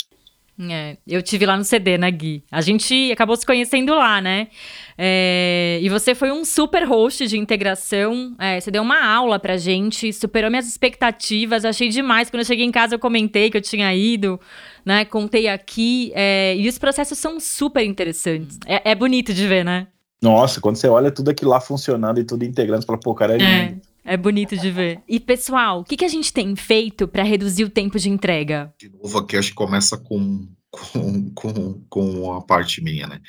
É, 0.59 0.96
eu 1.07 1.22
tive 1.22 1.44
lá 1.44 1.57
no 1.57 1.64
CD, 1.64 1.98
né, 1.98 2.11
Gui? 2.11 2.42
A 2.50 2.62
gente 2.62 3.12
acabou 3.12 3.36
se 3.36 3.44
conhecendo 3.44 3.94
lá, 3.94 4.20
né? 4.22 4.48
É, 4.96 5.78
e 5.82 5.88
você 5.90 6.14
foi 6.14 6.32
um 6.32 6.44
super 6.44 6.84
host 6.84 7.26
de 7.26 7.36
integração. 7.36 8.34
É, 8.38 8.59
você 8.59 8.70
deu 8.70 8.82
uma 8.82 9.04
aula 9.04 9.38
pra 9.38 9.59
gente, 9.59 10.12
superou 10.12 10.50
minhas 10.50 10.66
expectativas. 10.66 11.64
Achei 11.64 11.90
demais. 11.90 12.30
Quando 12.30 12.40
eu 12.40 12.46
cheguei 12.46 12.64
em 12.64 12.70
casa, 12.70 12.94
eu 12.94 12.98
comentei 12.98 13.50
que 13.50 13.57
eu 13.57 13.61
tinha 13.61 13.94
ido, 13.94 14.40
né? 14.84 15.04
Contei 15.04 15.46
aqui. 15.46 16.11
É, 16.14 16.57
e 16.57 16.66
os 16.68 16.78
processos 16.78 17.18
são 17.18 17.38
super 17.38 17.84
interessantes. 17.84 18.59
É, 18.66 18.92
é, 18.92 18.94
bonito 18.94 19.34
de 19.34 19.46
ver, 19.46 19.64
né? 19.64 19.88
Nossa, 20.22 20.61
quando 20.61 20.76
você 20.76 20.88
olha 20.88 21.11
tudo 21.11 21.30
aquilo 21.30 21.50
lá 21.50 21.61
funcionando 21.61 22.18
e 22.18 22.24
tudo 22.24 22.44
integrando, 22.44 22.80
você 22.80 22.86
fala, 22.86 22.98
pô, 22.98 23.14
cara, 23.14 23.34
é, 23.34 23.36
é 23.36 23.66
lindo. 23.66 23.82
É 24.07 24.16
bonito 24.16 24.57
de 24.57 24.70
ver. 24.70 25.02
E, 25.09 25.18
pessoal, 25.18 25.80
o 25.80 25.84
que, 25.84 25.96
que 25.96 26.04
a 26.04 26.09
gente 26.09 26.32
tem 26.32 26.54
feito 26.54 27.09
para 27.09 27.24
reduzir 27.24 27.64
o 27.64 27.70
tempo 27.70 27.98
de 27.98 28.09
entrega? 28.09 28.72
De 28.78 28.88
novo, 28.88 29.18
aqui 29.18 29.36
acho 29.36 29.48
que 29.48 29.57
começa 29.57 29.98
com, 29.98 30.48
com, 30.70 31.30
com, 31.32 31.84
com 31.88 32.32
a 32.32 32.40
parte 32.40 32.80
minha, 32.80 33.09
né? 33.09 33.20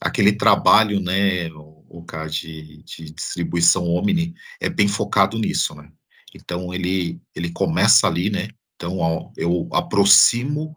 Aquele 0.00 0.32
trabalho, 0.32 0.98
né, 0.98 1.48
o, 1.52 1.84
o 1.88 2.04
de, 2.28 2.82
de 2.82 3.12
distribuição 3.12 3.86
Omni 3.86 4.34
é 4.60 4.68
bem 4.68 4.88
focado 4.88 5.38
nisso, 5.38 5.72
né? 5.76 5.88
Então, 6.34 6.74
ele, 6.74 7.20
ele 7.32 7.52
começa 7.52 8.08
ali, 8.08 8.28
né? 8.28 8.48
Então, 8.74 8.98
ó, 8.98 9.30
eu 9.36 9.68
aproximo 9.72 10.74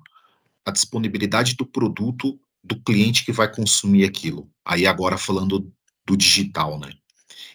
a 0.63 0.69
disponibilidade 0.69 1.55
do 1.55 1.65
produto 1.65 2.39
do 2.63 2.79
cliente 2.83 3.25
que 3.25 3.31
vai 3.31 3.51
consumir 3.51 4.05
aquilo. 4.05 4.47
Aí, 4.63 4.85
agora 4.85 5.17
falando 5.17 5.73
do 6.05 6.15
digital, 6.15 6.79
né? 6.79 6.91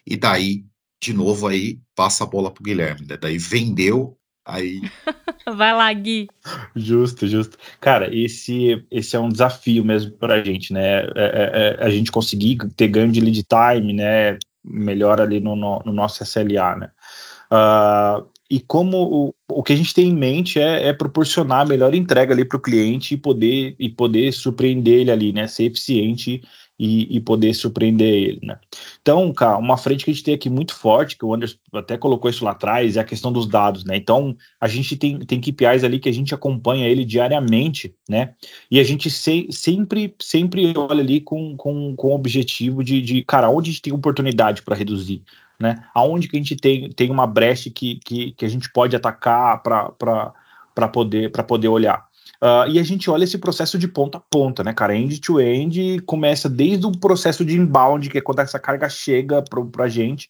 E 0.05 0.17
daí 0.17 0.65
de 1.03 1.13
novo 1.13 1.49
aí 1.49 1.81
passa 1.97 2.23
a 2.23 2.27
bola 2.27 2.51
pro 2.51 2.63
Guilherme. 2.63 3.05
Né? 3.09 3.19
Daí 3.21 3.37
vendeu, 3.37 4.17
aí. 4.47 4.81
Vai 5.57 5.75
lá, 5.75 5.93
Gui. 5.93 6.29
Justo, 6.77 7.27
justo. 7.27 7.59
Cara, 7.81 8.15
esse, 8.15 8.85
esse 8.89 9.17
é 9.17 9.19
um 9.19 9.29
desafio 9.29 9.85
mesmo 9.85 10.13
para 10.13 10.35
a 10.35 10.45
gente, 10.45 10.73
né? 10.73 11.01
É, 11.01 11.09
é, 11.17 11.77
é, 11.81 11.85
a 11.85 11.91
gente 11.91 12.13
conseguir 12.13 12.59
ter 12.77 12.87
ganho 12.87 13.11
de 13.11 13.21
lead 13.21 13.43
time, 13.43 13.93
né? 13.93 14.39
Melhor 14.65 15.21
ali 15.21 15.41
no, 15.41 15.57
no, 15.57 15.83
no 15.85 15.93
nosso 15.93 16.23
SLA, 16.23 16.77
né? 16.77 16.91
Uh, 17.51 18.25
e 18.49 18.61
como 18.61 19.03
o, 19.03 19.35
o 19.51 19.63
que 19.63 19.73
a 19.73 19.77
gente 19.77 19.93
tem 19.93 20.11
em 20.11 20.15
mente 20.15 20.61
é, 20.61 20.89
é 20.89 20.93
proporcionar 20.93 21.63
a 21.63 21.69
melhor 21.69 21.95
entrega 21.95 22.33
ali 22.33 22.45
para 22.45 22.57
o 22.57 22.61
cliente 22.61 23.15
e 23.15 23.17
poder, 23.17 23.75
e 23.79 23.89
poder 23.89 24.33
surpreender 24.33 25.01
ele 25.01 25.11
ali, 25.11 25.33
né? 25.33 25.49
Ser 25.49 25.65
eficiente 25.65 26.43
e, 26.79 27.17
e, 27.17 27.21
poder 27.21 27.55
surpreender 27.55 28.13
ele, 28.13 28.41
né? 28.43 28.59
Então, 29.01 29.33
cara, 29.33 29.59
uma 29.59 29.77
frente 29.77 30.05
que 30.05 30.11
a 30.11 30.15
gente 30.15 30.25
tem 30.25 30.35
aqui 30.35 30.51
muito 30.51 30.75
forte, 30.75 31.17
que 31.17 31.25
o 31.25 31.33
Anderson 31.33 31.57
até 31.75 31.97
colocou 31.97 32.31
isso 32.31 32.45
lá 32.45 32.53
atrás, 32.53 32.97
é 32.97 33.01
a 33.01 33.05
questão 33.05 33.33
dos 33.33 33.47
dados, 33.47 33.85
né? 33.85 33.97
Então, 33.97 34.37
a 34.61 34.67
gente 34.67 34.97
tem, 34.97 35.19
tem 35.21 35.41
KPIs 35.41 35.85
ali 35.85 35.99
que 35.99 36.09
a 36.09 36.13
gente 36.13 36.35
acompanha 36.35 36.89
ele 36.89 37.05
diariamente, 37.05 37.95
né? 38.09 38.35
E 38.71 38.81
a 38.81 38.85
gente 38.85 39.11
se, 39.11 39.47
sempre, 39.51 40.15
sempre 40.21 40.73
olha 40.77 41.01
ali 41.01 41.21
com, 41.21 41.57
com, 41.57 41.95
com 41.95 42.09
o 42.09 42.15
objetivo 42.15 42.83
de, 42.83 43.01
de, 43.01 43.23
cara, 43.23 43.51
onde 43.51 43.71
a 43.71 43.73
gente 43.73 43.83
tem 43.83 43.93
oportunidade 43.93 44.63
para 44.63 44.75
reduzir, 44.75 45.23
né? 45.61 45.85
Aonde 45.95 46.27
que 46.27 46.37
a 46.37 46.41
gente 46.41 46.57
tem, 46.57 46.91
tem 46.91 47.11
uma 47.11 47.27
brecha 47.27 47.71
que, 47.71 48.01
que, 48.05 48.33
que 48.33 48.45
a 48.45 48.49
gente 48.49 48.71
pode 48.73 48.97
atacar 48.97 49.63
para 49.63 50.89
poder, 50.89 51.31
poder 51.31 51.69
olhar. 51.69 52.12
Uh, 52.43 52.67
e 52.69 52.81
a 52.81 52.83
gente 52.83 53.09
olha 53.09 53.23
esse 53.23 53.39
processo 53.39 53.79
de 53.79 53.87
ponta 53.87 54.19
a 54.19 54.21
ponta, 54.21 54.65
né, 54.65 54.75
cara? 54.75 54.97
End 54.97 55.21
to 55.21 55.41
end 55.41 56.01
começa 56.01 56.49
desde 56.49 56.85
o 56.85 56.91
processo 56.91 57.45
de 57.45 57.57
inbound, 57.57 58.11
que 58.11 58.19
é 58.19 58.21
quando 58.21 58.41
essa 58.41 58.59
carga 58.59 58.89
chega 58.89 59.41
para 59.43 59.85
a 59.85 59.89
gente, 59.89 60.29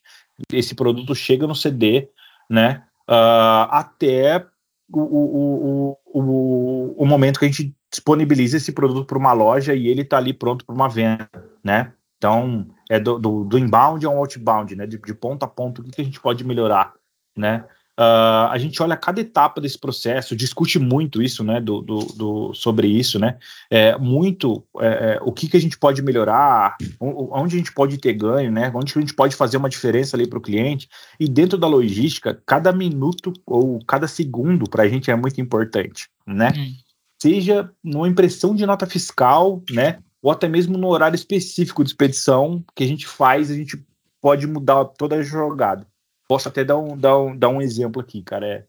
esse 0.52 0.74
produto 0.74 1.14
chega 1.14 1.46
no 1.46 1.54
CD, 1.54 2.10
né? 2.50 2.84
Uh, 3.08 3.64
até 3.70 4.46
o, 4.92 5.00
o, 5.00 5.98
o, 6.04 6.94
o, 6.98 7.06
momento 7.06 7.38
que 7.38 7.46
a 7.46 7.48
gente 7.48 7.74
disponibiliza 7.90 8.58
esse 8.58 8.72
produto 8.72 9.06
para 9.06 9.18
uma 9.18 9.32
loja 9.32 9.74
e 9.74 9.88
ele 9.88 10.02
está 10.02 10.18
ali 10.18 10.34
pronto 10.34 10.66
para 10.66 10.74
uma 10.74 10.90
venda, 10.90 11.30
né? 11.64 11.94
Então, 12.18 12.68
é 12.90 13.00
do, 13.00 13.18
do, 13.18 13.44
do 13.44 13.58
inbound 13.58 14.04
ao 14.04 14.18
outbound, 14.18 14.76
né? 14.76 14.86
De, 14.86 14.98
de 14.98 15.14
ponta 15.14 15.46
a 15.46 15.48
ponta, 15.48 15.80
o 15.80 15.84
que, 15.84 15.90
que 15.90 16.02
a 16.02 16.04
gente 16.04 16.20
pode 16.20 16.44
melhorar, 16.44 16.92
né? 17.34 17.64
Uh, 17.98 18.48
a 18.48 18.56
gente 18.56 18.82
olha 18.82 18.96
cada 18.96 19.20
etapa 19.20 19.60
desse 19.60 19.78
processo, 19.78 20.34
discute 20.34 20.78
muito 20.78 21.20
isso, 21.20 21.44
né, 21.44 21.60
do, 21.60 21.82
do, 21.82 21.98
do 21.98 22.54
sobre 22.54 22.88
isso, 22.88 23.18
né, 23.18 23.36
é, 23.70 23.98
muito 23.98 24.64
é, 24.80 24.86
é, 24.86 25.18
o 25.22 25.30
que, 25.30 25.46
que 25.46 25.58
a 25.58 25.60
gente 25.60 25.78
pode 25.78 26.00
melhorar, 26.00 26.78
onde 26.98 27.54
a 27.54 27.58
gente 27.58 27.70
pode 27.70 27.98
ter 27.98 28.14
ganho, 28.14 28.50
né, 28.50 28.72
onde 28.74 28.94
a 28.96 29.00
gente 29.00 29.12
pode 29.12 29.36
fazer 29.36 29.58
uma 29.58 29.68
diferença 29.68 30.16
ali 30.16 30.26
para 30.26 30.38
o 30.38 30.42
cliente, 30.42 30.88
e 31.20 31.28
dentro 31.28 31.58
da 31.58 31.66
logística, 31.66 32.40
cada 32.46 32.72
minuto 32.72 33.30
ou 33.44 33.78
cada 33.84 34.08
segundo 34.08 34.64
para 34.70 34.84
a 34.84 34.88
gente 34.88 35.10
é 35.10 35.14
muito 35.14 35.38
importante, 35.38 36.08
né, 36.26 36.50
uhum. 36.56 36.74
seja 37.20 37.70
numa 37.84 38.08
impressão 38.08 38.54
de 38.54 38.64
nota 38.64 38.86
fiscal, 38.86 39.62
né, 39.70 39.98
ou 40.22 40.30
até 40.30 40.48
mesmo 40.48 40.78
no 40.78 40.88
horário 40.88 41.16
específico 41.16 41.84
de 41.84 41.90
expedição 41.90 42.64
que 42.74 42.84
a 42.84 42.88
gente 42.88 43.06
faz, 43.06 43.50
a 43.50 43.54
gente 43.54 43.84
pode 44.18 44.46
mudar 44.46 44.86
toda 44.86 45.16
a 45.16 45.22
jogada. 45.22 45.86
Posso 46.32 46.48
até 46.48 46.64
dar 46.64 46.78
um, 46.78 46.96
dar 46.96 47.18
um, 47.18 47.36
dar 47.36 47.50
um 47.50 47.60
exemplo 47.60 48.00
aqui, 48.00 48.22
cara. 48.22 48.46
É, 48.46 48.64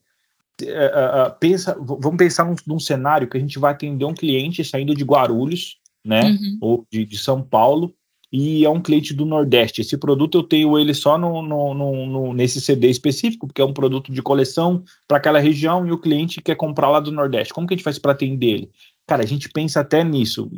é, 0.63 0.67
é, 0.67 1.27
é 1.27 1.29
pensa, 1.39 1.73
vamos 1.79 2.17
pensar 2.17 2.43
num, 2.43 2.57
num, 2.67 2.77
cenário 2.77 3.25
que 3.25 3.37
a 3.37 3.39
gente 3.39 3.57
vai 3.57 3.71
atender 3.71 4.03
um 4.03 4.13
cliente 4.13 4.65
saindo 4.65 4.93
de 4.93 5.05
Guarulhos, 5.05 5.77
né? 6.03 6.23
Uhum. 6.23 6.57
Ou 6.59 6.87
de, 6.91 7.05
de, 7.05 7.17
São 7.17 7.41
Paulo, 7.41 7.95
e 8.29 8.65
é 8.65 8.69
um 8.69 8.81
cliente 8.81 9.13
do 9.13 9.25
Nordeste. 9.25 9.79
Esse 9.79 9.97
produto 9.97 10.39
eu 10.39 10.43
tenho 10.43 10.77
ele 10.77 10.93
só 10.93 11.17
no, 11.17 11.41
no, 11.41 11.73
no 11.73 12.33
nesse 12.33 12.59
CD 12.59 12.89
específico, 12.89 13.47
porque 13.47 13.61
é 13.61 13.65
um 13.65 13.71
produto 13.71 14.11
de 14.11 14.21
coleção 14.21 14.83
para 15.07 15.15
aquela 15.15 15.39
região 15.39 15.87
e 15.87 15.91
o 15.93 15.97
cliente 15.97 16.41
quer 16.41 16.55
comprar 16.55 16.89
lá 16.89 16.99
do 16.99 17.13
Nordeste. 17.13 17.53
Como 17.53 17.65
que 17.65 17.75
a 17.75 17.77
gente 17.77 17.85
faz 17.85 17.97
para 17.97 18.11
atender 18.11 18.47
ele? 18.47 18.71
Cara, 19.07 19.23
a 19.23 19.25
gente 19.25 19.47
pensa 19.47 19.79
até 19.79 20.03
nisso. 20.03 20.51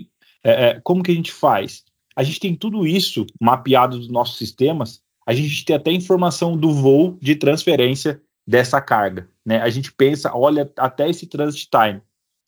É, 0.43 0.69
é, 0.69 0.81
como 0.83 1.03
que 1.03 1.11
a 1.11 1.15
gente 1.15 1.31
faz? 1.31 1.83
A 2.15 2.23
gente 2.23 2.39
tem 2.39 2.55
tudo 2.55 2.87
isso 2.87 3.27
mapeado 3.39 3.95
nos 3.95 4.07
nossos 4.07 4.39
sistemas 4.39 5.04
a 5.25 5.33
gente 5.33 5.65
tem 5.65 5.75
até 5.75 5.91
informação 5.91 6.55
do 6.55 6.71
voo 6.71 7.17
de 7.21 7.35
transferência 7.35 8.21
dessa 8.47 8.79
carga. 8.79 9.27
Né? 9.45 9.59
A 9.61 9.69
gente 9.69 9.91
pensa, 9.91 10.31
olha 10.35 10.71
até 10.77 11.09
esse 11.09 11.25
transit 11.25 11.67
time. 11.69 12.01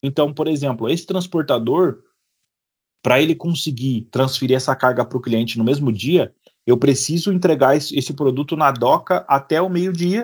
Então, 0.03 0.31
por 0.31 0.47
exemplo, 0.47 0.87
esse 0.87 1.05
transportador, 1.05 2.03
para 3.01 3.19
ele 3.19 3.33
conseguir 3.33 4.07
transferir 4.11 4.55
essa 4.55 4.75
carga 4.75 5.03
para 5.03 5.17
o 5.17 5.21
cliente 5.21 5.57
no 5.57 5.63
mesmo 5.63 5.91
dia, 5.91 6.33
eu 6.65 6.77
preciso 6.77 7.31
entregar 7.31 7.75
esse, 7.75 8.13
produto 8.13 8.55
na 8.55 8.71
doca 8.71 9.25
até 9.27 9.61
o 9.61 9.69
meio-dia, 9.69 10.21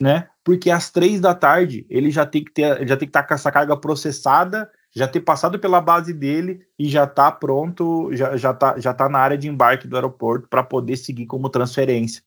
né? 0.00 0.28
Porque 0.44 0.68
às 0.68 0.90
três 0.90 1.20
da 1.20 1.34
tarde 1.34 1.86
ele 1.88 2.10
já 2.10 2.26
tem 2.26 2.44
que 2.44 2.52
ter, 2.52 2.86
já 2.86 2.96
tem 2.96 3.06
que 3.06 3.10
estar 3.10 3.22
tá 3.22 3.28
com 3.28 3.34
essa 3.34 3.50
carga 3.50 3.76
processada 3.76 4.70
já 4.96 5.06
ter 5.06 5.20
passado 5.20 5.58
pela 5.58 5.78
base 5.78 6.14
dele 6.14 6.62
e 6.78 6.88
já 6.88 7.04
está 7.04 7.30
pronto, 7.30 8.08
já, 8.14 8.34
já, 8.34 8.54
tá, 8.54 8.80
já 8.80 8.94
tá 8.94 9.10
na 9.10 9.18
área 9.18 9.36
de 9.36 9.46
embarque 9.46 9.86
do 9.86 9.94
aeroporto 9.94 10.48
para 10.48 10.62
poder 10.62 10.96
seguir 10.96 11.26
como 11.26 11.50
transferência, 11.50 12.22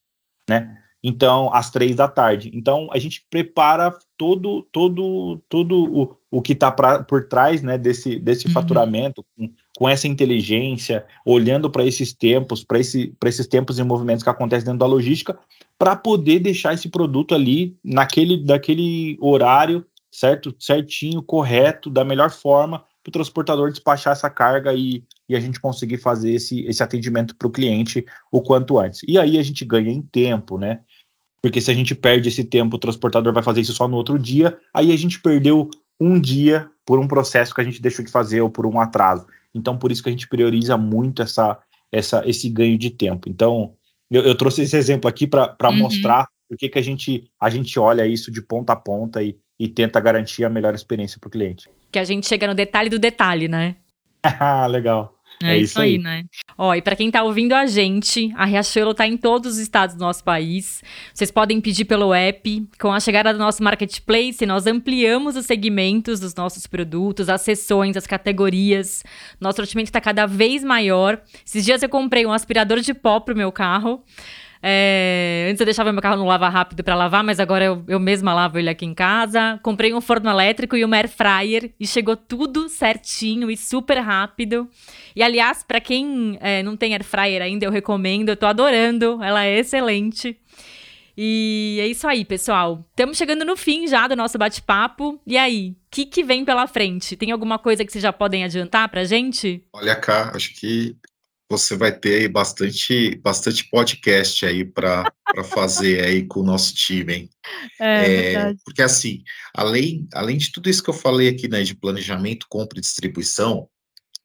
né? 0.47 0.77
Então, 1.01 1.51
às 1.53 1.71
três 1.71 1.95
da 1.95 2.07
tarde. 2.07 2.51
Então, 2.53 2.89
a 2.91 2.99
gente 2.99 3.25
prepara 3.29 3.97
todo, 4.17 4.63
todo, 4.71 5.41
todo 5.47 5.85
o, 5.85 6.15
o 6.29 6.41
que 6.41 6.51
está 6.51 6.69
por 6.71 7.25
trás 7.27 7.63
né, 7.63 7.77
desse, 7.77 8.19
desse 8.19 8.47
uhum. 8.47 8.53
faturamento, 8.53 9.25
com, 9.35 9.49
com, 9.77 9.89
essa 9.89 10.09
inteligência, 10.09 11.05
olhando 11.25 11.69
para 11.69 11.85
esses 11.85 12.13
tempos, 12.13 12.65
para 12.65 12.79
esse, 12.79 13.15
esses 13.25 13.47
tempos 13.47 13.79
e 13.79 13.83
movimentos 13.83 14.23
que 14.23 14.29
acontecem 14.29 14.65
dentro 14.65 14.79
da 14.79 14.85
logística, 14.85 15.39
para 15.77 15.95
poder 15.95 16.39
deixar 16.39 16.73
esse 16.73 16.89
produto 16.89 17.33
ali 17.33 17.77
naquele, 17.81 18.43
daquele 18.43 19.17
horário 19.21 19.85
certo? 20.11 20.55
Certinho, 20.59 21.21
correto, 21.21 21.89
da 21.89 22.03
melhor 22.03 22.31
forma, 22.31 22.83
para 23.03 23.09
o 23.09 23.11
transportador 23.11 23.71
despachar 23.71 24.13
essa 24.13 24.29
carga 24.29 24.73
e, 24.73 25.03
e 25.27 25.35
a 25.35 25.39
gente 25.39 25.59
conseguir 25.59 25.97
fazer 25.97 26.33
esse, 26.33 26.65
esse 26.65 26.83
atendimento 26.83 27.35
para 27.35 27.47
o 27.47 27.51
cliente 27.51 28.05
o 28.31 28.41
quanto 28.41 28.77
antes. 28.77 29.01
E 29.07 29.17
aí 29.17 29.37
a 29.37 29.43
gente 29.43 29.63
ganha 29.65 29.91
em 29.91 30.01
tempo, 30.01 30.57
né? 30.57 30.81
Porque 31.41 31.61
se 31.61 31.71
a 31.71 31.73
gente 31.73 31.95
perde 31.95 32.29
esse 32.29 32.43
tempo, 32.43 32.75
o 32.75 32.79
transportador 32.79 33.33
vai 33.33 33.43
fazer 33.43 33.61
isso 33.61 33.73
só 33.73 33.87
no 33.87 33.95
outro 33.95 34.19
dia, 34.19 34.57
aí 34.73 34.91
a 34.91 34.97
gente 34.97 35.21
perdeu 35.21 35.69
um 35.99 36.19
dia 36.19 36.69
por 36.85 36.99
um 36.99 37.07
processo 37.07 37.53
que 37.53 37.61
a 37.61 37.63
gente 37.63 37.81
deixou 37.81 38.03
de 38.03 38.11
fazer 38.11 38.41
ou 38.41 38.49
por 38.49 38.65
um 38.65 38.79
atraso. 38.79 39.25
Então, 39.53 39.77
por 39.77 39.91
isso 39.91 40.03
que 40.03 40.09
a 40.09 40.11
gente 40.11 40.27
prioriza 40.27 40.77
muito 40.77 41.21
essa, 41.21 41.57
essa, 41.91 42.27
esse 42.27 42.49
ganho 42.49 42.77
de 42.77 42.89
tempo. 42.89 43.29
Então, 43.29 43.73
eu, 44.11 44.23
eu 44.23 44.35
trouxe 44.35 44.63
esse 44.63 44.75
exemplo 44.75 45.09
aqui 45.09 45.27
para 45.27 45.55
uhum. 45.63 45.77
mostrar 45.77 46.27
por 46.47 46.57
que, 46.57 46.67
que 46.67 46.79
a, 46.79 46.81
gente, 46.81 47.29
a 47.39 47.49
gente 47.49 47.79
olha 47.79 48.07
isso 48.07 48.31
de 48.31 48.41
ponta 48.41 48.73
a 48.73 48.75
ponta 48.75 49.21
e, 49.21 49.37
e 49.59 49.67
tenta 49.67 49.99
garantir 49.99 50.45
a 50.45 50.49
melhor 50.49 50.73
experiência 50.73 51.19
para 51.19 51.27
o 51.27 51.31
cliente. 51.31 51.69
Que 51.91 51.99
a 51.99 52.03
gente 52.03 52.27
chega 52.27 52.47
no 52.47 52.55
detalhe 52.55 52.89
do 52.89 52.97
detalhe, 52.97 53.47
né? 53.47 53.75
Ah, 54.23 54.65
legal. 54.69 55.19
É, 55.41 55.53
é 55.53 55.57
isso 55.57 55.79
aí, 55.79 55.91
aí, 55.91 55.97
né? 55.97 56.23
Ó, 56.57 56.75
e 56.75 56.81
para 56.81 56.95
quem 56.95 57.09
tá 57.09 57.23
ouvindo 57.23 57.53
a 57.53 57.65
gente, 57.65 58.31
a 58.35 58.43
Riachuelo 58.45 58.93
tá 58.93 59.07
em 59.07 59.15
todos 59.15 59.53
os 59.53 59.57
estados 59.57 59.95
do 59.95 59.99
nosso 59.99 60.21
país. 60.21 60.83
Vocês 61.13 61.31
podem 61.31 61.61
pedir 61.61 61.85
pelo 61.85 62.13
app. 62.13 62.67
Com 62.79 62.91
a 62.91 62.99
chegada 62.99 63.31
do 63.31 63.39
nosso 63.39 63.63
marketplace, 63.63 64.45
nós 64.45 64.67
ampliamos 64.67 65.37
os 65.37 65.45
segmentos 65.45 66.19
dos 66.19 66.35
nossos 66.35 66.67
produtos, 66.67 67.29
as 67.29 67.41
seções, 67.41 67.95
as 67.95 68.05
categorias. 68.05 69.03
Nosso 69.39 69.57
sortimento 69.57 69.87
está 69.87 70.01
cada 70.01 70.25
vez 70.25 70.61
maior. 70.63 71.21
Esses 71.45 71.63
dias 71.63 71.81
eu 71.81 71.89
comprei 71.89 72.25
um 72.25 72.33
aspirador 72.33 72.81
de 72.81 72.93
pó 72.93 73.21
pro 73.21 73.35
meu 73.35 73.51
carro. 73.51 74.03
É, 74.61 75.08
antes 75.49 75.59
eu 75.59 75.65
deixava 75.65 75.91
meu 75.91 76.01
carro 76.01 76.17
no 76.17 76.25
lava 76.25 76.47
rápido 76.49 76.83
para 76.83 76.95
lavar, 76.95 77.23
mas 77.23 77.39
agora 77.39 77.65
eu, 77.65 77.83
eu 77.87 77.99
mesma 77.99 78.33
lavo 78.33 78.57
ele 78.57 78.69
aqui 78.69 78.85
em 78.85 78.93
casa. 78.93 79.59
Comprei 79.61 79.93
um 79.93 80.01
forno 80.01 80.29
elétrico 80.29 80.75
e 80.75 80.85
uma 80.85 80.95
air 80.97 81.09
fryer 81.09 81.73
e 81.79 81.85
chegou 81.85 82.15
tudo 82.15 82.69
certinho 82.69 83.49
e 83.49 83.57
super 83.57 83.97
rápido. 83.99 84.69
E 85.15 85.23
aliás, 85.23 85.63
para 85.63 85.79
quem 85.79 86.37
é, 86.41 86.63
não 86.63 86.77
tem 86.77 86.93
air 86.93 87.03
fryer 87.03 87.41
ainda, 87.41 87.65
eu 87.65 87.71
recomendo. 87.71 88.29
Eu 88.29 88.37
tô 88.37 88.45
adorando, 88.45 89.19
ela 89.21 89.43
é 89.43 89.59
excelente. 89.59 90.37
E 91.21 91.77
é 91.81 91.87
isso 91.87 92.07
aí, 92.07 92.23
pessoal. 92.23 92.85
Estamos 92.91 93.17
chegando 93.17 93.43
no 93.43 93.57
fim 93.57 93.87
já 93.87 94.07
do 94.07 94.15
nosso 94.15 94.37
bate-papo. 94.37 95.19
E 95.27 95.37
aí, 95.37 95.71
o 95.71 95.75
que, 95.91 96.05
que 96.05 96.23
vem 96.23 96.45
pela 96.45 96.65
frente? 96.65 97.17
Tem 97.17 97.31
alguma 97.31 97.59
coisa 97.59 97.83
que 97.83 97.91
vocês 97.91 98.01
já 98.01 98.13
podem 98.13 98.45
adiantar 98.45 98.87
pra 98.87 99.03
gente? 99.03 99.61
Olha 99.73 99.97
cá, 99.97 100.31
acho 100.33 100.53
que 100.53 100.95
você 101.49 101.75
vai 101.75 101.91
ter 101.91 102.19
aí 102.19 102.27
bastante, 102.27 103.15
bastante 103.23 103.67
podcast 103.69 104.45
aí 104.45 104.63
para 104.63 105.11
fazer 105.45 106.03
aí 106.03 106.23
com 106.27 106.41
o 106.41 106.45
nosso 106.45 106.75
time, 106.75 107.13
hein? 107.13 107.29
É, 107.81 108.33
é 108.33 108.53
porque 108.63 108.83
assim, 108.83 109.23
além, 109.53 110.07
além 110.13 110.37
de 110.37 110.51
tudo 110.51 110.69
isso 110.69 110.83
que 110.83 110.91
eu 110.91 110.93
falei 110.93 111.27
aqui, 111.27 111.47
né, 111.47 111.63
de 111.63 111.75
planejamento, 111.75 112.45
compra 112.47 112.77
e 112.77 112.81
distribuição, 112.81 113.67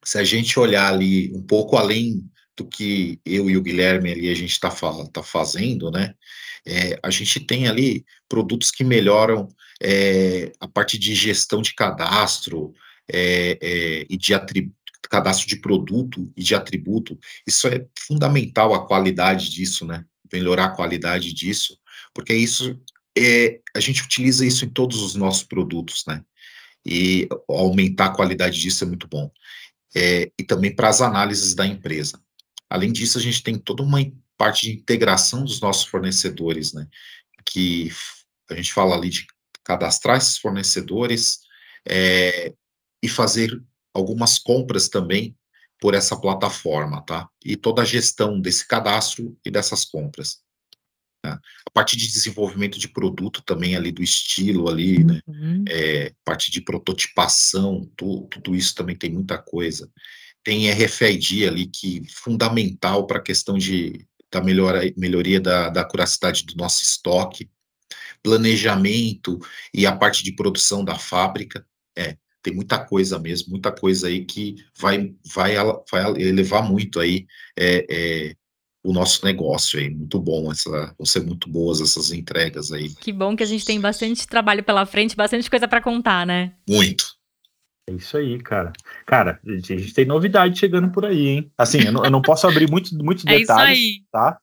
se 0.05 0.18
a 0.18 0.25
gente 0.25 0.61
olhar 0.61 0.93
ali 0.93 1.33
um 1.35 1.43
pouco 1.43 1.79
além 1.79 2.29
do 2.55 2.66
que 2.66 3.18
eu 3.25 3.49
e 3.49 3.57
o 3.57 3.62
Guilherme 3.62 4.12
ali 4.12 4.29
a 4.29 4.35
gente 4.35 4.53
está 4.53 4.70
tá 5.11 5.22
fazendo, 5.22 5.91
né? 5.91 6.14
É, 6.66 6.99
a 7.03 7.11
gente 7.11 7.41
tem 7.41 7.66
ali 7.68 8.05
produtos 8.29 8.70
que 8.70 8.85
melhoram 8.85 9.49
é, 9.83 10.53
a 10.61 10.68
parte 10.68 10.99
de 10.99 11.14
gestão 11.14 11.62
de 11.62 11.75
cadastro 11.75 12.72
é, 13.11 13.59
é 13.61 14.07
e 14.09 14.16
de 14.16 14.35
atributos 14.35 14.84
cadastro 15.15 15.47
de 15.47 15.57
produto 15.57 16.29
e 16.37 16.43
de 16.43 16.57
atributo, 16.57 17.17
isso 17.47 17.69
é 17.69 17.87
fundamental 17.97 18.75
a 18.75 18.85
qualidade 18.85 19.49
disso, 19.49 19.87
né? 19.87 20.05
Melhorar 20.33 20.65
a 20.65 20.71
qualidade 20.71 21.33
disso, 21.33 21.79
porque 22.12 22.35
isso 22.35 22.81
é, 23.17 23.61
a 23.77 23.79
gente 23.79 24.03
utiliza 24.03 24.45
isso 24.45 24.65
em 24.65 24.69
todos 24.69 25.01
os 25.01 25.15
nossos 25.15 25.45
produtos, 25.45 26.03
né? 26.09 26.25
E 26.85 27.29
aumentar 27.49 28.07
a 28.07 28.15
qualidade 28.15 28.61
disso 28.61 28.83
é 28.83 28.89
muito 28.89 29.07
bom. 29.07 29.31
É, 29.95 30.33
e 30.37 30.43
também 30.43 30.75
para 30.75 30.89
as 30.89 31.01
análises 31.01 31.55
da 31.55 31.65
empresa. 31.65 32.21
Além 32.69 32.93
disso, 32.93 33.17
a 33.17 33.21
gente 33.21 33.41
tem 33.41 33.57
toda 33.57 33.85
uma 33.85 34.01
parte 34.37 34.67
de 34.67 34.73
integração 34.73 35.45
dos 35.45 35.61
nossos 35.61 35.85
fornecedores, 35.85 36.73
né? 36.73 36.89
Que 37.47 37.89
a 38.51 38.57
gente 38.57 38.73
fala 38.73 38.97
ali 38.97 39.11
de 39.11 39.29
cadastrar 39.62 40.17
esses 40.17 40.39
fornecedores 40.39 41.39
é, 41.89 42.53
e 43.01 43.09
fazer 43.09 43.62
algumas 43.95 44.39
compras 44.39 44.89
também 44.89 45.37
por 45.81 45.95
essa 45.95 46.17
plataforma, 46.17 47.03
tá? 47.03 47.29
E 47.45 47.57
toda 47.57 47.83
a 47.83 47.85
gestão 47.85 48.41
desse 48.41 48.67
cadastro 48.67 49.37
e 49.45 49.51
dessas 49.51 49.85
compras. 49.85 50.39
Né? 51.25 51.39
A 51.67 51.71
parte 51.71 51.97
de 51.97 52.07
desenvolvimento 52.07 52.79
de 52.79 52.89
produto 52.89 53.43
também 53.43 53.77
ali 53.77 53.93
do 53.93 54.03
estilo 54.03 54.69
ali, 54.69 55.05
né? 55.05 55.21
Uhum. 55.27 55.65
É, 55.69 56.13
parte 56.25 56.51
de 56.51 56.61
prototipação, 56.61 57.91
tu, 57.97 58.27
tudo 58.31 58.55
isso 58.55 58.75
também 58.75 58.97
tem 58.97 59.11
muita 59.11 59.39
coisa. 59.39 59.91
Tem 60.43 60.71
RFID 60.71 61.47
ali 61.47 61.67
que 61.67 62.03
é 62.05 62.13
fundamental 62.13 63.07
para 63.07 63.19
a 63.19 63.23
questão 63.23 63.57
de 63.57 64.07
da 64.31 64.43
melhora, 64.43 64.81
melhoria 64.97 65.41
da, 65.41 65.71
da 65.71 65.85
curacidade 65.85 66.45
do 66.45 66.57
nosso 66.57 66.83
estoque, 66.83 67.49
planejamento 68.21 69.39
e 69.73 69.87
a 69.87 69.95
parte 69.95 70.25
de 70.25 70.33
produção 70.33 70.85
da 70.85 70.99
fábrica. 70.99 71.65
É, 71.97 72.17
tem 72.45 72.55
muita 72.55 72.79
coisa 72.79 73.19
mesmo, 73.19 73.51
muita 73.51 73.73
coisa 73.73 74.07
aí 74.07 74.23
que 74.23 74.57
vai, 74.79 75.15
vai, 75.35 75.55
vai 75.91 76.23
elevar 76.23 76.63
muito 76.63 77.01
aí 77.01 77.27
é, 77.59 77.87
é, 77.91 78.37
o 78.85 78.93
nosso 78.93 79.25
negócio 79.25 79.81
aí. 79.81 79.89
Muito 79.89 80.21
bom, 80.21 80.53
essa, 80.53 80.95
vão 80.99 81.07
ser 81.07 81.21
muito 81.21 81.49
boas 81.49 81.81
essas 81.81 82.13
entregas 82.13 82.71
aí. 82.71 82.91
Que 82.97 83.11
bom 83.11 83.35
que 83.35 83.43
a 83.43 83.47
gente 83.47 83.65
tem 83.65 83.81
bastante 83.81 84.29
trabalho 84.29 84.63
pela 84.63 84.85
frente, 84.85 85.17
bastante 85.17 85.49
coisa 85.49 85.67
para 85.67 85.81
contar, 85.81 86.27
né? 86.27 86.53
Muito. 86.69 87.07
É 87.89 87.95
isso 87.95 88.15
aí, 88.17 88.39
cara. 88.39 88.75
Cara, 89.07 89.41
a 89.45 89.51
gente 89.51 89.95
tem 89.95 90.05
novidade 90.05 90.59
chegando 90.59 90.91
por 90.91 91.07
aí, 91.07 91.27
hein? 91.27 91.53
Assim, 91.57 91.81
eu 91.81 91.93
não, 91.93 92.05
eu 92.05 92.11
não 92.11 92.21
posso 92.21 92.47
abrir 92.47 92.71
muitos 92.71 92.93
muito 92.93 93.25
detalhes, 93.25 93.49
é 93.71 93.73
isso 93.73 94.01
aí. 94.01 94.05
tá? 94.13 94.39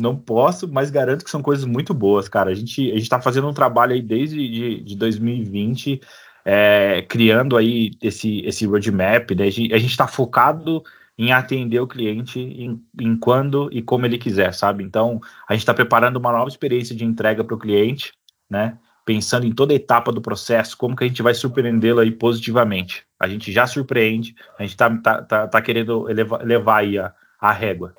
Não 0.00 0.16
posso, 0.16 0.68
mas 0.68 0.90
garanto 0.90 1.24
que 1.24 1.30
são 1.30 1.40
coisas 1.40 1.64
muito 1.64 1.94
boas, 1.94 2.28
cara. 2.28 2.50
A 2.50 2.54
gente, 2.54 2.90
a 2.90 2.96
gente 2.96 3.08
tá 3.08 3.20
fazendo 3.20 3.48
um 3.48 3.54
trabalho 3.54 3.94
aí 3.94 4.02
desde 4.02 4.36
de, 4.36 4.80
de 4.82 4.96
2020 4.96 6.00
é, 6.48 7.04
criando 7.08 7.56
aí 7.56 7.90
esse, 8.00 8.40
esse 8.46 8.64
roadmap, 8.66 9.32
né? 9.32 9.46
a 9.46 9.50
gente 9.50 9.86
está 9.86 10.06
focado 10.06 10.80
em 11.18 11.32
atender 11.32 11.80
o 11.80 11.88
cliente 11.88 12.38
em, 12.38 12.80
em, 13.00 13.16
quando 13.16 13.68
e 13.72 13.82
como 13.82 14.06
ele 14.06 14.16
quiser, 14.16 14.54
sabe? 14.54 14.84
Então, 14.84 15.20
a 15.48 15.54
gente 15.54 15.62
está 15.62 15.74
preparando 15.74 16.18
uma 16.18 16.30
nova 16.30 16.48
experiência 16.48 16.94
de 16.94 17.04
entrega 17.04 17.42
para 17.42 17.54
o 17.54 17.58
cliente, 17.58 18.12
né? 18.48 18.78
Pensando 19.04 19.44
em 19.44 19.52
toda 19.52 19.72
a 19.72 19.76
etapa 19.76 20.12
do 20.12 20.20
processo, 20.20 20.76
como 20.76 20.94
que 20.94 21.02
a 21.02 21.08
gente 21.08 21.22
vai 21.22 21.34
surpreendê-lo 21.34 21.98
aí 21.98 22.12
positivamente. 22.12 23.04
A 23.18 23.26
gente 23.26 23.50
já 23.50 23.66
surpreende, 23.66 24.36
a 24.56 24.62
gente 24.62 24.72
está 24.72 24.90
tá, 24.98 25.22
tá, 25.22 25.48
tá, 25.48 25.62
querendo 25.62 26.08
elevar, 26.08 26.44
levar 26.44 26.78
aí 26.78 26.98
a, 26.98 27.12
a 27.40 27.50
régua. 27.50 27.94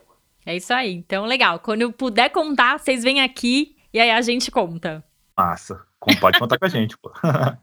É 0.45 0.55
isso 0.55 0.73
aí. 0.73 0.93
Então, 0.93 1.25
legal. 1.25 1.59
Quando 1.59 1.81
eu 1.81 1.91
puder 1.91 2.29
contar, 2.29 2.79
vocês 2.79 3.03
vêm 3.03 3.19
aqui 3.19 3.75
e 3.93 3.99
aí 3.99 4.11
a 4.11 4.21
gente 4.21 4.51
conta. 4.51 5.03
Massa. 5.35 5.86
Pode 6.19 6.39
contar 6.39 6.57
com 6.57 6.65
a 6.65 6.69
gente, 6.69 6.97
pô. 6.97 7.11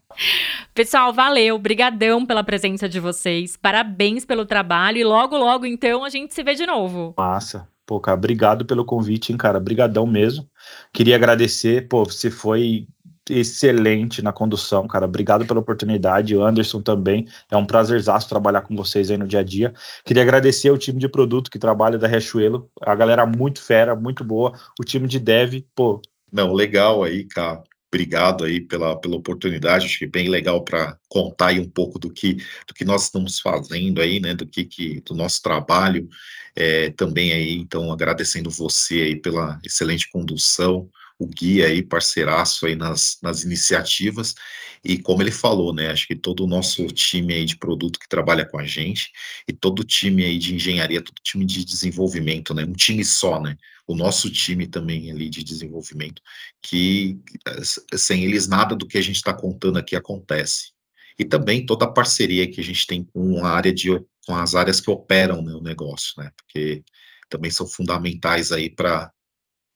Pessoal, 0.75 1.13
valeu. 1.13 1.59
Brigadão 1.59 2.27
pela 2.27 2.43
presença 2.43 2.89
de 2.89 2.99
vocês. 2.99 3.57
Parabéns 3.57 4.25
pelo 4.25 4.45
trabalho. 4.45 4.99
E 4.99 5.05
logo, 5.05 5.37
logo, 5.37 5.65
então, 5.65 6.05
a 6.05 6.09
gente 6.09 6.35
se 6.35 6.43
vê 6.43 6.55
de 6.55 6.67
novo. 6.67 7.15
Massa. 7.17 7.69
Pô, 7.87 8.01
cara, 8.01 8.17
obrigado 8.17 8.65
pelo 8.65 8.85
convite, 8.85 9.31
hein, 9.31 9.39
cara. 9.39 9.61
Brigadão 9.61 10.07
mesmo. 10.07 10.49
Queria 10.93 11.17
agradecer, 11.17 11.87
pô, 11.87 12.05
você 12.05 12.31
foi 12.31 12.89
excelente 13.31 14.21
na 14.21 14.33
condução, 14.33 14.87
cara. 14.89 15.05
Obrigado 15.05 15.47
pela 15.47 15.61
oportunidade. 15.61 16.37
O 16.37 16.45
Anderson 16.45 16.83
também. 16.83 17.27
É 17.51 17.57
um 17.57 17.65
prazerzaço 17.65 18.29
trabalhar 18.29 18.63
com 18.63 18.75
vocês 18.75 19.11
aí 19.11 19.17
no 19.17 19.29
dia 19.29 19.41
a 19.41 19.45
dia. 19.45 19.73
Queria 20.05 20.23
agradecer 20.23 20.71
ao 20.71 20.79
time 20.79 20.99
de 20.99 21.09
produto 21.09 21.51
que 21.51 21.59
trabalha 21.59 21.99
da 21.99 22.09
Riachuelo. 22.09 22.69
A 22.83 22.95
galera 22.95 23.25
muito 23.25 23.63
fera, 23.63 23.95
muito 23.95 24.25
boa. 24.25 24.53
O 24.81 24.85
time 24.85 25.07
de 25.07 25.21
dev, 25.21 25.63
pô. 25.75 26.03
Não, 26.33 26.53
legal 26.53 27.03
aí, 27.05 27.25
cara 27.25 27.63
obrigado 27.95 28.45
aí 28.45 28.61
pela, 28.61 29.01
pela 29.01 29.15
oportunidade, 29.15 29.87
acho 29.87 30.01
que 30.01 30.07
bem 30.07 30.29
legal 30.29 30.65
para 30.65 30.99
contar 31.09 31.49
aí 31.49 31.61
um 31.61 31.69
pouco 31.69 31.97
do 31.97 32.11
que, 32.11 32.35
do 32.67 32.75
que 32.75 32.85
nós 32.85 33.05
estamos 33.05 33.39
fazendo 33.39 34.01
aí, 34.01 34.19
né, 34.19 34.35
do 34.35 34.45
que, 34.45 34.65
que 34.65 35.01
do 35.03 35.15
nosso 35.15 35.41
trabalho, 35.41 36.09
é, 36.57 36.91
também 36.91 37.33
aí, 37.33 37.55
então, 37.55 37.93
agradecendo 37.93 38.51
você 38.51 38.95
aí 38.95 39.17
pela 39.17 39.61
excelente 39.65 40.11
condução, 40.11 40.89
o 41.19 41.27
guia 41.27 41.67
aí, 41.67 41.83
parceiraço 41.83 42.67
aí 42.67 42.75
nas, 42.75 43.19
nas 43.23 43.45
iniciativas, 43.45 44.35
e 44.83 44.99
como 44.99 45.23
ele 45.23 45.31
falou, 45.31 45.73
né, 45.73 45.91
acho 45.91 46.07
que 46.07 46.17
todo 46.17 46.45
o 46.45 46.47
nosso 46.47 46.87
time 46.89 47.35
aí 47.35 47.45
de 47.45 47.57
produto 47.57 47.99
que 47.99 48.09
trabalha 48.09 48.45
com 48.45 48.59
a 48.59 48.65
gente, 48.67 49.11
e 49.49 49.53
todo 49.53 49.81
o 49.81 49.85
time 49.85 50.25
aí 50.25 50.39
de 50.39 50.55
engenharia, 50.55 51.03
todo 51.03 51.19
o 51.19 51.23
time 51.23 51.45
de 51.45 51.65
desenvolvimento, 51.65 52.53
né, 52.53 52.65
um 52.65 52.73
time 52.73 53.05
só, 53.05 53.41
né, 53.41 53.57
o 53.87 53.95
nosso 53.95 54.31
time 54.31 54.67
também 54.67 55.11
ali 55.11 55.29
de 55.29 55.43
desenvolvimento, 55.45 56.21
que 56.63 57.19
eh, 57.47 57.97
sem 57.97 58.25
eles 58.25 58.49
nada 58.49 58.75
do 58.75 58.87
que 58.87 58.99
a 58.99 59.03
gente 59.03 59.17
está 59.17 59.33
contando 59.33 59.79
aqui 59.79 59.95
acontece. 59.95 60.73
E 61.19 61.25
também 61.25 61.65
toda 61.65 61.85
a 61.85 61.93
parceria 61.93 62.51
que 62.51 62.61
a 62.61 62.65
gente 62.65 62.87
tem 62.87 63.05
com 63.05 63.45
a 63.45 63.51
área 63.51 63.73
de 63.73 63.91
com 64.27 64.35
as 64.35 64.55
áreas 64.55 64.81
que 64.81 64.91
operam 64.91 65.43
né, 65.43 65.53
o 65.53 65.61
negócio, 65.61 66.15
né? 66.17 66.31
Porque 66.37 66.83
também 67.29 67.51
são 67.51 67.67
fundamentais 67.67 68.53
aí 68.53 68.71
para 68.71 69.13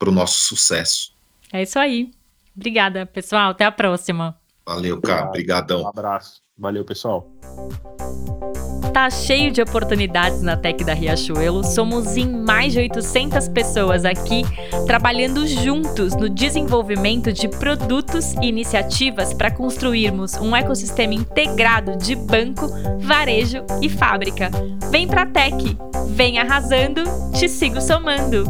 o 0.02 0.10
nosso 0.10 0.48
sucesso. 0.48 1.17
É 1.52 1.62
isso 1.62 1.78
aí. 1.78 2.10
Obrigada, 2.56 3.06
pessoal. 3.06 3.50
Até 3.50 3.64
a 3.64 3.72
próxima. 3.72 4.36
Valeu, 4.66 5.00
cara. 5.00 5.28
Obrigadão. 5.28 5.82
Um 5.82 5.88
abraço. 5.88 6.42
Valeu, 6.56 6.84
pessoal. 6.84 7.30
Tá 8.92 9.08
cheio 9.10 9.52
de 9.52 9.62
oportunidades 9.62 10.42
na 10.42 10.56
Tech 10.56 10.82
da 10.82 10.92
Riachuelo. 10.92 11.62
Somos 11.62 12.16
em 12.16 12.28
mais 12.28 12.72
de 12.72 12.80
800 12.80 13.48
pessoas 13.48 14.04
aqui 14.04 14.42
trabalhando 14.86 15.46
juntos 15.46 16.16
no 16.16 16.28
desenvolvimento 16.28 17.32
de 17.32 17.48
produtos 17.48 18.34
e 18.42 18.46
iniciativas 18.46 19.32
para 19.32 19.52
construirmos 19.52 20.34
um 20.34 20.56
ecossistema 20.56 21.14
integrado 21.14 21.96
de 21.96 22.16
banco, 22.16 22.66
varejo 22.98 23.64
e 23.80 23.88
fábrica. 23.88 24.50
Vem 24.90 25.06
pra 25.06 25.26
Tech, 25.26 25.54
vem 26.08 26.40
arrasando, 26.40 27.04
te 27.38 27.48
sigo 27.48 27.80
somando. 27.80 28.44